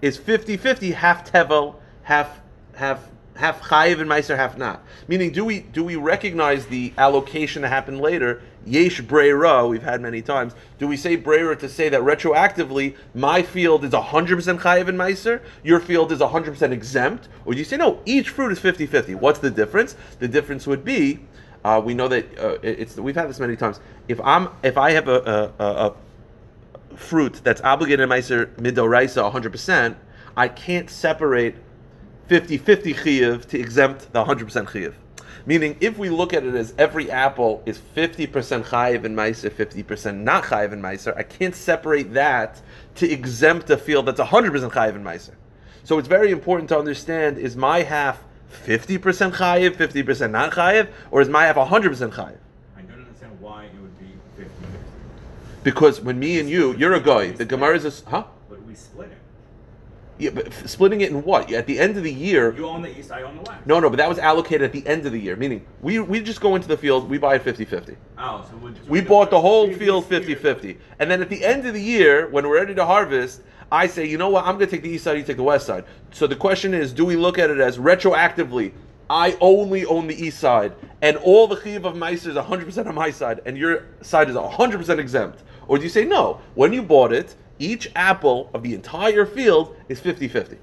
is 0.00 0.18
50-50, 0.18 0.94
half 0.94 1.30
tevel, 1.30 1.76
half 2.02 2.40
half 2.74 3.08
half 3.36 3.60
chayiv 3.62 4.00
and 4.00 4.08
meiser, 4.08 4.36
half 4.36 4.56
not? 4.56 4.82
Meaning, 5.06 5.32
do 5.32 5.44
we 5.44 5.60
do 5.60 5.84
we 5.84 5.96
recognize 5.96 6.66
the 6.66 6.92
allocation 6.96 7.62
that 7.62 7.68
happened 7.68 8.00
later? 8.00 8.40
Yesh 8.66 9.02
breira, 9.02 9.68
we've 9.68 9.82
had 9.82 10.00
many 10.00 10.22
times. 10.22 10.54
Do 10.78 10.88
we 10.88 10.96
say 10.96 11.18
breira 11.18 11.58
to 11.58 11.68
say 11.68 11.90
that 11.90 12.00
retroactively 12.00 12.96
my 13.14 13.42
field 13.42 13.84
is 13.84 13.90
100% 13.90 14.60
chayiv 14.60 14.88
and 14.88 14.98
meiser, 14.98 15.42
your 15.62 15.80
field 15.80 16.10
is 16.12 16.20
100% 16.20 16.72
exempt? 16.72 17.28
Or 17.44 17.52
do 17.52 17.58
you 17.58 17.64
say 17.64 17.76
no, 17.76 18.00
each 18.06 18.30
fruit 18.30 18.52
is 18.52 18.60
50-50? 18.60 19.16
What's 19.16 19.40
the 19.40 19.50
difference? 19.50 19.96
The 20.18 20.28
difference 20.28 20.66
would 20.66 20.82
be, 20.82 21.20
uh, 21.64 21.80
we 21.84 21.94
know 21.94 22.08
that 22.08 22.38
uh, 22.38 22.58
it's 22.62 22.96
we've 22.96 23.16
had 23.16 23.28
this 23.28 23.40
many 23.40 23.56
times. 23.56 23.80
If 24.06 24.20
I'm 24.20 24.48
if 24.62 24.76
I 24.76 24.90
have 24.92 25.08
a, 25.08 25.52
a, 25.58 25.64
a, 25.64 25.86
a 25.86 25.94
fruit 26.96 27.40
that's 27.44 27.60
obligated 27.62 28.00
in 28.00 28.08
Meiser 28.08 28.46
Midoraisa 28.56 29.32
100%, 29.32 29.96
I 30.36 30.48
can't 30.48 30.90
separate 30.90 31.56
50-50 32.28 32.94
chiyuv 32.94 33.46
to 33.46 33.58
exempt 33.58 34.12
the 34.12 34.24
100% 34.24 34.66
chiyuv. 34.66 34.94
Meaning, 35.46 35.76
if 35.80 35.98
we 35.98 36.08
look 36.08 36.32
at 36.32 36.42
it 36.44 36.54
as 36.54 36.72
every 36.78 37.10
apple 37.10 37.62
is 37.66 37.78
50% 37.78 38.64
chayiv 38.64 39.04
in 39.04 39.14
Meiser, 39.14 39.50
50% 39.50 40.22
not 40.22 40.44
chayiv 40.44 40.72
in 40.72 40.80
Meiser, 40.80 41.14
I 41.16 41.22
can't 41.22 41.54
separate 41.54 42.14
that 42.14 42.62
to 42.94 43.10
exempt 43.10 43.68
a 43.68 43.76
field 43.76 44.06
that's 44.06 44.20
100% 44.20 44.70
chayiv 44.70 44.94
in 44.94 45.04
Meiser. 45.04 45.34
So 45.82 45.98
it's 45.98 46.08
very 46.08 46.30
important 46.30 46.70
to 46.70 46.78
understand, 46.78 47.36
is 47.36 47.56
my 47.56 47.82
half 47.82 48.24
50% 48.64 49.34
chayiv, 49.34 49.76
50% 49.76 50.30
not 50.30 50.52
chayiv, 50.52 50.88
or 51.10 51.20
is 51.20 51.28
my 51.28 51.44
half 51.44 51.56
100% 51.56 52.12
chayiv? 52.12 52.38
I 52.74 52.80
don't 52.80 53.00
understand 53.00 53.38
why 53.38 53.64
it 53.64 53.80
would 53.82 53.98
be 53.98 54.14
50 54.36 54.50
Because 55.64 56.00
when 56.00 56.18
me 56.18 56.38
and 56.38 56.48
you, 56.48 56.76
you're 56.76 56.94
a 56.94 57.00
guy, 57.00 57.32
the 57.32 57.44
Gemara 57.44 57.74
is 57.76 57.84
a, 57.86 58.10
huh? 58.10 58.24
But 58.48 58.62
we 58.62 58.74
split 58.74 59.08
it. 59.10 59.18
Yeah, 60.16 60.30
but 60.30 60.46
f- 60.46 60.66
splitting 60.68 61.00
it 61.00 61.10
in 61.10 61.24
what? 61.24 61.50
At 61.52 61.66
the 61.66 61.80
end 61.80 61.96
of 61.96 62.04
the 62.04 62.12
year, 62.12 62.54
You 62.54 62.68
own 62.68 62.82
the 62.82 62.96
east, 62.96 63.10
I 63.10 63.22
own 63.22 63.36
the 63.36 63.42
west. 63.42 63.66
no, 63.66 63.80
no, 63.80 63.90
but 63.90 63.96
that 63.96 64.08
was 64.08 64.18
allocated 64.18 64.62
at 64.62 64.72
the 64.72 64.86
end 64.86 65.06
of 65.06 65.12
the 65.12 65.18
year. 65.18 65.34
Meaning, 65.34 65.66
we 65.82 65.98
we 65.98 66.20
just 66.20 66.40
go 66.40 66.54
into 66.54 66.68
the 66.68 66.76
field, 66.76 67.08
we 67.10 67.18
buy 67.18 67.34
it 67.36 67.44
50-50. 67.44 67.96
Oh, 68.18 68.46
so 68.48 68.56
we, 68.58 68.70
so 68.74 68.80
We 68.86 69.00
bought 69.00 69.30
the 69.30 69.40
whole 69.40 69.72
field 69.72 70.06
50 70.06 70.34
50. 70.36 70.78
And 71.00 71.10
then 71.10 71.20
at 71.20 71.28
the 71.30 71.44
end 71.44 71.66
of 71.66 71.74
the 71.74 71.82
year, 71.82 72.28
when 72.28 72.46
we're 72.46 72.54
ready 72.60 72.74
to 72.76 72.84
harvest, 72.84 73.40
I 73.72 73.88
say, 73.88 74.06
you 74.06 74.18
know 74.18 74.28
what, 74.28 74.44
I'm 74.44 74.54
going 74.56 74.66
to 74.68 74.70
take 74.70 74.82
the 74.82 74.90
east 74.90 75.02
side, 75.04 75.16
you 75.16 75.24
take 75.24 75.36
the 75.38 75.42
west 75.42 75.66
side. 75.66 75.84
So 76.12 76.26
the 76.28 76.36
question 76.36 76.74
is, 76.74 76.92
do 76.92 77.04
we 77.04 77.16
look 77.16 77.38
at 77.38 77.50
it 77.50 77.58
as 77.58 77.78
retroactively? 77.78 78.72
I 79.10 79.36
only 79.40 79.84
own 79.84 80.06
the 80.06 80.14
east 80.14 80.38
side, 80.38 80.72
and 81.02 81.16
all 81.18 81.46
the 81.48 81.60
chiv 81.60 81.84
of 81.84 81.96
mice 81.96 82.24
is 82.24 82.36
100% 82.36 82.86
on 82.86 82.94
my 82.94 83.10
side, 83.10 83.40
and 83.46 83.58
your 83.58 83.84
side 84.00 84.30
is 84.30 84.36
100% 84.36 84.98
exempt. 84.98 85.42
Or 85.68 85.78
do 85.78 85.84
you 85.84 85.90
say, 85.90 86.04
no, 86.04 86.40
when 86.54 86.72
you 86.72 86.82
bought 86.82 87.12
it, 87.12 87.34
each 87.58 87.90
apple 87.94 88.50
of 88.52 88.62
the 88.62 88.74
entire 88.74 89.26
field 89.26 89.76
is 89.88 90.00
50 90.00 90.28
50. 90.28 90.58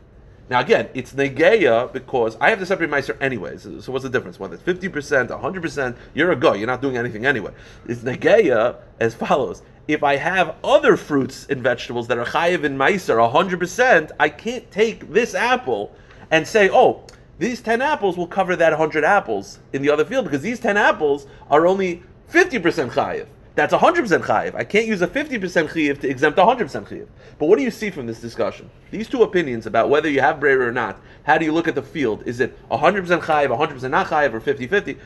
Now 0.51 0.59
again, 0.59 0.89
it's 0.93 1.13
negeya 1.13 1.93
because 1.93 2.35
I 2.41 2.49
have 2.49 2.59
to 2.59 2.65
separate 2.65 2.89
meiser 2.89 3.15
anyways. 3.21 3.61
So, 3.85 3.89
what's 3.89 4.03
the 4.03 4.09
difference? 4.09 4.37
Whether 4.37 4.55
it's 4.55 4.63
fifty 4.63 4.89
percent, 4.89 5.31
hundred 5.31 5.61
percent, 5.61 5.95
you're 6.13 6.33
a 6.33 6.35
go. 6.35 6.51
You're 6.51 6.67
not 6.67 6.81
doing 6.81 6.97
anything 6.97 7.25
anyway. 7.25 7.53
It's 7.87 8.01
negeya 8.01 8.75
as 8.99 9.13
follows: 9.13 9.61
If 9.87 10.03
I 10.03 10.17
have 10.17 10.55
other 10.61 10.97
fruits 10.97 11.47
and 11.49 11.63
vegetables 11.63 12.09
that 12.09 12.17
are 12.17 12.25
chayiv 12.25 12.65
in 12.65 12.77
meiser 12.77 13.31
hundred 13.31 13.61
percent, 13.61 14.11
I 14.19 14.27
can't 14.27 14.69
take 14.71 15.09
this 15.13 15.35
apple 15.35 15.95
and 16.31 16.45
say, 16.45 16.69
oh, 16.69 17.05
these 17.39 17.61
ten 17.61 17.81
apples 17.81 18.17
will 18.17 18.27
cover 18.27 18.57
that 18.57 18.73
hundred 18.73 19.05
apples 19.05 19.59
in 19.71 19.81
the 19.81 19.89
other 19.89 20.03
field 20.03 20.25
because 20.25 20.41
these 20.41 20.59
ten 20.59 20.75
apples 20.75 21.27
are 21.49 21.65
only 21.65 22.03
fifty 22.27 22.59
percent 22.59 22.91
chayiv. 22.91 23.27
That's 23.53 23.73
100% 23.73 24.21
chayiv. 24.21 24.55
I 24.55 24.63
can't 24.63 24.87
use 24.87 25.01
a 25.01 25.07
50% 25.07 25.39
chayiv 25.67 25.99
to 26.01 26.09
exempt 26.09 26.39
100% 26.39 26.87
chayiv. 26.87 27.07
But 27.37 27.47
what 27.47 27.57
do 27.57 27.63
you 27.63 27.71
see 27.71 27.89
from 27.89 28.07
this 28.07 28.21
discussion? 28.21 28.69
These 28.91 29.09
two 29.09 29.23
opinions 29.23 29.65
about 29.65 29.89
whether 29.89 30.09
you 30.09 30.21
have 30.21 30.39
brera 30.39 30.67
or 30.67 30.71
not, 30.71 31.01
how 31.23 31.37
do 31.37 31.43
you 31.43 31.51
look 31.51 31.67
at 31.67 31.75
the 31.75 31.81
field? 31.81 32.23
Is 32.25 32.39
it 32.39 32.57
100% 32.69 33.05
chayiv, 33.21 33.49
100% 33.49 33.89
not 33.89 34.07
chayiv, 34.07 34.33
or 34.33 34.39
50-50? 34.39 34.97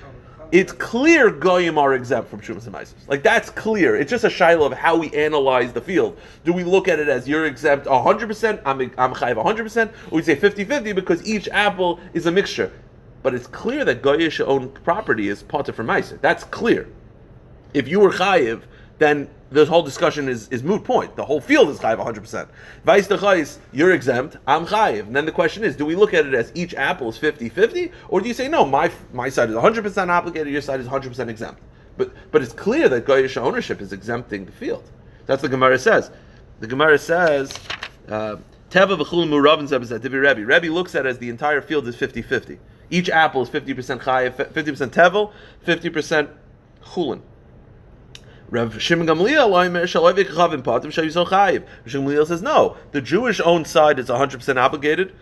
It's 0.52 0.72
clear 0.72 1.32
goyim 1.32 1.80
are 1.80 1.96
exempt 1.96 2.30
from 2.30 2.40
shumas 2.40 2.68
and 2.68 2.76
meisos. 2.76 3.08
Like 3.08 3.24
that's 3.24 3.50
clear. 3.50 3.96
It's 3.96 4.12
just 4.12 4.24
a 4.24 4.30
shiloh 4.30 4.68
of 4.68 4.74
how 4.74 4.96
we 4.96 5.12
analyze 5.12 5.74
the 5.74 5.82
field. 5.82 6.20
Do 6.44 6.54
we 6.54 6.64
look 6.64 6.88
at 6.88 7.00
it 7.00 7.08
as 7.08 7.28
you're 7.28 7.48
exempt 7.48 7.88
100%, 7.88 8.62
I'm, 8.64 8.80
I'm 8.80 9.14
chayiv 9.16 9.44
100%, 9.44 9.88
or 10.12 10.16
we 10.18 10.22
say 10.22 10.36
50-50 10.36 10.94
because 10.94 11.26
each 11.28 11.50
apple 11.50 12.00
is 12.14 12.28
a 12.28 12.32
mixture? 12.32 12.72
But 13.24 13.34
it's 13.34 13.48
clear 13.48 13.84
that 13.86 14.04
goyish 14.04 14.40
own 14.40 14.70
property 14.70 15.30
is 15.30 15.42
potter 15.42 15.74
from 15.74 15.88
meiser. 15.88 16.22
That's 16.22 16.44
clear 16.44 16.88
if 17.76 17.88
you 17.88 18.00
were 18.00 18.12
chayiv, 18.12 18.62
then 18.98 19.30
this 19.52 19.68
whole 19.68 19.84
discussion 19.84 20.30
is, 20.30 20.48
is 20.50 20.64
moot 20.64 20.84
point. 20.84 21.16
The 21.16 21.26
whole 21.26 21.42
field 21.42 21.70
is 21.70 21.78
chayiv 21.80 22.04
100%. 22.04 22.48
Vice 22.86 23.08
the 23.08 23.18
chayis, 23.18 23.58
you're 23.74 23.92
exempt, 23.92 24.38
I'm 24.48 24.66
chayiv. 24.66 25.02
And 25.02 25.16
then 25.16 25.26
the 25.26 25.32
question 25.32 25.64
is, 25.64 25.76
do 25.76 25.86
we 25.86 25.96
look 25.96 26.14
at 26.14 26.26
it 26.26 26.34
as 26.34 26.52
each 26.56 26.74
apple 26.74 27.10
is 27.10 27.20
50-50? 27.20 27.92
Or 28.08 28.22
do 28.22 28.28
you 28.28 28.34
say, 28.34 28.48
no, 28.48 28.66
my 28.66 28.90
my 29.14 29.30
side 29.30 29.50
is 29.50 29.56
100% 29.56 30.10
obligated, 30.10 30.52
your 30.52 30.62
side 30.62 30.80
is 30.80 30.88
100% 30.88 31.28
exempt? 31.28 31.62
But 31.98 32.14
but 32.32 32.42
it's 32.42 32.54
clear 32.54 32.88
that 32.90 33.06
goyish 33.06 33.38
ownership 33.38 33.82
is 33.82 33.92
exempting 33.92 34.46
the 34.46 34.52
field. 34.54 34.90
That's 35.26 35.44
what 35.44 35.52
the 35.52 35.58
Gemara 35.58 35.78
says. 35.78 36.12
The 36.62 36.68
Gemara 36.68 36.98
says, 36.98 37.54
uh, 38.08 38.38
Teva 38.70 38.98
v'chul 38.98 39.28
muravin 39.28 39.70
Rebbe. 40.22 40.46
Rebbe 40.46 40.74
looks 40.74 40.96
at 40.96 41.06
it 41.06 41.10
as 41.10 41.18
the 41.18 41.30
entire 41.30 41.62
field 41.62 41.88
is 41.88 41.96
50-50. 41.96 42.58
Each 42.90 43.10
apple 43.10 43.42
is 43.42 43.50
50% 43.50 44.02
chayiv, 44.02 44.36
50% 44.36 44.90
tevel, 44.90 45.34
50% 45.66 46.30
chulin. 46.84 47.22
Rav 48.50 48.82
Shimon 48.82 49.08
Gamliel 49.08 49.48
says 52.28 52.42
no. 52.42 52.78
The 52.92 53.02
Jewish 53.02 53.42
owned 53.42 53.68
side 53.68 54.00
is 54.00 54.08
100% 54.08 54.58
obligated. 54.58 55.14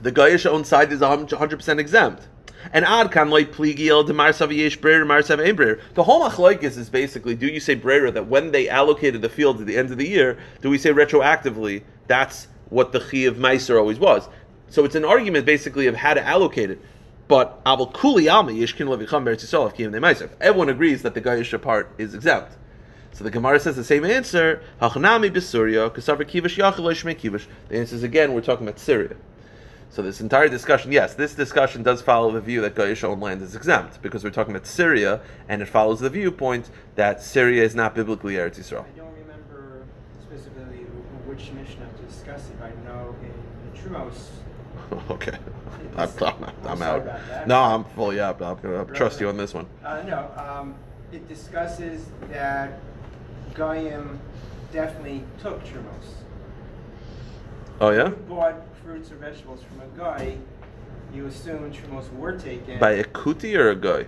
The 0.00 0.12
Goyish 0.12 0.44
owned 0.44 0.66
side 0.66 0.92
is 0.92 1.00
100% 1.00 1.78
exempt. 1.78 2.28
And 2.72 2.84
ad 2.84 3.10
kan 3.10 3.30
like 3.30 3.52
pligiel 3.52 4.06
de 4.06 4.12
marsav 4.12 4.54
yesh 4.54 4.76
brer 4.76 5.04
marsav 5.04 5.44
ein 5.44 5.56
brer. 5.56 5.80
The 5.94 6.04
whole 6.04 6.28
machlokes 6.28 6.76
is 6.76 6.88
basically: 6.88 7.34
Do 7.34 7.46
you 7.46 7.60
say 7.60 7.74
brera 7.74 8.10
that 8.10 8.26
when 8.26 8.52
they 8.52 8.68
allocated 8.68 9.22
the 9.22 9.28
field 9.28 9.60
at 9.60 9.66
the 9.66 9.76
end 9.76 9.90
of 9.90 9.98
the 9.98 10.08
year, 10.08 10.38
do 10.62 10.70
we 10.70 10.78
say 10.78 10.90
retroactively 10.90 11.82
that's 12.06 12.48
what 12.70 12.92
the 12.92 13.00
chi 13.00 13.18
of 13.18 13.36
meiser 13.36 13.78
always 13.78 13.98
was? 13.98 14.28
So 14.68 14.84
it's 14.84 14.94
an 14.94 15.04
argument 15.04 15.46
basically 15.46 15.86
of 15.86 15.94
how 15.94 16.14
to 16.14 16.26
allocate 16.26 16.70
it. 16.70 16.80
But 17.26 17.64
aval 17.64 17.92
kuli 17.92 18.28
alma 18.28 18.52
yishkin 18.52 18.86
levicham 18.86 19.24
beretz 19.24 19.44
yisrael 19.44 19.66
of 19.66 19.74
kiyim 19.74 19.92
meiser. 19.92 20.30
Everyone 20.40 20.68
agrees 20.68 21.02
that 21.02 21.14
the 21.14 21.20
Goyish 21.20 21.60
part 21.62 21.90
is 21.98 22.14
exempt. 22.14 22.56
So 23.12 23.24
the 23.24 23.30
Gemara 23.30 23.60
says 23.60 23.76
the 23.76 23.84
same 23.84 24.04
answer. 24.04 24.62
Hachanami 24.82 25.30
b'Syria 25.30 25.90
kasavar 25.90 26.24
kivish 26.24 26.58
yachal 26.58 26.84
shmei 26.92 27.16
kivish. 27.16 27.46
The 27.68 27.78
answer 27.78 27.94
is 27.96 28.02
again 28.02 28.34
we're 28.34 28.40
talking 28.40 28.66
about 28.66 28.78
Syria. 28.78 29.16
So 29.94 30.02
this 30.02 30.20
entire 30.20 30.48
discussion, 30.48 30.90
yes, 30.90 31.14
this 31.14 31.36
discussion 31.36 31.84
does 31.84 32.02
follow 32.02 32.32
the 32.32 32.40
view 32.40 32.60
that 32.62 32.74
Goyish 32.74 33.04
owned 33.04 33.22
land 33.22 33.40
is 33.42 33.54
exempt 33.54 34.02
because 34.02 34.24
we're 34.24 34.30
talking 34.30 34.52
about 34.52 34.66
Syria, 34.66 35.20
and 35.48 35.62
it 35.62 35.66
follows 35.66 36.00
the 36.00 36.10
viewpoint 36.10 36.68
that 36.96 37.22
Syria 37.22 37.62
is 37.62 37.76
not 37.76 37.94
biblically 37.94 38.34
Eretz 38.34 38.58
Yisrael. 38.58 38.84
I 38.84 38.98
don't 38.98 39.14
remember 39.14 39.84
specifically 40.20 40.78
wh- 40.78 41.28
which 41.28 41.52
Mishnah 41.52 41.86
to 41.96 42.02
discuss 42.12 42.50
it. 42.50 42.56
I 42.60 42.70
know 42.84 43.14
in, 43.22 43.28
in 43.28 43.80
Trumos, 43.80 44.30
okay, 45.12 45.38
I'm, 45.96 46.08
I'm, 46.20 46.52
I'm 46.66 46.82
out. 46.82 47.46
No, 47.46 47.60
I'm 47.62 47.84
fully 47.84 48.18
up. 48.20 48.40
I'm 48.42 48.56
gonna 48.60 48.84
trust 48.86 49.20
you 49.20 49.28
on 49.28 49.36
this 49.36 49.54
one. 49.54 49.66
uh, 49.84 50.02
no, 50.02 50.28
um, 50.36 50.74
it 51.12 51.28
discusses 51.28 52.06
that 52.30 52.80
Goyim 53.54 54.18
definitely 54.72 55.22
took 55.40 55.62
Trumos. 55.64 56.24
Oh 57.80 57.90
yeah, 57.90 58.06
If 58.06 58.10
you 58.10 58.16
bought 58.28 58.54
fruits 58.84 59.10
or 59.12 59.16
vegetables 59.16 59.60
from 59.62 59.80
a 59.82 59.98
guy, 59.98 60.36
you 61.12 61.26
assume 61.26 61.72
Trumos 61.72 62.12
were 62.14 62.32
taken. 62.36 62.78
by 62.78 62.92
a 62.92 63.04
kuti 63.04 63.56
or 63.56 63.70
a 63.70 63.76
guy. 63.76 64.06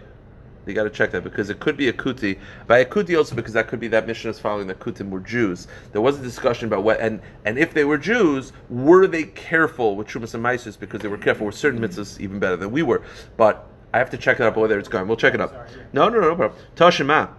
You 0.67 0.75
got 0.75 0.83
to 0.83 0.91
check 0.91 1.13
that 1.13 1.23
because 1.23 1.49
it 1.49 1.61
could 1.61 1.77
be 1.77 1.89
a 1.89 1.93
kuti. 1.93 2.39
By 2.67 2.79
a 2.79 2.85
kuti 2.85 3.17
also 3.17 3.37
because 3.37 3.53
that 3.53 3.69
could 3.69 3.79
be 3.79 3.87
that 3.89 4.07
mission 4.07 4.31
is 4.31 4.41
following 4.41 4.67
that 4.67 4.81
kutim 4.81 5.11
were 5.11 5.21
Jews. 5.21 5.69
There 5.93 6.01
was 6.01 6.19
a 6.19 6.23
discussion 6.23 6.67
about 6.67 6.83
what 6.83 7.01
and 7.01 7.21
and 7.45 7.57
if 7.57 7.73
they 7.73 7.85
were 7.85 7.99
Jews, 7.99 8.53
were 8.69 9.07
they 9.07 9.25
careful 9.25 9.95
with 9.95 10.09
trumas 10.09 10.35
and 10.35 10.45
maisus 10.45 10.79
because 10.79 11.01
they 11.01 11.09
were 11.09 11.19
careful 11.19 11.47
with 11.47 11.55
certain 11.55 11.81
mitzvahs 11.81 12.19
even 12.21 12.41
better 12.41 12.57
than 12.57 12.73
we 12.73 12.83
were. 12.83 13.03
But 13.37 13.65
I 13.95 13.99
have 13.99 14.11
to 14.11 14.19
check 14.19 14.41
it 14.41 14.43
up 14.43 14.57
whether 14.57 14.79
it's 14.79 14.89
going. 14.89 15.07
We'll 15.07 15.17
check 15.17 15.35
it 15.35 15.41
up. 15.41 15.51
Sorry, 15.51 15.69
yeah. 15.71 15.85
No, 15.93 16.09
no, 16.09 16.21
no, 16.21 16.29
no 16.31 16.37
problem. 16.37 16.61
Tashima. 16.75 17.31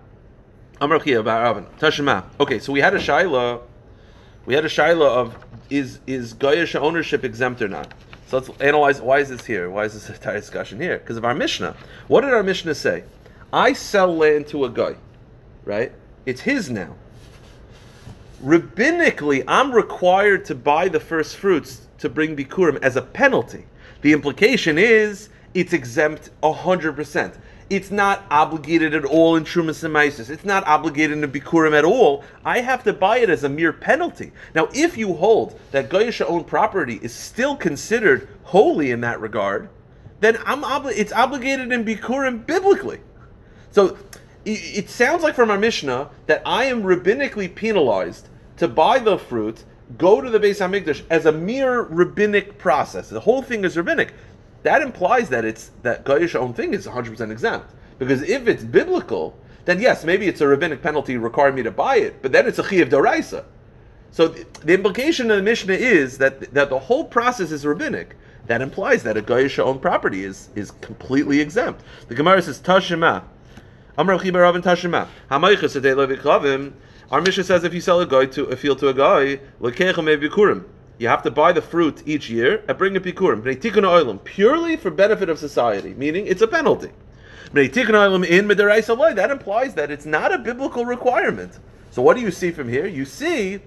Amar 0.79 0.99
Chia 0.99 1.21
Bar 1.21 1.45
Avin. 1.45 1.65
Tashima. 1.79 2.23
Okay, 2.39 2.59
so 2.59 2.71
we 2.71 2.79
had 2.79 2.93
a 2.93 2.99
shaila. 2.99 3.61
We 4.45 4.53
had 4.53 4.63
a 4.63 4.69
shaila 4.69 5.05
of 5.05 5.37
is 5.69 5.99
is 6.07 6.33
Goyish 6.33 6.79
ownership 6.79 7.25
exempt 7.25 7.61
or 7.61 7.67
not? 7.67 7.93
So 8.27 8.37
let's 8.37 8.49
analyze 8.61 9.01
why 9.01 9.19
is 9.19 9.29
this 9.29 9.45
here? 9.45 9.69
Why 9.69 9.85
is 9.85 9.93
this 9.93 10.09
entire 10.09 10.39
discussion 10.39 10.79
here? 10.79 10.99
Because 10.99 11.17
of 11.17 11.25
our 11.25 11.33
Mishnah. 11.33 11.75
What 12.07 12.21
did 12.21 12.33
our 12.33 12.43
Mishnah 12.43 12.75
say? 12.75 13.03
I 13.53 13.73
sell 13.73 14.15
land 14.15 14.47
to 14.47 14.65
a 14.65 14.69
guy, 14.69 14.95
right? 15.63 15.93
It's 16.25 16.41
his 16.41 16.69
now. 16.69 16.95
Rabbinically, 18.43 19.43
I'm 19.47 19.71
required 19.71 20.45
to 20.45 20.55
buy 20.55 20.89
the 20.89 20.99
first 20.99 21.37
fruits 21.37 21.87
to 21.99 22.09
bring 22.09 22.35
Bikurim 22.35 22.77
as 22.83 22.95
a 22.95 23.01
penalty. 23.01 23.65
The 24.01 24.13
implication 24.13 24.77
is 24.77 25.29
it's 25.53 25.73
exempt 25.73 26.29
100%. 26.43 27.37
It's 27.69 27.89
not 27.89 28.25
obligated 28.29 28.93
at 28.93 29.05
all 29.05 29.35
in 29.35 29.43
Trumas 29.43 29.89
Mises. 29.89 30.29
It's 30.29 30.45
not 30.45 30.65
obligated 30.67 31.17
in 31.17 31.31
Bikurim 31.31 31.77
at 31.77 31.83
all. 31.83 32.23
I 32.45 32.59
have 32.59 32.83
to 32.83 32.93
buy 32.93 33.17
it 33.19 33.29
as 33.29 33.43
a 33.43 33.49
mere 33.49 33.73
penalty. 33.73 34.31
Now, 34.53 34.69
if 34.73 34.97
you 34.97 35.13
hold 35.13 35.59
that 35.71 35.89
Goyisha 35.89 36.25
owned 36.27 36.47
property 36.47 36.99
is 37.01 37.13
still 37.13 37.55
considered 37.55 38.29
holy 38.43 38.91
in 38.91 39.01
that 39.01 39.19
regard, 39.19 39.69
then 40.19 40.37
I'm 40.45 40.61
obli- 40.63 40.97
it's 40.97 41.11
obligated 41.11 41.71
in 41.71 41.83
Bikurim 41.83 42.45
biblically. 42.45 42.99
So 43.77 43.95
it 44.43 44.89
sounds 44.89 45.21
like 45.21 45.35
from 45.35 45.51
our 45.51 45.59
Mishnah 45.59 46.09
that 46.25 46.41
I 46.47 46.65
am 46.65 46.81
rabbinically 46.81 47.53
penalized 47.53 48.27
to 48.55 48.67
buy 48.67 48.97
the 48.97 49.19
fruit, 49.19 49.65
go 49.99 50.19
to 50.19 50.31
the 50.31 50.39
Beis 50.39 50.57
Hamikdash 50.57 51.03
as 51.11 51.27
a 51.27 51.31
mere 51.31 51.81
rabbinic 51.81 52.57
process. 52.57 53.07
The 53.07 53.19
whole 53.19 53.43
thing 53.43 53.63
is 53.63 53.77
rabbinic. 53.77 54.15
That 54.63 54.81
implies 54.81 55.29
that 55.29 55.45
it's 55.45 55.69
that 55.83 56.05
Goyish 56.05 56.33
own 56.33 56.55
thing 56.55 56.73
is 56.73 56.87
100% 56.87 57.29
exempt. 57.29 57.69
Because 57.99 58.23
if 58.23 58.47
it's 58.47 58.63
biblical, 58.63 59.37
then 59.65 59.79
yes, 59.79 60.03
maybe 60.03 60.27
it's 60.27 60.41
a 60.41 60.47
rabbinic 60.47 60.81
penalty 60.81 61.15
requiring 61.17 61.53
me 61.53 61.61
to 61.61 61.69
buy 61.69 61.97
it, 61.97 62.19
but 62.23 62.31
then 62.31 62.47
it's 62.47 62.57
a 62.57 62.63
chiyav 62.63 62.89
doraisa. 62.89 63.45
So 64.09 64.29
th- 64.29 64.47
the 64.63 64.73
implication 64.73 65.29
of 65.29 65.37
the 65.37 65.43
Mishnah 65.43 65.75
is 65.75 66.17
that 66.17 66.51
that 66.55 66.71
the 66.71 66.79
whole 66.79 67.03
process 67.03 67.51
is 67.51 67.63
rabbinic. 67.63 68.15
That 68.47 68.63
implies 68.63 69.03
that 69.03 69.17
a 69.17 69.21
Goyish 69.21 69.59
owned 69.59 69.83
property 69.83 70.23
is 70.23 70.49
is 70.55 70.71
completely 70.81 71.41
exempt. 71.41 71.83
The 72.07 72.15
Gemara 72.15 72.41
says 72.41 72.59
Tashima. 72.59 73.21
Our 73.99 74.05
Mishnah 77.21 77.43
says 77.43 77.63
if 77.63 77.73
you 77.73 77.81
sell 77.81 77.99
a 77.99 78.05
guy 78.05 78.25
to 78.27 78.43
a 78.45 78.55
field 78.55 78.77
to 78.79 78.89
a 78.89 78.93
guy. 78.93 79.39
You 80.99 81.07
have 81.07 81.23
to 81.23 81.31
buy 81.31 81.51
the 81.51 81.61
fruit 81.61 82.03
each 82.05 82.29
year 82.29 82.63
and 82.67 82.77
bring 82.77 82.95
a 82.95 82.99
bikurim. 82.99 84.23
Purely 84.23 84.77
for 84.77 84.91
benefit 84.91 85.29
of 85.29 85.39
society, 85.39 85.93
meaning 85.95 86.27
it's 86.27 86.41
a 86.41 86.47
penalty. 86.47 86.91
That 87.53 89.29
implies 89.31 89.73
that 89.73 89.89
it's 89.89 90.05
not 90.05 90.33
a 90.33 90.37
biblical 90.37 90.85
requirement. 90.85 91.57
So 91.91 92.01
what 92.03 92.15
do 92.17 92.21
you 92.21 92.31
see 92.31 92.51
from 92.51 92.69
here? 92.69 92.85
You 92.85 93.05
see 93.05 93.61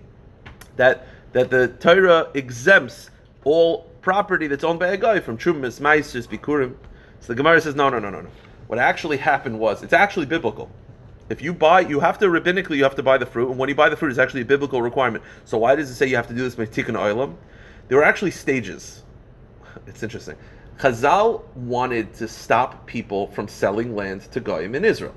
that 0.77 1.07
that 1.33 1.51
the 1.51 1.69
Torah 1.69 2.29
exempts 2.35 3.11
all 3.45 3.91
property 4.01 4.47
that's 4.47 4.65
owned 4.65 4.79
by 4.79 4.89
a 4.89 4.97
guy 4.97 5.21
from 5.21 5.39
Trumas, 5.39 5.81
Maisis, 5.81 6.27
Bikurim. 6.27 6.75
So 7.21 7.29
the 7.29 7.35
Gemara 7.35 7.61
says, 7.61 7.75
no, 7.75 7.89
no, 7.89 7.99
no, 7.99 8.11
no, 8.11 8.21
no. 8.23 8.31
What 8.71 8.79
actually 8.79 9.17
happened 9.17 9.59
was, 9.59 9.83
it's 9.83 9.93
actually 9.93 10.27
biblical. 10.27 10.71
If 11.29 11.43
you 11.43 11.53
buy, 11.53 11.81
you 11.81 11.99
have 11.99 12.19
to 12.19 12.27
rabbinically, 12.27 12.77
you 12.77 12.85
have 12.85 12.95
to 12.95 13.03
buy 13.03 13.19
the 13.19 13.27
fruit, 13.27 13.51
and 13.51 13.59
when 13.59 13.69
you 13.69 13.75
buy 13.75 13.89
the 13.89 13.97
fruit, 13.97 14.11
it's 14.11 14.19
actually 14.21 14.43
a 14.43 14.45
biblical 14.45 14.81
requirement. 14.81 15.25
So 15.45 15.59
why 15.59 15.75
does 15.75 15.91
it 15.91 15.97
say 15.97 16.07
you 16.07 16.15
have 16.15 16.29
to 16.29 16.35
do 16.35 16.43
this 16.43 16.55
by 16.55 16.67
tikkun 16.67 16.95
oilam? 16.95 17.35
There 17.89 17.99
were 17.99 18.05
actually 18.05 18.31
stages. 18.31 19.03
It's 19.89 20.05
interesting. 20.05 20.37
Chazal 20.79 21.43
wanted 21.57 22.15
to 22.15 22.29
stop 22.29 22.87
people 22.87 23.27
from 23.33 23.49
selling 23.49 23.97
land 23.97 24.31
to 24.31 24.39
goyim 24.39 24.77
in 24.77 24.85
Israel. 24.85 25.17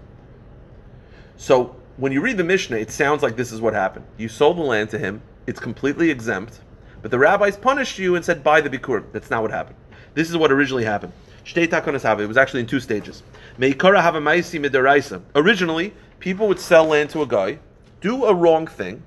So 1.38 1.76
when 1.98 2.12
you 2.12 2.22
read 2.22 2.38
the 2.38 2.44
Mishnah, 2.44 2.78
it 2.78 2.90
sounds 2.90 3.22
like 3.22 3.36
this 3.36 3.52
is 3.52 3.62
what 3.62 3.76
happened. 3.76 4.06
You 4.18 4.30
sold 4.30 4.58
the 4.58 4.64
land 4.64 4.90
to 4.90 4.98
him; 4.98 5.22
it's 5.46 5.60
completely 5.60 6.10
exempt, 6.10 6.60
but 7.04 7.12
the 7.12 7.20
rabbis 7.20 7.56
punished 7.56 8.00
you 8.00 8.16
and 8.16 8.26
said 8.26 8.44
buy 8.44 8.62
the 8.62 8.70
bikurim. 8.72 9.12
That's 9.12 9.30
not 9.30 9.44
what 9.44 9.52
happened. 9.52 9.76
This 10.16 10.32
is 10.32 10.38
what 10.38 10.52
originally 10.52 10.86
happened. 10.86 11.14
Shtei 11.46 12.20
it 12.22 12.28
was 12.28 12.38
actually 12.38 12.62
in 12.62 12.68
two 12.68 12.80
stages. 12.80 13.22
Meikara 13.60 14.02
have 14.02 14.16
a 14.16 14.22
maisi 14.22 14.60
midaraisa. 14.64 15.22
Originally, 15.36 15.94
people 16.20 16.48
would 16.48 16.60
sell 16.60 16.86
land 16.86 17.10
to 17.12 17.22
a 17.22 17.28
guy, 17.28 17.60
do 18.02 18.26
a 18.26 18.34
wrong 18.34 18.66
thing. 18.66 19.04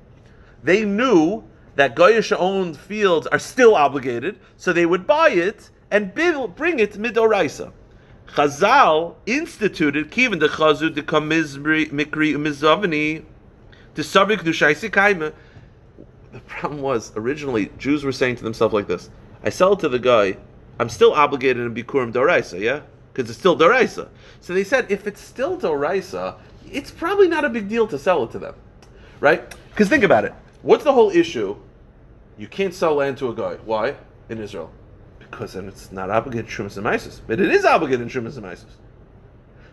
They 0.63 0.85
knew 0.85 1.45
that 1.77 1.95
Goyish 1.97 2.37
owned 2.39 2.77
fields 2.77 3.27
are 3.29 3.39
still 3.39 3.75
obligated, 3.75 4.39
so 4.57 4.73
they 4.73 4.87
would 4.87 5.07
buy 5.07 5.31
it 5.31 5.71
and 5.91 6.15
bring 6.15 6.79
it 6.79 6.93
midoraisa. 6.95 7.73
Chazal 8.29 9.15
instituted 9.25 10.11
kiven 10.11 10.39
de 10.41 10.49
chazu 10.49 10.93
de 10.95 11.03
kamizri 11.03 11.91
mikri 11.93 12.35
dushaisi. 13.95 15.33
The 16.33 16.41
problem 16.41 16.83
was 16.83 17.13
originally 17.17 17.71
Jews 17.79 18.05
were 18.05 18.13
saying 18.13 18.37
to 18.37 18.45
themselves 18.45 18.75
like 18.75 18.89
this: 18.89 19.11
I 19.43 19.49
sell 19.49 19.73
it 19.75 19.81
to 19.81 19.89
the 19.89 19.99
guy, 19.99 20.37
I'm 20.79 20.89
still 20.89 21.13
obligated 21.13 21.65
in 21.65 21.75
bikurim 21.75 22.13
doraisa, 22.13 22.61
yeah, 22.61 22.83
because 23.13 23.31
it's 23.31 23.39
still 23.39 23.57
doraisa. 23.57 24.09
So 24.41 24.53
they 24.55 24.65
said 24.65 24.91
if 24.91 25.07
it's 25.07 25.21
still 25.21 25.59
doraisa, 25.59 26.37
it's 26.71 26.91
probably 26.91 27.29
not 27.29 27.45
a 27.45 27.49
big 27.49 27.69
deal 27.69 27.87
to 27.89 27.99
sell 27.99 28.25
it 28.25 28.31
to 28.33 28.39
them, 28.39 28.55
right? 29.21 29.55
Because 29.71 29.89
think 29.89 30.05
about 30.05 30.25
it. 30.25 30.35
What's 30.63 30.85
the 30.85 30.93
whole 30.93 31.11
issue? 31.11 31.57
You 32.39 32.47
can't 32.47 32.75
sell 32.75 32.95
land 32.95 33.19
to 33.19 33.29
a 33.29 33.35
guy. 33.35 33.55
Why? 33.65 33.97
In 34.29 34.39
Israel. 34.39 34.71
Because 35.19 35.55
then 35.55 35.69
it's 35.69 35.91
not 35.91 36.11
obligated 36.11 36.47
in 36.47 36.53
Shumas 36.53 36.77
and 36.77 36.85
Mises. 36.85 37.21
But 37.27 37.41
it 37.41 37.51
is 37.51 37.65
obligated 37.65 38.03
in 38.03 38.09
Shumas 38.09 38.35
and 38.37 38.43
Mises. 38.43 38.77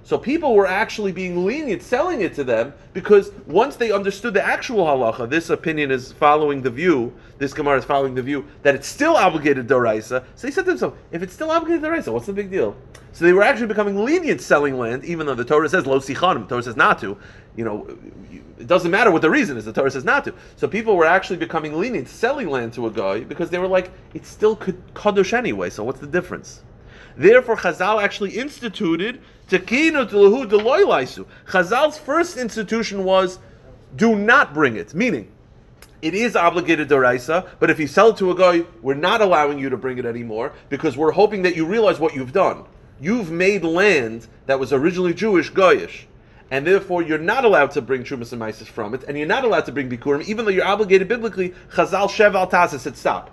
So 0.05 0.17
people 0.17 0.53
were 0.53 0.67
actually 0.67 1.13
being 1.13 1.45
lenient, 1.45 1.81
selling 1.81 2.21
it 2.21 2.33
to 2.35 2.43
them, 2.43 2.73
because 2.91 3.31
once 3.47 3.77
they 3.77 3.91
understood 3.91 4.33
the 4.33 4.43
actual 4.43 4.85
halacha, 4.85 5.29
this 5.29 5.49
opinion 5.49 5.91
is 5.91 6.11
following 6.11 6.61
the 6.61 6.69
view, 6.69 7.13
this 7.37 7.53
Gemara 7.53 7.77
is 7.77 7.85
following 7.85 8.13
the 8.13 8.21
view, 8.21 8.45
that 8.63 8.75
it's 8.75 8.87
still 8.87 9.15
obligated 9.15 9.65
doraisa. 9.67 10.25
So 10.35 10.47
they 10.47 10.51
said 10.51 10.65
to 10.65 10.71
themselves, 10.71 10.97
if 11.11 11.23
it's 11.23 11.33
still 11.33 11.51
obligated 11.51 11.83
doraisa, 11.83 12.11
what's 12.11 12.25
the 12.25 12.33
big 12.33 12.51
deal? 12.51 12.75
So 13.13 13.23
they 13.23 13.31
were 13.31 13.43
actually 13.43 13.67
becoming 13.67 14.03
lenient 14.03 14.41
selling 14.41 14.77
land, 14.77 15.05
even 15.05 15.25
though 15.25 15.35
the 15.35 15.45
Torah 15.45 15.69
says 15.69 15.85
lo 15.85 15.99
sichanim, 15.99 16.41
the 16.41 16.49
Torah 16.49 16.63
says 16.63 16.75
not 16.75 16.99
to. 16.99 17.17
You 17.55 17.63
know, 17.63 17.97
it 18.59 18.67
doesn't 18.67 18.91
matter 18.91 19.09
what 19.09 19.21
the 19.21 19.29
reason 19.29 19.55
is, 19.55 19.63
the 19.63 19.71
Torah 19.71 19.91
says 19.91 20.03
not 20.03 20.25
to. 20.25 20.33
So 20.57 20.67
people 20.67 20.97
were 20.97 21.05
actually 21.05 21.37
becoming 21.37 21.79
lenient 21.79 22.09
selling 22.09 22.49
land 22.49 22.73
to 22.73 22.87
a 22.87 22.91
guy 22.91 23.21
because 23.21 23.49
they 23.51 23.59
were 23.59 23.67
like, 23.67 23.91
it 24.13 24.25
still 24.25 24.55
could 24.55 24.93
kadosh 24.95 25.31
anyway, 25.31 25.69
so 25.69 25.83
what's 25.83 26.01
the 26.01 26.07
difference? 26.07 26.61
Therefore, 27.15 27.57
Chazal 27.57 28.01
actually 28.01 28.31
instituted 28.31 29.21
tekinu 29.49 30.09
telahu 30.09 30.49
deloylaisu. 30.49 31.25
Chazal's 31.47 31.97
first 31.97 32.37
institution 32.37 33.03
was 33.03 33.39
do 33.95 34.15
not 34.15 34.53
bring 34.53 34.75
it, 34.75 34.93
meaning 34.93 35.31
it 36.01 36.13
is 36.13 36.35
obligated 36.35 36.89
doraisa, 36.89 37.47
but 37.59 37.69
if 37.69 37.79
you 37.79 37.87
sell 37.87 38.09
it 38.09 38.17
to 38.17 38.31
a 38.31 38.35
guy, 38.35 38.65
we're 38.81 38.93
not 38.93 39.21
allowing 39.21 39.57
you 39.59 39.69
to 39.69 39.77
bring 39.77 39.97
it 39.97 40.05
anymore 40.05 40.51
because 40.69 40.97
we're 40.97 41.11
hoping 41.11 41.43
that 41.43 41.55
you 41.55 41.65
realize 41.65 41.99
what 41.99 42.13
you've 42.13 42.33
done. 42.33 42.65
You've 42.99 43.31
made 43.31 43.63
land 43.63 44.27
that 44.45 44.59
was 44.59 44.73
originally 44.73 45.13
Jewish, 45.13 45.51
Goyish, 45.51 46.03
and 46.51 46.67
therefore 46.67 47.03
you're 47.03 47.17
not 47.17 47.45
allowed 47.45 47.71
to 47.71 47.81
bring 47.81 48.03
Trumas 48.03 48.31
and 48.31 48.39
Mises 48.39 48.67
from 48.67 48.93
it, 48.93 49.03
and 49.07 49.17
you're 49.17 49.27
not 49.27 49.45
allowed 49.45 49.65
to 49.65 49.71
bring 49.71 49.89
Bikurim, 49.89 50.25
even 50.27 50.45
though 50.45 50.51
you're 50.51 50.65
obligated 50.65 51.07
biblically. 51.07 51.53
Chazal 51.71 52.09
Shev 52.09 52.35
al 52.35 52.49
Tasa 52.49 52.79
said 52.79 52.97
stop. 52.97 53.31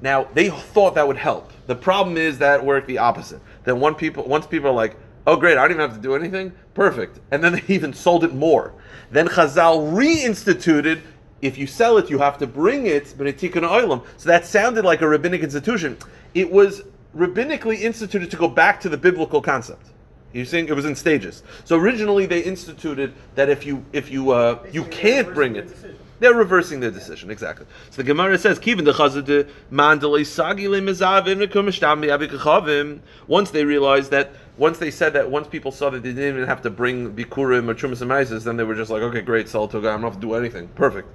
Now 0.00 0.24
they 0.34 0.50
thought 0.50 0.94
that 0.94 1.06
would 1.06 1.16
help. 1.16 1.52
The 1.66 1.74
problem 1.74 2.16
is 2.16 2.38
that 2.38 2.64
worked 2.64 2.86
the 2.86 2.98
opposite. 2.98 3.40
Then 3.64 3.80
one 3.80 3.94
people 3.94 4.24
once 4.24 4.46
people 4.46 4.70
are 4.70 4.74
like, 4.74 4.96
oh 5.26 5.36
great, 5.36 5.58
I 5.58 5.62
don't 5.62 5.72
even 5.72 5.80
have 5.88 5.96
to 5.96 6.02
do 6.02 6.14
anything, 6.14 6.52
perfect, 6.74 7.20
and 7.30 7.42
then 7.42 7.52
they 7.66 7.74
even 7.74 7.92
sold 7.92 8.24
it 8.24 8.34
more. 8.34 8.74
Then 9.10 9.28
Chazal 9.28 9.92
reinstituted. 9.92 11.00
If 11.42 11.58
you 11.58 11.66
sell 11.66 11.98
it, 11.98 12.08
you 12.08 12.18
have 12.18 12.38
to 12.38 12.46
bring 12.46 12.86
it, 12.86 13.04
tikkun 13.04 13.62
oilam. 13.62 14.04
So 14.16 14.28
that 14.30 14.46
sounded 14.46 14.84
like 14.84 15.02
a 15.02 15.08
rabbinic 15.08 15.42
institution. 15.42 15.98
It 16.34 16.50
was 16.50 16.82
rabbinically 17.14 17.80
instituted 17.80 18.30
to 18.30 18.36
go 18.36 18.48
back 18.48 18.80
to 18.80 18.88
the 18.88 18.96
biblical 18.96 19.40
concept. 19.40 19.86
You're 20.32 20.44
saying 20.44 20.68
it 20.68 20.76
was 20.76 20.84
in 20.84 20.94
stages. 20.94 21.42
So 21.64 21.76
originally 21.78 22.26
they 22.26 22.40
instituted 22.40 23.14
that 23.36 23.48
if 23.48 23.64
you 23.64 23.84
if 23.92 24.10
you 24.10 24.32
uh, 24.32 24.62
you 24.70 24.84
can't 24.84 25.32
bring 25.32 25.56
it, 25.56 25.74
they're 26.18 26.34
reversing 26.34 26.80
their 26.80 26.90
decision 26.90 27.30
exactly. 27.30 27.66
So 27.90 28.02
the 28.02 28.04
Gemara 28.04 28.38
says, 28.38 28.58
"Kiven 28.58 28.84
the 28.84 28.92
chazad 28.92 29.48
mandalei 29.70 30.22
sagile 30.22 30.80
mezavim 30.80 31.46
nekum 31.46 33.00
Once 33.26 33.50
they 33.50 33.64
realized 33.64 34.10
that, 34.10 34.32
once 34.56 34.78
they 34.78 34.90
said 34.90 35.12
that, 35.12 35.30
once 35.30 35.48
people 35.48 35.72
saw 35.72 35.90
that 35.90 36.02
they 36.02 36.12
didn't 36.12 36.36
even 36.36 36.48
have 36.48 36.62
to 36.62 36.70
bring 36.70 37.12
bikurim 37.12 37.68
or 37.68 37.74
trumas 37.74 38.00
and 38.00 38.08
maises, 38.08 38.44
then 38.44 38.56
they 38.56 38.64
were 38.64 38.74
just 38.74 38.90
like, 38.90 39.02
"Okay, 39.02 39.20
great, 39.20 39.52
a 39.54 39.68
guy. 39.80 39.92
I'm 39.92 40.00
not 40.00 40.14
to 40.14 40.20
do 40.20 40.34
anything. 40.34 40.68
Perfect." 40.68 41.08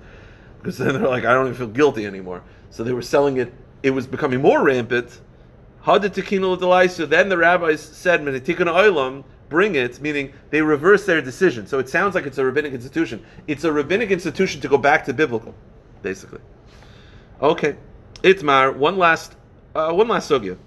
Because 0.60 0.78
then 0.78 0.93
they're 0.93 1.08
like, 1.08 1.26
"I 1.26 1.34
don't 1.34 1.47
even 1.47 1.58
feel 1.58 1.68
guilty 1.68 2.06
anymore." 2.06 2.43
So 2.70 2.84
they 2.84 2.93
were 2.93 3.02
selling 3.02 3.38
it. 3.38 3.54
It 3.84 3.91
was 3.91 4.06
becoming 4.06 4.41
more 4.41 4.64
rampant. 4.64 5.20
Then 5.86 6.02
the 6.02 7.38
rabbis 7.39 7.82
said. 7.82 8.24
Bring 9.52 9.76
it, 9.76 9.99
meaning 9.99 10.32
they 10.49 10.62
reverse 10.62 11.06
their 11.06 11.22
decision. 11.22 11.68
So 11.68 11.78
it 11.78 11.89
sounds 11.89 12.16
like 12.16 12.26
it's 12.26 12.38
a 12.38 12.45
rabbinic 12.45 12.72
institution. 12.72 13.22
It's 13.47 13.66
a 13.66 13.72
rabbinic 13.72 14.10
institution 14.10 14.62
to 14.62 14.70
go 14.70 14.78
back 14.78 15.04
to 15.06 15.14
biblical, 15.14 15.54
basically. 16.02 16.39
Okay, 17.41 17.76
Itmar. 18.24 18.74
One 18.74 18.97
last, 18.97 19.36
uh, 19.76 19.91
one 19.91 20.08
last 20.08 20.32
sugya. 20.32 20.58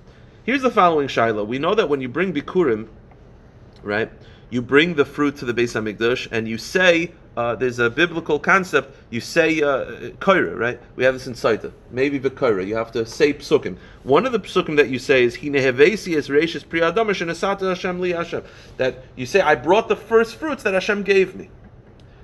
Here's 0.45 0.61
the 0.61 0.71
following 0.71 1.09
shaila. 1.09 1.47
We 1.47 1.59
know 1.59 1.75
that 1.75 1.89
when 1.89 2.03
you 2.03 2.11
bring 2.11 2.35
bikurim, 2.35 2.89
right, 3.83 4.13
you 4.51 4.61
bring 4.61 4.97
the 4.97 5.07
fruit 5.07 5.37
to 5.37 5.47
the 5.47 5.55
Beis 5.55 5.73
Hamikdash, 5.73 6.29
and 6.31 6.47
you 6.47 6.59
say 6.59 7.13
uh, 7.37 7.57
there's 7.57 7.81
a 7.81 7.91
biblical 7.91 8.39
concept. 8.39 8.97
You 9.11 9.21
say 9.21 9.61
uh, 9.61 10.13
right? 10.25 10.81
We 10.95 11.05
have 11.05 11.15
this 11.15 11.27
in 11.27 11.35
Saita. 11.35 11.73
Maybe 11.91 12.21
v'koira. 12.21 12.67
You 12.67 12.77
have 12.77 12.93
to 12.93 13.05
say 13.05 13.35
psukim. 13.35 13.77
One 14.05 14.25
of 14.25 14.33
the 14.33 14.39
psukim 14.39 14.77
that 14.77 14.89
you 14.89 14.99
say 14.99 15.25
is 15.25 15.37
hinehevesi 15.39 16.17
es 16.17 16.29
reishis 16.29 16.65
priyadamish 16.65 17.21
and 17.21 17.67
Hashem 17.69 18.01
li 18.01 18.11
Hashem. 18.11 18.45
That 18.77 19.05
you 19.17 19.27
say, 19.27 19.41
I 19.41 19.57
brought 19.57 19.89
the 19.89 19.97
first 19.97 20.37
fruits 20.37 20.63
that 20.63 20.75
Hashem 20.75 21.03
gave 21.03 21.35
me. 21.35 21.51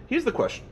Here's 0.06 0.24
the 0.24 0.32
question: 0.32 0.64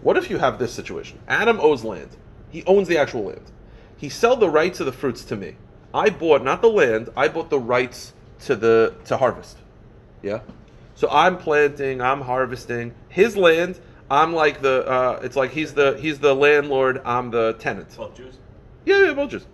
What 0.00 0.16
if 0.16 0.30
you 0.30 0.38
have 0.38 0.58
this 0.58 0.72
situation? 0.72 1.18
Adam 1.26 1.58
owes 1.60 1.82
land. 1.82 2.10
He 2.50 2.62
owns 2.64 2.86
the 2.86 2.98
actual 2.98 3.24
land. 3.24 3.50
He 3.96 4.08
sell 4.08 4.36
the 4.36 4.50
rights 4.50 4.78
of 4.78 4.86
the 4.86 4.92
fruits 4.92 5.24
to 5.24 5.36
me. 5.36 5.56
I 5.94 6.10
bought 6.10 6.44
not 6.44 6.62
the 6.62 6.70
land. 6.70 7.08
I 7.16 7.28
bought 7.28 7.50
the 7.50 7.58
rights 7.58 8.12
to 8.40 8.54
the 8.54 8.94
to 9.06 9.16
harvest. 9.16 9.58
Yeah. 10.22 10.40
So 11.02 11.08
I'm 11.10 11.36
planting, 11.36 12.00
I'm 12.00 12.20
harvesting 12.20 12.94
his 13.08 13.36
land. 13.36 13.80
I'm 14.08 14.32
like 14.32 14.62
the. 14.62 14.86
Uh, 14.86 15.20
it's 15.24 15.34
like 15.34 15.50
he's 15.50 15.74
the 15.74 15.98
he's 15.98 16.20
the 16.20 16.32
landlord. 16.32 17.02
I'm 17.04 17.32
the 17.32 17.54
tenant. 17.54 17.96
Both 17.96 18.16
Jews. 18.16 18.38
Yeah, 18.84 19.06
yeah, 19.06 19.12
both 19.12 19.32
Jews. 19.32 19.44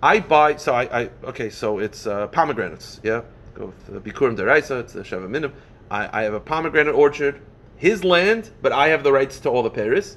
I 0.00 0.20
buy. 0.20 0.54
So 0.54 0.72
I. 0.72 1.00
I 1.00 1.10
okay. 1.24 1.50
So 1.50 1.80
it's 1.80 2.06
uh, 2.06 2.28
pomegranates. 2.28 3.00
Yeah. 3.02 3.22
Go 3.54 3.72
with 3.74 3.86
the 3.86 3.98
Bikurim 3.98 4.36
Deraisa. 4.36 4.78
It's 4.78 4.92
the 4.92 5.00
Sheva 5.00 5.28
Minim. 5.28 5.52
I, 5.90 6.20
I 6.20 6.22
have 6.22 6.34
a 6.34 6.38
pomegranate 6.38 6.94
orchard. 6.94 7.40
His 7.74 8.04
land, 8.04 8.50
but 8.62 8.70
I 8.70 8.90
have 8.90 9.02
the 9.02 9.10
rights 9.10 9.40
to 9.40 9.50
all 9.50 9.64
the 9.64 9.70
peris. 9.70 10.16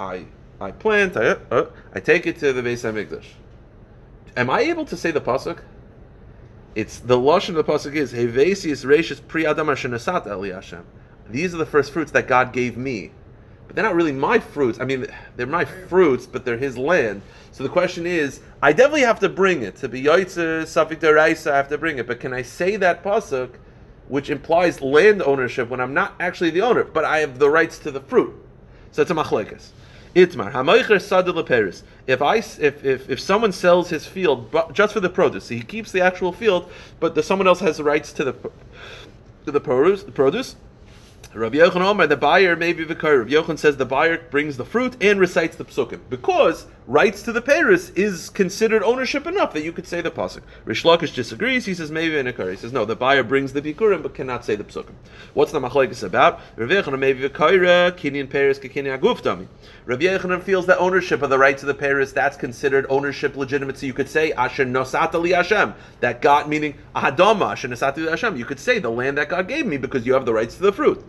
I 0.00 0.24
I 0.58 0.70
plant. 0.70 1.18
I 1.18 1.36
uh, 1.50 1.66
I 1.94 2.00
take 2.00 2.26
it 2.26 2.38
to 2.38 2.54
the 2.54 2.62
Beis 2.62 2.80
Hamikdash. 2.90 3.26
Am 4.38 4.48
I 4.48 4.60
able 4.60 4.86
to 4.86 4.96
say 4.96 5.10
the 5.10 5.20
pasuk? 5.20 5.58
It's 6.76 6.98
the 6.98 7.16
lashon 7.16 7.48
of 7.48 7.54
the 7.54 7.64
pasuk 7.64 7.94
is 7.94 8.12
Hevesius 8.12 8.84
Reishis 8.84 9.26
Pri 9.26 9.46
Adam 9.46 9.68
Hashanasat 9.68 10.26
Eli 10.26 10.50
Hashem. 10.50 10.84
These 11.26 11.54
are 11.54 11.56
the 11.56 11.64
first 11.64 11.90
fruits 11.90 12.12
that 12.12 12.28
God 12.28 12.52
gave 12.52 12.76
me, 12.76 13.12
but 13.66 13.74
they're 13.74 13.82
not 13.82 13.94
really 13.94 14.12
my 14.12 14.38
fruits. 14.38 14.78
I 14.78 14.84
mean, 14.84 15.06
they're 15.36 15.46
my 15.46 15.64
fruits, 15.64 16.26
but 16.26 16.44
they're 16.44 16.58
His 16.58 16.76
land. 16.76 17.22
So 17.50 17.62
the 17.62 17.70
question 17.70 18.06
is, 18.06 18.40
I 18.60 18.74
definitely 18.74 19.00
have 19.04 19.20
to 19.20 19.30
bring 19.30 19.62
it 19.62 19.76
to 19.76 19.88
be 19.88 20.02
Yoitze 20.02 20.64
Safik 20.64 21.00
Deraisa. 21.00 21.50
I 21.50 21.56
have 21.56 21.70
to 21.70 21.78
bring 21.78 21.96
it, 21.96 22.06
but 22.06 22.20
can 22.20 22.34
I 22.34 22.42
say 22.42 22.76
that 22.76 23.02
pasuk, 23.02 23.54
which 24.08 24.28
implies 24.28 24.82
land 24.82 25.22
ownership 25.22 25.70
when 25.70 25.80
I'm 25.80 25.94
not 25.94 26.12
actually 26.20 26.50
the 26.50 26.60
owner, 26.60 26.84
but 26.84 27.06
I 27.06 27.20
have 27.20 27.38
the 27.38 27.48
rights 27.48 27.78
to 27.80 27.90
the 27.90 28.00
fruit? 28.00 28.34
So 28.92 29.00
it's 29.00 29.10
a 29.10 29.14
machlekes. 29.14 29.70
Itmar 30.16 30.50
hamoicher 30.50 30.96
sadil 30.96 31.46
peris. 31.46 31.82
If 32.06 32.22
I 32.22 32.36
if, 32.36 32.82
if 32.82 33.10
if 33.10 33.20
someone 33.20 33.52
sells 33.52 33.90
his 33.90 34.06
field 34.06 34.50
just 34.72 34.94
for 34.94 35.00
the 35.00 35.10
produce, 35.10 35.48
he 35.48 35.60
keeps 35.60 35.92
the 35.92 36.00
actual 36.00 36.32
field, 36.32 36.70
but 37.00 37.14
the, 37.14 37.22
someone 37.22 37.46
else 37.46 37.60
has 37.60 37.76
the 37.76 37.84
rights 37.84 38.14
to 38.14 38.24
the 38.24 38.32
to 39.44 39.52
the 39.52 39.60
produce. 39.60 40.04
The 40.04 40.12
produce. 40.12 40.56
Rabbi 41.34 41.58
Yochanan 41.58 41.82
Omer, 41.82 42.06
the 42.06 42.16
buyer 42.16 42.56
may 42.56 42.72
be 42.72 42.86
vikar. 42.86 43.18
Rabbi 43.18 43.32
Yochanan 43.32 43.58
says 43.58 43.76
the 43.76 43.84
buyer 43.84 44.16
brings 44.16 44.56
the 44.56 44.64
fruit 44.64 44.96
and 45.02 45.20
recites 45.20 45.56
the 45.56 45.66
psukim 45.66 46.00
because 46.08 46.66
rights 46.86 47.22
to 47.22 47.32
the 47.32 47.42
peris 47.42 47.90
is 47.96 48.30
considered 48.30 48.82
ownership 48.82 49.26
enough 49.26 49.52
that 49.52 49.64
you 49.64 49.72
could 49.72 49.86
say 49.86 50.00
the 50.00 50.10
pasuk. 50.10 50.42
Rish 50.64 50.84
Lakish 50.84 51.14
disagrees. 51.14 51.64
He 51.64 51.74
says 51.74 51.90
maybe 51.90 52.16
in 52.16 52.26
He 52.26 52.56
says 52.56 52.72
no, 52.72 52.84
the 52.84 52.94
buyer 52.94 53.22
brings 53.22 53.52
the 53.52 53.62
bikurim 53.62 54.02
but 54.02 54.14
cannot 54.14 54.44
say 54.44 54.54
the 54.54 54.64
psukim. 54.64 54.94
What's 55.34 55.52
the 55.52 55.60
machlekes 55.60 56.02
about? 56.02 56.38
Be. 56.56 56.64
Kinyan 56.64 58.28
peris 58.28 58.58
kinyan 58.58 58.98
aguftami. 58.98 59.48
Rabbi 59.86 60.04
Yochanan 60.04 60.42
feels 60.42 60.66
that 60.66 60.78
ownership 60.78 61.22
of 61.22 61.30
the 61.30 61.38
rights 61.38 61.62
of 61.62 61.66
the 61.66 61.74
Paris 61.74 62.12
that's 62.12 62.36
considered 62.36 62.86
ownership 62.88 63.36
legitimacy. 63.36 63.86
You 63.86 63.94
could 63.94 64.08
say 64.08 64.32
asher 64.32 64.64
nosata 64.64 65.20
li 65.20 65.30
Hashem 65.30 65.74
that 66.00 66.22
God 66.22 66.48
meaning 66.48 66.76
ahadama 66.94 67.52
asher 67.52 67.68
nosata 67.68 67.96
li 67.96 68.08
Hashem. 68.08 68.36
You 68.36 68.44
could 68.44 68.60
say 68.60 68.78
the 68.78 68.90
land 68.90 69.18
that 69.18 69.28
God 69.28 69.48
gave 69.48 69.66
me 69.66 69.76
because 69.76 70.06
you 70.06 70.14
have 70.14 70.26
the 70.26 70.34
rights 70.34 70.56
to 70.56 70.62
the 70.62 70.72
fruit. 70.72 71.04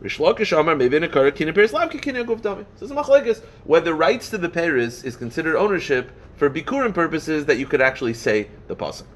Rish 0.00 0.18
Lakish 0.18 0.58
Amar 0.58 0.76
maybe 0.76 0.96
in 0.96 1.02
a 1.02 1.08
kara 1.08 1.32
kina 1.32 1.52
peris 1.52 1.72
lav 1.72 1.90
kina 1.90 2.24
guf 2.24 2.40
dami. 2.40 2.66
So 2.76 2.84
it's 2.84 2.92
machlekes 2.92 3.42
whether 3.64 3.94
rights 3.94 4.30
to 4.30 4.38
the 4.38 4.48
peris 4.48 5.04
is 5.04 5.16
considered 5.16 5.56
ownership 5.56 6.10
for 6.36 6.50
bikurim 6.50 6.92
purposes 6.92 7.46
that 7.46 7.58
you 7.58 7.66
could 7.66 7.80
actually 7.80 8.14
say 8.14 8.48
the 8.68 8.76
pasuk. 8.76 9.06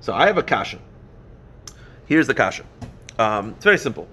So 0.00 0.14
I 0.14 0.26
have 0.26 0.38
a 0.38 0.42
kasha. 0.42 0.78
Here's 2.06 2.26
the 2.26 2.34
kasha. 2.34 2.64
Um, 3.18 3.50
it's 3.50 3.64
very 3.64 3.78
simple. 3.78 4.08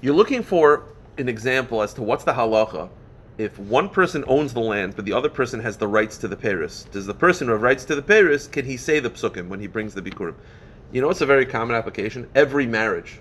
You're 0.00 0.14
looking 0.14 0.42
for 0.42 0.84
an 1.18 1.28
example 1.28 1.82
as 1.82 1.92
to 1.94 2.02
what's 2.02 2.24
the 2.24 2.32
halacha 2.32 2.88
if 3.36 3.58
one 3.58 3.88
person 3.88 4.24
owns 4.26 4.52
the 4.52 4.60
land 4.60 4.96
but 4.96 5.04
the 5.04 5.12
other 5.12 5.28
person 5.28 5.60
has 5.60 5.76
the 5.76 5.86
rights 5.86 6.16
to 6.18 6.28
the 6.28 6.36
peris. 6.36 6.90
Does 6.90 7.06
the 7.06 7.14
person 7.14 7.46
who 7.46 7.52
has 7.52 7.62
rights 7.62 7.84
to 7.86 7.94
the 7.94 8.02
peris 8.02 8.46
can 8.46 8.64
he 8.64 8.78
say 8.78 9.00
the 9.00 9.10
psukim 9.10 9.48
when 9.48 9.60
he 9.60 9.66
brings 9.66 9.92
the 9.92 10.00
bikurim? 10.00 10.34
You 10.92 11.02
know, 11.02 11.10
it's 11.10 11.20
a 11.20 11.26
very 11.26 11.46
common 11.46 11.76
application. 11.76 12.28
Every 12.34 12.66
marriage, 12.66 13.20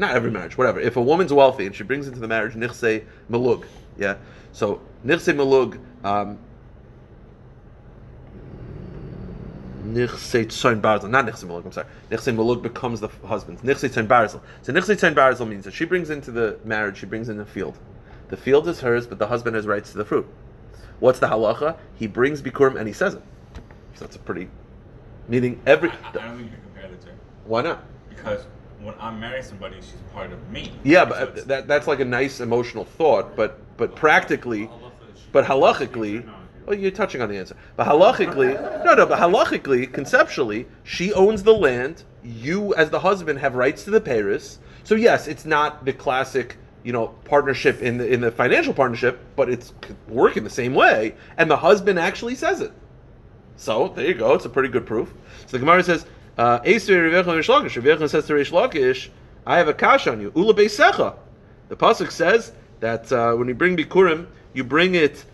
not 0.00 0.16
every 0.16 0.30
marriage, 0.30 0.58
whatever. 0.58 0.80
If 0.80 0.96
a 0.96 1.02
woman's 1.02 1.32
wealthy 1.32 1.66
and 1.66 1.74
she 1.74 1.84
brings 1.84 2.08
into 2.08 2.18
the 2.18 2.26
marriage 2.26 2.54
nichse 2.54 3.04
malug, 3.30 3.64
yeah. 3.96 4.16
So 4.52 4.80
nichse 5.06 5.32
malug, 5.34 5.78
um, 6.04 6.38
nichse 9.84 10.46
tzoin 10.46 10.80
barzel, 10.80 11.10
not 11.10 11.26
nichse 11.26 11.44
malug. 11.44 11.64
I'm 11.66 11.72
sorry. 11.72 11.86
Nichse 12.10 12.34
malug 12.34 12.62
becomes 12.62 13.00
the 13.00 13.08
husband's 13.26 13.62
nichse 13.62 13.88
tzoin 13.88 14.08
barzel. 14.08 14.40
So 14.62 14.72
nichse 14.72 14.96
tzoin 14.96 15.14
barzel 15.14 15.46
means 15.46 15.64
that 15.64 15.74
she 15.74 15.84
brings 15.84 16.10
into 16.10 16.30
the 16.32 16.58
marriage, 16.64 16.98
she 16.98 17.06
brings 17.06 17.28
in 17.28 17.36
the 17.36 17.46
field. 17.46 17.78
The 18.28 18.36
field 18.36 18.66
is 18.68 18.80
hers, 18.80 19.06
but 19.06 19.18
the 19.18 19.26
husband 19.26 19.54
has 19.56 19.66
rights 19.66 19.92
to 19.92 19.98
the 19.98 20.04
fruit. 20.04 20.26
What's 20.98 21.18
the 21.18 21.28
halacha? 21.28 21.76
He 21.94 22.06
brings 22.06 22.42
bikurim 22.42 22.76
and 22.76 22.88
he 22.88 22.94
says 22.94 23.14
it. 23.14 23.22
So 23.94 24.04
that's 24.04 24.16
a 24.16 24.20
pretty, 24.20 24.48
meaning 25.28 25.60
every. 25.66 25.90
I, 25.90 25.94
I 25.94 26.12
don't 26.12 26.36
think 26.36 26.50
you 26.50 26.56
can 26.56 26.62
compare 26.62 26.88
the 26.88 26.96
two 27.04 27.10
Why 27.44 27.62
not? 27.62 27.84
because 28.08 28.44
when 28.82 28.94
I'm 28.98 29.20
marrying 29.20 29.42
somebody, 29.42 29.76
she's 29.76 29.94
part 30.12 30.32
of 30.32 30.50
me. 30.50 30.72
Yeah, 30.84 31.08
So 31.08 31.26
but 31.26 31.48
that 31.48 31.68
that's 31.68 31.86
like 31.86 32.00
a 32.00 32.04
nice 32.04 32.40
emotional 32.40 32.84
thought, 32.84 33.36
but 33.36 33.58
but 33.76 33.94
practically, 33.94 34.70
but 35.32 35.44
halachically, 35.44 36.28
well, 36.66 36.78
you're 36.78 36.90
touching 36.90 37.20
on 37.20 37.28
the 37.28 37.36
answer. 37.36 37.56
But 37.76 37.86
halachically, 37.86 38.54
no, 38.84 38.94
no, 38.94 39.06
but 39.06 39.18
halachically, 39.18 39.92
conceptually, 39.92 40.66
she 40.84 41.12
owns 41.12 41.42
the 41.42 41.54
land. 41.54 42.04
You, 42.22 42.74
as 42.74 42.90
the 42.90 43.00
husband, 43.00 43.38
have 43.38 43.54
rights 43.54 43.84
to 43.84 43.90
the 43.90 44.00
peris. 44.00 44.58
So 44.84 44.94
yes, 44.94 45.26
it's 45.26 45.44
not 45.44 45.84
the 45.84 45.92
classic, 45.92 46.56
you 46.84 46.92
know, 46.92 47.08
partnership 47.24 47.82
in 47.82 47.98
the 47.98 48.06
in 48.10 48.20
the 48.20 48.30
financial 48.30 48.72
partnership, 48.72 49.20
but 49.36 49.50
it's 49.50 49.72
working 50.08 50.44
the 50.44 50.50
same 50.50 50.74
way, 50.74 51.14
and 51.36 51.50
the 51.50 51.56
husband 51.56 51.98
actually 51.98 52.34
says 52.34 52.60
it. 52.60 52.72
So 53.56 53.88
there 53.88 54.06
you 54.06 54.14
go. 54.14 54.34
It's 54.34 54.46
a 54.46 54.50
pretty 54.50 54.70
good 54.70 54.86
proof. 54.86 55.12
So 55.46 55.52
the 55.52 55.58
Gemara 55.58 55.82
says, 55.84 56.06
uh, 56.40 56.60
"Eisvei 56.60 57.12
Rav 57.12 57.26
Yochanan 57.26 57.36
Rish 57.36 57.48
Lakish." 57.48 58.00
Rav 58.00 58.10
says 58.10 58.26
to 58.26 58.34
Rish 58.34 58.50
Lakish, 58.50 59.08
"I 59.46 59.58
have 59.58 59.68
a 59.68 59.74
kash 59.74 60.06
on 60.06 60.20
you. 60.20 60.32
Ula 60.34 60.54
beisecha." 60.54 61.14
The 61.68 61.76
pasuk 61.76 62.10
says 62.10 62.52
that 62.80 63.12
uh, 63.12 63.34
when 63.34 63.46
you 63.48 63.54
bring 63.54 63.76
bikurim, 63.76 64.26
you 64.54 64.64
bring 64.64 64.94
it 64.94 65.24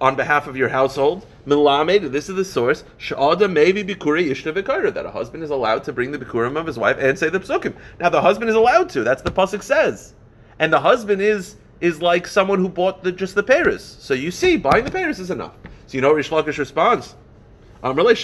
on 0.00 0.16
behalf 0.16 0.46
of 0.46 0.56
your 0.56 0.70
household. 0.70 1.26
Milamed, 1.46 2.10
this 2.10 2.30
is 2.30 2.36
the 2.36 2.44
source. 2.44 2.82
Sha'ada 2.98 3.52
maybe 3.52 3.84
bikuri 3.84 4.28
yishna 4.28 4.94
that 4.94 5.06
a 5.06 5.10
husband 5.10 5.44
is 5.44 5.50
allowed 5.50 5.84
to 5.84 5.92
bring 5.92 6.10
the 6.10 6.18
bikurim 6.18 6.56
of 6.58 6.66
his 6.66 6.78
wife 6.78 6.96
and 6.98 7.18
say 7.18 7.28
the 7.28 7.40
psukim. 7.40 7.74
Now 8.00 8.08
the 8.08 8.22
husband 8.22 8.48
is 8.48 8.56
allowed 8.56 8.88
to. 8.90 9.04
That's 9.04 9.20
the 9.20 9.30
pasuk 9.30 9.62
says, 9.62 10.14
and 10.58 10.72
the 10.72 10.80
husband 10.80 11.20
is 11.20 11.56
is 11.82 12.00
like 12.00 12.26
someone 12.26 12.58
who 12.58 12.70
bought 12.70 13.04
the, 13.04 13.12
just 13.12 13.34
the 13.34 13.42
peris. 13.42 13.82
So 13.82 14.14
you 14.14 14.30
see, 14.30 14.56
buying 14.56 14.86
the 14.86 14.90
peris 14.90 15.18
is 15.18 15.30
enough. 15.30 15.54
So 15.86 15.96
you 15.98 16.00
know 16.00 16.12
Rish 16.12 16.30
Lakish 16.30 16.56
responds. 16.56 17.14
Um. 17.82 17.98
He 17.98 18.14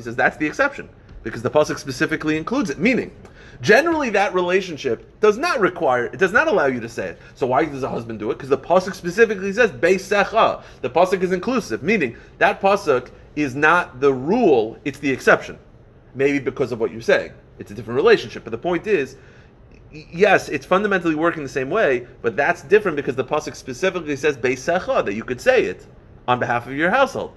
says 0.00 0.16
that's 0.16 0.36
the 0.36 0.46
exception 0.46 0.88
because 1.22 1.42
the 1.42 1.50
pasuk 1.50 1.78
specifically 1.78 2.36
includes 2.36 2.70
it. 2.70 2.78
Meaning, 2.78 3.12
generally, 3.60 4.10
that 4.10 4.34
relationship 4.34 5.20
does 5.20 5.38
not 5.38 5.60
require, 5.60 6.06
it 6.06 6.18
does 6.18 6.32
not 6.32 6.48
allow 6.48 6.66
you 6.66 6.80
to 6.80 6.88
say 6.88 7.08
it. 7.08 7.18
So 7.34 7.46
why 7.46 7.64
does 7.64 7.82
a 7.82 7.88
husband 7.88 8.18
do 8.18 8.30
it? 8.30 8.34
Because 8.34 8.48
the 8.48 8.58
pasuk 8.58 8.94
specifically 8.94 9.52
says 9.52 9.70
Beisecha. 9.70 10.62
The 10.80 10.90
pasuk 10.90 11.22
is 11.22 11.32
inclusive, 11.32 11.82
meaning 11.82 12.16
that 12.38 12.60
pasuk 12.60 13.10
is 13.36 13.54
not 13.54 14.00
the 14.00 14.12
rule; 14.12 14.76
it's 14.84 14.98
the 14.98 15.10
exception. 15.10 15.58
Maybe 16.14 16.38
because 16.38 16.72
of 16.72 16.80
what 16.80 16.90
you're 16.90 17.00
saying, 17.00 17.32
it's 17.58 17.70
a 17.70 17.74
different 17.74 17.96
relationship. 17.96 18.44
But 18.44 18.50
the 18.50 18.58
point 18.58 18.86
is. 18.86 19.16
Yes, 20.10 20.48
it's 20.48 20.64
fundamentally 20.64 21.14
working 21.14 21.42
the 21.42 21.50
same 21.50 21.68
way, 21.68 22.06
but 22.22 22.34
that's 22.34 22.62
different 22.62 22.96
because 22.96 23.14
the 23.14 23.26
pasuk 23.26 23.54
specifically 23.54 24.16
says 24.16 24.38
that 24.38 25.12
you 25.14 25.22
could 25.22 25.38
say 25.38 25.64
it 25.64 25.86
on 26.26 26.38
behalf 26.38 26.66
of 26.66 26.72
your 26.72 26.88
household. 26.88 27.36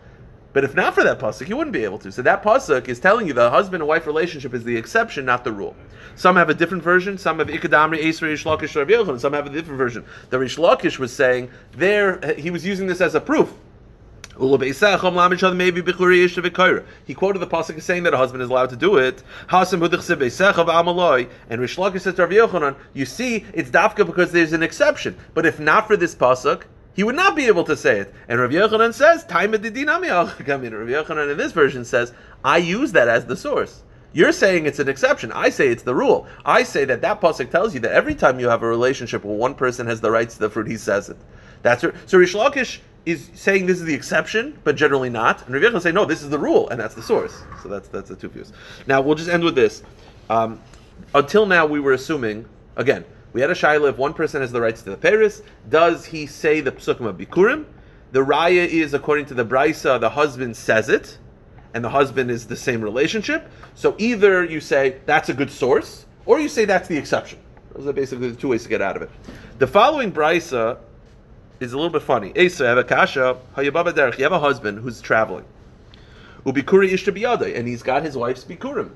But 0.56 0.64
if 0.64 0.74
not 0.74 0.95
for 0.95 1.03
that 1.03 1.20
pasuk, 1.20 1.49
you 1.49 1.58
wouldn't 1.58 1.74
be 1.74 1.84
able 1.84 1.99
to. 1.99 2.14
So 2.14 2.22
that 2.22 2.41
pasuk 2.41 2.88
is 2.88 2.97
telling 2.97 3.28
you 3.28 3.34
the 3.34 3.49
husband 3.49 3.82
and 3.82 3.89
wife 3.89 4.08
relationship 4.08 4.53
is 4.53 4.64
the 4.64 4.78
exception, 4.78 5.26
not 5.26 5.43
the 5.43 5.51
rule. 5.51 5.76
Some 6.16 6.38
have 6.38 6.49
a 6.49 6.53
different 6.53 6.82
version. 6.82 7.18
Some 7.18 7.39
have 7.39 7.49
ikadamri 7.49 8.01
esrei 8.01 8.30
Rish 8.30 8.45
Lakish 8.45 8.74
Rav 8.74 8.88
Yochanan. 8.88 9.20
Some 9.20 9.34
have 9.34 9.47
a 9.47 9.49
different 9.49 9.78
version. 9.78 10.06
The 10.30 10.39
Rish 10.39 10.56
Lakish 10.56 10.97
was 10.97 11.12
saying 11.12 11.51
there 11.74 12.22
he 12.36 12.51
was 12.51 12.66
using 12.66 12.88
this 12.88 13.01
as 13.01 13.16
a 13.16 13.20
proof. 13.20 13.53
He 14.38 14.39
quoted 14.39 14.60
the 14.60 14.68
pasuk 17.51 17.76
as 17.76 17.84
saying 17.84 18.03
that 18.03 18.14
a 18.14 18.18
husband 18.18 18.41
is 18.41 18.49
allowed 18.49 18.70
to 18.70 18.78
do 18.78 18.95
it. 18.95 19.24
And 19.51 19.72
Rish 21.62 21.76
Lakish 21.76 22.01
says 22.01 22.16
to 22.16 22.22
Rav 22.26 22.32
Yochanan, 22.32 22.78
you 22.93 23.06
see, 23.06 23.43
it's 23.53 23.70
dafka 23.70 24.06
because 24.06 24.32
there's 24.32 24.53
an 24.53 24.64
exception. 24.64 25.18
But 25.34 25.45
if 25.45 25.60
not 25.60 25.86
for 25.88 25.97
this 25.97 26.16
pasuk, 26.16 26.64
he 26.95 27.03
would 27.03 27.15
not 27.15 27.35
be 27.35 27.45
able 27.45 27.65
to 27.65 27.75
say 27.75 27.99
it. 27.99 28.13
And 28.27 28.39
Rav 28.39 28.51
Yochanan 28.51 28.93
says, 28.93 29.25
"Time 29.25 29.51
didinami 29.51 30.07
al 30.07 30.25
Rav 30.27 30.37
Yochanan 30.39 31.31
in 31.31 31.37
this 31.37 31.51
version 31.51 31.83
says, 31.85 32.13
I 32.43 32.57
use 32.57 32.91
that 32.93 33.07
as 33.07 33.25
the 33.25 33.35
source. 33.35 33.83
You're 34.13 34.31
saying 34.31 34.65
it's 34.65 34.79
an 34.79 34.87
exception. 34.87 35.31
I 35.33 35.49
say 35.49 35.67
it's 35.67 35.83
the 35.83 35.93
rule. 35.93 36.25
I 36.45 36.63
say 36.63 36.85
that 36.85 37.01
that 37.01 37.19
pasuk 37.19 37.51
tells 37.51 37.73
you 37.73 37.81
that 37.81 37.91
every 37.91 38.15
time 38.15 38.39
you 38.39 38.47
have 38.47 38.63
a 38.63 38.67
relationship 38.67 39.25
where 39.25 39.35
one 39.35 39.55
person 39.55 39.87
has 39.87 39.99
the 39.99 40.09
rights 40.09 40.35
to 40.35 40.39
the 40.39 40.49
fruit, 40.49 40.67
he 40.67 40.77
says 40.77 41.09
it. 41.09 41.17
That's 41.63 41.83
r- 41.83 41.93
so. 42.05 42.17
Rish 42.17 42.33
Lakish 42.33 42.79
is 43.05 43.29
saying 43.33 43.65
this 43.65 43.79
is 43.79 43.83
the 43.83 43.93
exception, 43.93 44.57
but 44.63 44.77
generally 44.77 45.09
not. 45.09 45.45
And 45.45 45.53
Rav 45.53 45.63
Yochanan 45.63 45.81
say 45.81 45.91
no, 45.91 46.05
this 46.05 46.23
is 46.23 46.29
the 46.29 46.39
rule, 46.39 46.69
and 46.69 46.79
that's 46.79 46.95
the 46.95 47.01
source. 47.01 47.43
So 47.61 47.67
that's 47.67 47.89
that's 47.89 48.07
the 48.07 48.15
two 48.15 48.29
views. 48.29 48.53
Now 48.87 49.01
we'll 49.01 49.15
just 49.15 49.29
end 49.29 49.43
with 49.43 49.55
this. 49.55 49.83
Um, 50.29 50.61
until 51.13 51.45
now, 51.45 51.65
we 51.65 51.81
were 51.81 51.93
assuming 51.93 52.45
again. 52.77 53.03
We 53.36 53.41
had 53.41 53.49
a 53.49 53.53
shaila 53.53 53.89
if 53.89 53.97
one 53.97 54.13
person 54.13 54.39
has 54.39 54.53
the 54.53 54.61
rights 54.61 54.81
to 54.83 54.91
the 54.91 54.95
peris, 54.95 55.41
does 55.67 56.05
he 56.05 56.25
say 56.25 56.61
the 56.61 56.71
psukim 56.71 57.05
of 57.05 57.17
Bikurim? 57.17 57.65
The 58.13 58.21
raya 58.21 58.65
is 58.65 58.93
according 58.93 59.25
to 59.25 59.33
the 59.33 59.43
Brisa, 59.43 59.99
the 59.99 60.09
husband 60.09 60.55
says 60.55 60.88
it, 60.88 61.17
and 61.73 61.83
the 61.83 61.89
husband 61.89 62.31
is 62.31 62.47
the 62.47 62.55
same 62.55 62.81
relationship. 62.81 63.51
So 63.73 63.93
either 63.97 64.45
you 64.45 64.61
say 64.61 65.01
that's 65.05 65.27
a 65.27 65.33
good 65.33 65.51
source, 65.51 66.05
or 66.25 66.39
you 66.39 66.47
say 66.47 66.63
that's 66.63 66.88
the 66.88 66.95
exception. 66.95 67.39
Those 67.73 67.88
are 67.88 67.91
basically 67.91 68.29
the 68.29 68.38
two 68.38 68.47
ways 68.47 68.63
to 68.63 68.69
get 68.69 68.81
out 68.81 68.95
of 68.95 69.01
it. 69.01 69.11
The 69.59 69.67
following 69.67 70.13
Brisa 70.13 70.77
is 71.59 71.73
a 71.73 71.75
little 71.75 71.91
bit 71.91 72.03
funny. 72.03 72.31
Esa, 72.38 72.65
have 72.65 72.77
a 72.77 72.86
kasha. 72.86 73.38
You 73.57 73.69
have 73.69 74.31
a 74.31 74.39
husband 74.39 74.79
who's 74.79 75.01
traveling. 75.01 75.43
Ubikuri 76.45 76.89
ishta 76.89 77.13
biyadai, 77.13 77.57
and 77.57 77.67
he's 77.67 77.83
got 77.83 78.01
his 78.01 78.15
wife's 78.15 78.45
bikurim. 78.45 78.91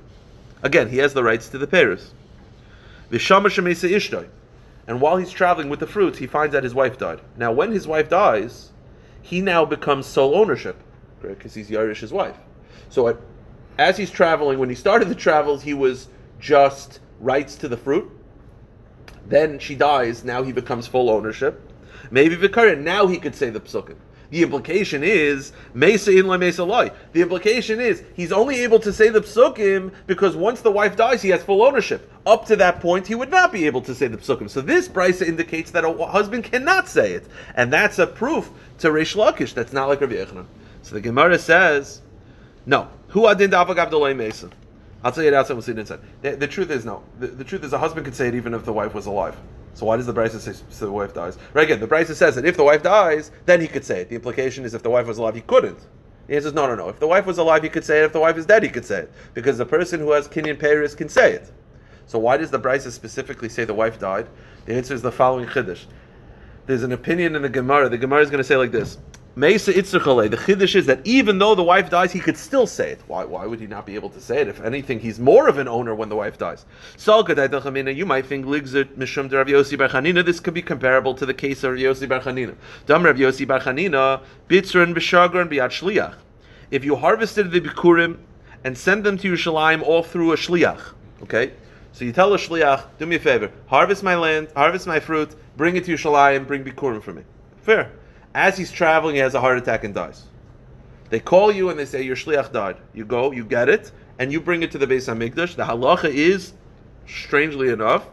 Again, 0.64 0.88
he 0.88 1.00
has 1.00 1.14
the 1.14 1.26
rights 1.26 1.50
to 1.50 1.58
the 1.58 1.68
peris. 1.68 2.12
Ishtoi. 3.12 4.28
And 4.88 5.02
while 5.02 5.18
he's 5.18 5.32
traveling 5.32 5.70
with 5.70 5.80
the 5.80 5.88
fruits, 5.88 6.18
he 6.18 6.28
finds 6.28 6.56
out 6.56 6.64
his 6.64 6.74
wife 6.74 6.98
died. 6.98 7.22
Now, 7.38 7.52
when 7.52 7.72
his 7.72 7.88
wife 7.88 8.10
dies, 8.10 8.72
he 9.22 9.42
now 9.42 9.66
becomes 9.66 10.06
sole 10.06 10.36
ownership, 10.36 10.78
because 11.22 11.54
he's 11.54 11.70
Yarish's 11.70 12.12
wife. 12.12 12.38
So, 12.90 13.18
as 13.78 13.98
he's 13.98 14.10
traveling, 14.10 14.58
when 14.58 14.70
he 14.70 14.76
started 14.76 15.10
the 15.10 15.16
travels, 15.16 15.62
he 15.62 15.74
was 15.74 16.08
just 16.40 17.00
rights 17.20 17.56
to 17.58 17.68
the 17.68 17.78
fruit. 17.78 18.10
Then 19.28 19.60
she 19.60 19.76
dies. 19.76 20.24
Now 20.24 20.42
he 20.42 20.52
becomes 20.52 20.88
full 20.88 21.10
ownership. 21.10 21.62
Maybe 22.10 22.36
Vikarin. 22.36 22.82
Now 22.82 23.06
he 23.08 23.18
could 23.18 23.36
say 23.36 23.50
the 23.50 23.60
psukim. 23.60 23.98
The 24.30 24.44
implication 24.44 25.04
is 25.04 25.54
Mesa 25.74 26.16
in 26.16 26.28
Mesa. 26.28 26.66
The 27.14 27.22
implication 27.22 27.80
is 27.80 28.04
he's 28.14 28.32
only 28.32 28.60
able 28.60 28.80
to 28.80 28.94
say 28.94 29.10
the 29.10 29.22
psukim 29.22 29.92
because 30.06 30.36
once 30.36 30.62
the 30.62 30.72
wife 30.72 30.96
dies, 30.96 31.22
he 31.22 31.30
has 31.30 31.42
full 31.44 31.64
ownership. 31.64 32.12
Up 32.26 32.46
to 32.46 32.56
that 32.58 32.80
point, 32.80 33.08
he 33.08 33.16
would 33.16 33.32
not 33.32 33.52
be 33.52 33.66
able 33.66 33.82
to 33.82 33.96
say 33.96 34.08
the 34.08 34.18
psukim. 34.18 34.50
So 34.50 34.62
this 34.62 34.88
brisa 34.88 35.28
indicates 35.28 35.72
that 35.72 35.84
a 35.84 36.06
husband 36.06 36.44
cannot 36.44 36.88
say 36.88 37.14
it, 37.14 37.28
and 37.56 37.74
that's 37.74 37.98
a 37.98 38.06
proof 38.06 38.52
to 38.80 38.90
Reish 38.90 39.16
Lakish. 39.16 39.54
That's 39.54 39.74
not 39.74 39.88
like 39.88 40.02
Rabbi 40.02 40.14
Yochanan. 40.14 40.46
So 40.84 40.96
the 40.96 41.02
Gemara 41.02 41.40
says, 41.40 42.02
no. 42.66 42.88
Who 43.10 43.28
adin 43.28 43.50
davag 43.50 44.16
Mesa? 44.16 44.50
I'll 45.04 45.12
tell 45.12 45.24
you 45.24 45.30
it 45.30 45.34
outside. 45.34 45.54
We'll 45.54 45.64
see 45.64 45.72
it 45.72 45.80
inside. 45.80 46.02
The, 46.22 46.36
the 46.36 46.48
truth 46.48 46.70
is 46.70 46.86
no. 46.86 47.04
The, 47.20 47.28
the 47.28 47.44
truth 47.44 47.64
is 47.64 47.74
a 47.74 47.80
husband 47.80 48.06
could 48.06 48.16
say 48.16 48.28
it 48.28 48.36
even 48.36 48.54
if 48.54 48.66
the 48.66 48.74
wife 48.74 48.94
was 48.94 49.06
alive. 49.06 49.38
So 49.74 49.86
why 49.86 49.98
does 49.98 50.06
the 50.06 50.14
Brisa 50.14 50.40
say 50.40 50.54
so 50.70 50.86
the 50.86 50.92
wife 50.92 51.14
dies? 51.14 51.38
Right 51.54 51.66
again, 51.66 51.80
the 51.80 51.88
Brisa 51.88 52.14
says 52.16 52.36
that 52.36 52.46
if 52.46 52.58
the 52.58 52.64
wife 52.64 52.84
dies, 52.84 53.32
then 53.46 53.62
he 53.62 53.68
could 53.68 53.86
say 53.86 54.02
it. 54.02 54.10
The 54.10 54.16
implication 54.16 54.66
is 54.66 54.74
if 54.74 54.84
the 54.84 54.90
wife 54.90 55.08
was 55.08 55.18
alive, 55.18 55.36
he 55.36 55.42
couldn't. 55.42 55.80
Answer 56.28 56.50
is 56.50 56.54
no, 56.54 56.68
no, 56.68 56.76
no. 56.76 56.90
If 56.90 57.00
the 57.00 57.08
wife 57.08 57.26
was 57.26 57.38
alive, 57.38 57.64
he 57.64 57.70
could 57.70 57.84
say 57.84 58.02
it. 58.02 58.06
If 58.06 58.14
the 58.14 58.20
wife 58.20 58.38
is 58.38 58.46
dead, 58.46 58.62
he 58.62 58.70
could 58.70 58.86
say 58.86 59.02
it. 59.02 59.12
Because 59.34 59.58
the 59.58 59.66
person 59.66 60.00
who 60.00 60.12
has 60.12 60.28
kinyan 60.28 60.60
peris 60.60 60.96
can 60.96 61.10
say 61.10 61.34
it. 61.34 61.52
So 62.06 62.20
why 62.20 62.38
does 62.38 62.52
the 62.52 62.60
Brisa 62.60 62.92
specifically 62.92 63.50
say 63.50 63.66
the 63.66 63.74
wife 63.74 64.00
died? 64.00 64.28
The 64.66 64.76
answer 64.76 64.94
is 64.94 65.02
the 65.02 65.12
following 65.12 65.48
Chiddush. 65.48 65.86
There's 66.66 66.84
an 66.84 66.92
opinion 66.92 67.36
in 67.36 67.42
the 67.42 67.50
Gemara. 67.50 67.90
The 67.90 67.98
Gemara 67.98 68.22
is 68.22 68.30
going 68.30 68.40
to 68.40 68.44
say 68.44 68.58
like 68.58 68.72
this. 68.72 68.98
Meisa 69.40 69.72
Itzrachale. 69.74 70.30
The 70.30 70.36
Chiddush 70.36 70.76
is 70.76 70.86
that 70.88 71.00
even 71.06 71.38
though 71.38 71.56
the 71.56 71.64
wife 71.64 71.90
dies, 71.90 72.12
he 72.12 72.20
could 72.20 72.36
still 72.36 72.68
say 72.68 72.92
it. 72.92 73.02
Why, 73.08 73.24
why 73.24 73.46
would 73.46 73.62
he 73.62 73.68
not 73.68 73.86
be 73.86 73.96
able 73.96 74.10
to 74.10 74.20
say 74.20 74.42
it? 74.42 74.50
If 74.50 74.60
anything, 74.60 75.00
he's 75.00 75.18
more 75.18 75.48
of 75.48 75.58
an 75.58 75.70
owner 75.70 75.96
when 75.96 76.10
the 76.10 76.18
wife 76.18 76.38
dies. 76.38 76.66
You 76.98 78.06
might 78.06 78.26
think 78.26 78.46
Mishum. 78.46 80.26
This 80.26 80.40
could 80.42 80.54
be 80.54 80.62
comparable 80.62 81.14
to 81.14 81.26
the 81.26 81.34
case 81.34 81.64
of 81.64 81.72
Rav 81.72 81.80
Yossi 81.80 82.10
Bar 82.10 82.20
Chanina. 82.20 82.54
Dam 82.86 83.06
Rav 83.06 83.16
Yossi 83.16 83.48
Bar 83.48 83.62
Chanina. 83.62 84.20
Bitzran 84.50 84.94
B'Shagran 84.94 85.48
B'Yad 85.48 85.70
Shliach. 85.70 86.16
If 86.70 86.84
you 86.84 86.98
harvested 86.98 87.52
the 87.52 87.62
Bikurim 87.62 88.18
and 88.66 88.78
send 88.78 89.06
them 89.06 89.18
to 89.20 89.32
Yerushalayim 89.32 89.84
all 89.84 90.04
through 90.04 90.34
a 90.34 90.36
Shliach, 90.36 90.82
okay? 91.24 91.54
So 91.94 92.04
you 92.04 92.12
tell 92.12 92.34
a 92.34 92.38
Shliach, 92.38 92.88
do 92.98 93.06
me 93.06 93.16
a 93.16 93.20
favor, 93.20 93.50
harvest 93.68 94.04
my 94.04 94.16
land, 94.16 94.50
harvest 94.54 94.86
my 94.86 95.00
fruit, 95.00 95.34
bring 95.56 95.78
it 95.78 95.86
to 95.86 95.94
Yerushalayim, 95.94 96.46
bring 96.46 96.66
Bikurim 96.66 97.02
for 97.02 97.14
me. 97.14 97.24
Fair. 97.62 97.94
As 98.36 98.58
he's 98.58 98.72
traveling, 98.72 99.16
he 99.16 99.22
has 99.22 99.34
a 99.34 99.42
heart 99.42 99.58
attack 99.58 99.84
and 99.84 99.94
dies. 99.94 100.26
They 101.10 101.20
call 101.20 101.52
you 101.52 101.70
and 101.70 101.80
they 101.80 101.86
say 101.86 102.04
your 102.04 102.16
shliach 102.16 102.52
died. 102.52 102.78
You 102.94 103.04
go, 103.06 103.32
you 103.32 103.44
get 103.44 103.70
it, 103.70 103.92
and 104.20 104.32
you 104.32 104.40
bring 104.40 104.62
it 104.62 104.72
to 104.72 104.78
the 104.78 104.86
Beis 104.86 105.08
Hamikdash. 105.08 105.56
The 105.56 105.64
halacha 105.64 106.10
is, 106.10 106.54
strangely 107.08 107.70
enough, 107.70 108.08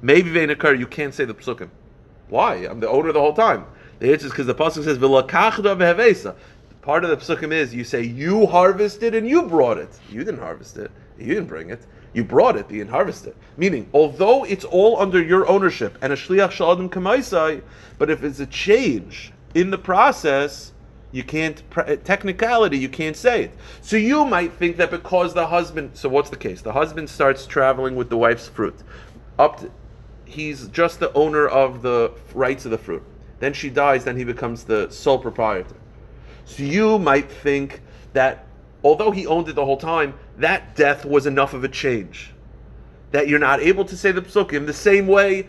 maybe 0.00 0.30
veinakar 0.30 0.78
you 0.78 0.86
can't 0.86 1.12
say 1.12 1.24
the 1.24 1.34
psukim. 1.34 1.70
Why? 2.28 2.66
I'm 2.66 2.78
the 2.78 2.88
owner 2.88 3.10
the 3.10 3.20
whole 3.20 3.32
time. 3.32 3.66
The 3.98 4.12
answer 4.12 4.26
is 4.26 4.32
because 4.32 4.46
the 4.46 4.54
pasuk 4.54 4.84
says 4.84 4.98
v'lakachda. 4.98 6.36
Part 6.82 7.04
of 7.04 7.10
the 7.10 7.16
psukim 7.16 7.52
is 7.52 7.74
you 7.74 7.82
say 7.82 8.02
you 8.02 8.46
harvested 8.46 9.14
and 9.14 9.28
you 9.28 9.42
brought 9.42 9.78
it. 9.78 9.90
You 10.08 10.22
didn't 10.22 10.40
harvest 10.40 10.76
it. 10.76 10.92
You 11.18 11.34
didn't 11.34 11.46
bring 11.48 11.70
it. 11.70 11.84
You 12.12 12.22
brought 12.22 12.56
it. 12.56 12.70
You 12.70 12.78
didn't 12.78 12.92
harvest 12.92 13.26
it. 13.26 13.36
Meaning, 13.56 13.90
although 13.92 14.44
it's 14.44 14.64
all 14.64 15.00
under 15.00 15.20
your 15.20 15.48
ownership 15.48 15.98
and 16.00 16.12
a 16.12 16.16
shliach 16.16 16.50
shaladim 16.50 16.88
kamaisai, 16.90 17.62
but 17.98 18.08
if 18.08 18.22
it's 18.22 18.38
a 18.38 18.46
change 18.46 19.32
in 19.58 19.70
the 19.70 19.78
process, 19.78 20.72
you 21.10 21.24
can't 21.24 21.62
technicality 22.04 22.78
you 22.78 22.88
can't 22.88 23.16
say 23.16 23.44
it. 23.44 23.50
So 23.80 23.96
you 23.96 24.24
might 24.24 24.52
think 24.52 24.76
that 24.76 24.90
because 24.90 25.34
the 25.34 25.46
husband 25.46 25.90
so 25.94 26.08
what's 26.08 26.30
the 26.30 26.36
case? 26.36 26.60
The 26.62 26.72
husband 26.72 27.10
starts 27.10 27.44
traveling 27.46 27.96
with 27.96 28.08
the 28.08 28.16
wife's 28.16 28.46
fruit. 28.46 28.76
Up 29.38 29.58
to, 29.60 29.70
he's 30.26 30.68
just 30.68 31.00
the 31.00 31.12
owner 31.14 31.48
of 31.48 31.82
the 31.82 32.12
rights 32.34 32.66
of 32.66 32.70
the 32.70 32.78
fruit. 32.78 33.02
Then 33.40 33.52
she 33.52 33.68
dies 33.70 34.04
then 34.04 34.16
he 34.16 34.24
becomes 34.24 34.64
the 34.64 34.90
sole 34.90 35.18
proprietor. 35.18 35.76
So 36.44 36.62
you 36.62 36.98
might 36.98 37.30
think 37.30 37.80
that 38.12 38.46
although 38.84 39.10
he 39.10 39.26
owned 39.26 39.48
it 39.48 39.54
the 39.54 39.64
whole 39.64 39.76
time 39.76 40.14
that 40.36 40.76
death 40.76 41.04
was 41.04 41.26
enough 41.26 41.52
of 41.52 41.64
a 41.64 41.68
change. 41.68 42.32
That 43.10 43.26
you're 43.26 43.38
not 43.38 43.60
able 43.60 43.86
to 43.86 43.96
say 43.96 44.12
the 44.12 44.22
psukim 44.22 44.66
the 44.66 44.72
same 44.72 45.06
way 45.08 45.48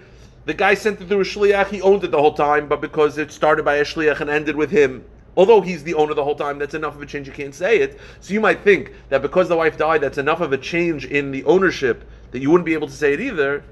the 0.49 0.53
guy 0.55 0.73
sent 0.73 0.99
it 0.99 1.07
through 1.07 1.21
a 1.21 1.23
shliach. 1.23 1.67
He 1.67 1.79
owned 1.83 2.03
it 2.03 2.09
the 2.09 2.19
whole 2.19 2.33
time, 2.33 2.67
but 2.67 2.81
because 2.81 3.19
it 3.19 3.31
started 3.31 3.63
by 3.63 3.75
a 3.75 3.83
shliach 3.83 4.19
and 4.19 4.31
ended 4.31 4.55
with 4.55 4.71
him, 4.71 5.05
although 5.37 5.61
he's 5.61 5.83
the 5.83 5.93
owner 5.93 6.15
the 6.15 6.23
whole 6.23 6.33
time, 6.33 6.57
that's 6.57 6.73
enough 6.73 6.95
of 6.95 7.03
a 7.03 7.05
change. 7.05 7.27
You 7.27 7.33
can't 7.33 7.53
say 7.53 7.77
it. 7.77 7.99
So 8.19 8.33
you 8.33 8.41
might 8.41 8.63
think 8.63 8.93
that 9.09 9.21
because 9.21 9.47
the 9.47 9.55
wife 9.55 9.77
died, 9.77 10.01
that's 10.01 10.17
enough 10.17 10.41
of 10.41 10.51
a 10.51 10.57
change 10.57 11.05
in 11.05 11.29
the 11.29 11.43
ownership 11.43 12.03
that 12.31 12.39
you 12.39 12.49
wouldn't 12.49 12.65
be 12.65 12.73
able 12.73 12.87
to 12.87 12.93
say 12.93 13.13
it 13.13 13.21
either. 13.21 13.63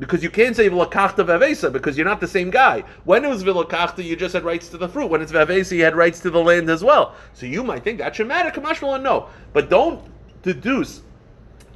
Because 0.00 0.22
you 0.24 0.30
can't 0.30 0.56
say 0.56 0.68
vilakachta 0.68 1.24
vavesa 1.24 1.72
because 1.72 1.96
you're 1.96 2.06
not 2.06 2.20
the 2.20 2.26
same 2.26 2.50
guy. 2.50 2.82
When 3.04 3.24
it 3.24 3.28
was 3.28 3.44
vilakachta, 3.44 4.04
you 4.04 4.16
just 4.16 4.34
had 4.34 4.42
rights 4.42 4.68
to 4.70 4.76
the 4.76 4.88
fruit. 4.88 5.06
When 5.06 5.22
it's 5.22 5.30
vavesa, 5.30 5.76
you 5.76 5.84
had 5.84 5.94
rights 5.94 6.18
to 6.20 6.30
the 6.30 6.42
land 6.42 6.68
as 6.68 6.82
well. 6.82 7.14
So 7.32 7.46
you 7.46 7.62
might 7.62 7.84
think 7.84 7.98
that 7.98 8.16
should 8.16 8.26
matter. 8.26 8.50
Kamashmalan, 8.50 9.02
no. 9.02 9.28
But 9.52 9.70
don't 9.70 10.04
deduce 10.42 11.02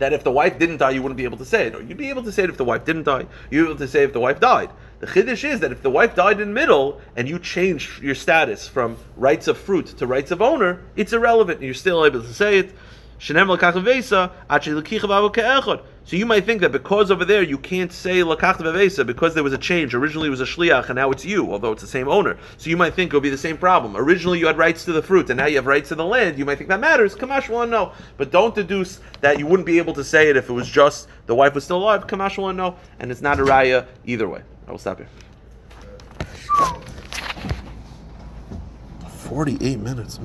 that 0.03 0.13
if 0.13 0.25
the 0.25 0.33
wife 0.33 0.59
didn't 0.59 0.79
die, 0.79 0.91
you 0.91 1.01
wouldn't 1.01 1.17
be 1.17 1.23
able 1.23 1.39
to 1.39 1.45
say 1.45 1.69
it. 1.69 1.77
Or 1.77 1.83
you'd 1.83 1.97
be 1.97 2.09
able 2.09 2.25
to 2.25 2.33
say 2.33 2.43
it 2.43 2.51
if 2.51 2.57
the 2.57 2.65
wife 2.65 2.85
didn't 2.85 3.05
die. 3.05 3.27
You'd 3.51 3.65
be 3.67 3.71
able 3.71 3.79
to 3.79 3.87
say 3.87 4.03
if 4.03 4.13
the 4.13 4.19
wife 4.19 4.41
died. 4.41 4.71
The 4.99 5.07
chiddush 5.07 5.49
is 5.49 5.61
that 5.61 5.71
if 5.71 5.81
the 5.81 5.91
wife 5.91 6.17
died 6.17 6.41
in 6.41 6.53
middle 6.53 7.01
and 7.17 7.29
you 7.29 7.39
change 7.39 8.01
your 8.03 8.17
status 8.17 8.67
from 8.67 8.97
rights 9.17 9.47
of 9.47 9.57
fruit 9.57 9.87
to 9.99 10.07
rights 10.07 10.33
of 10.33 10.43
owner, 10.43 10.81
it's 10.97 11.13
irrelevant. 11.13 11.63
You're 11.63 11.75
still 11.75 12.05
able 12.05 12.21
to 12.21 12.35
say 12.35 12.59
it. 12.59 12.75
So 13.25 13.35
you 16.17 16.27
might 16.27 16.45
think 16.45 16.61
that 16.61 16.73
because 16.73 17.13
over 17.13 17.25
there 17.25 17.45
you 17.45 17.57
can't 17.57 17.93
say 17.93 18.17
lakach 18.17 19.07
because 19.07 19.35
there 19.35 19.45
was 19.45 19.53
a 19.53 19.59
change. 19.59 19.95
Originally 19.95 20.27
it 20.27 20.31
was 20.31 20.41
a 20.41 20.45
shliach 20.45 20.87
and 20.87 20.97
now 20.97 21.13
it's 21.13 21.25
you, 21.25 21.53
although 21.53 21.71
it's 21.71 21.83
the 21.83 21.87
same 21.87 22.09
owner. 22.09 22.37
So 22.57 22.69
you 22.69 22.77
might 22.77 22.95
think 22.95 23.11
it'll 23.11 23.21
be 23.21 23.31
the 23.31 23.39
same 23.39 23.57
problem. 23.57 23.97
Originally 23.97 24.41
you 24.41 24.49
had 24.49 24.59
rights 24.59 24.85
to 24.87 24.93
the 24.93 25.03
fruit 25.03 25.31
and 25.31 25.37
now 25.37 25.47
you 25.47 25.55
have 25.55 25.67
rights 25.67 25.91
to 25.91 25.95
the 25.95 26.05
land. 26.05 26.37
You 26.37 26.45
might 26.45 26.59
think 26.59 26.69
that 26.71 26.81
matters. 26.81 27.15
Kamash 27.15 27.49
will 27.49 27.65
no. 27.65 27.93
But 28.17 28.33
don't 28.33 28.57
deduce 28.57 28.99
that 29.21 29.39
you 29.39 29.47
wouldn't 29.47 29.67
be 29.67 29.79
able 29.79 29.95
to 29.95 30.03
say 30.03 30.29
it 30.29 30.37
if 30.37 30.51
it 30.51 30.53
was 30.53 30.69
just 30.69 31.07
the 31.27 31.35
wife 31.37 31.55
was 31.55 31.63
still 31.63 31.79
alive. 31.79 32.09
Kamash 32.09 32.39
will 32.39 32.53
no. 32.53 32.75
And 32.99 33.13
it's 33.13 33.23
not 33.23 33.39
a 33.39 33.45
raya 33.45 33.87
either 34.05 34.29
way. 34.29 34.43
I 34.67 34.73
will 34.73 34.79
stop 34.79 34.99
here. 34.99 35.09
48 39.09 39.79
minutes. 39.79 40.19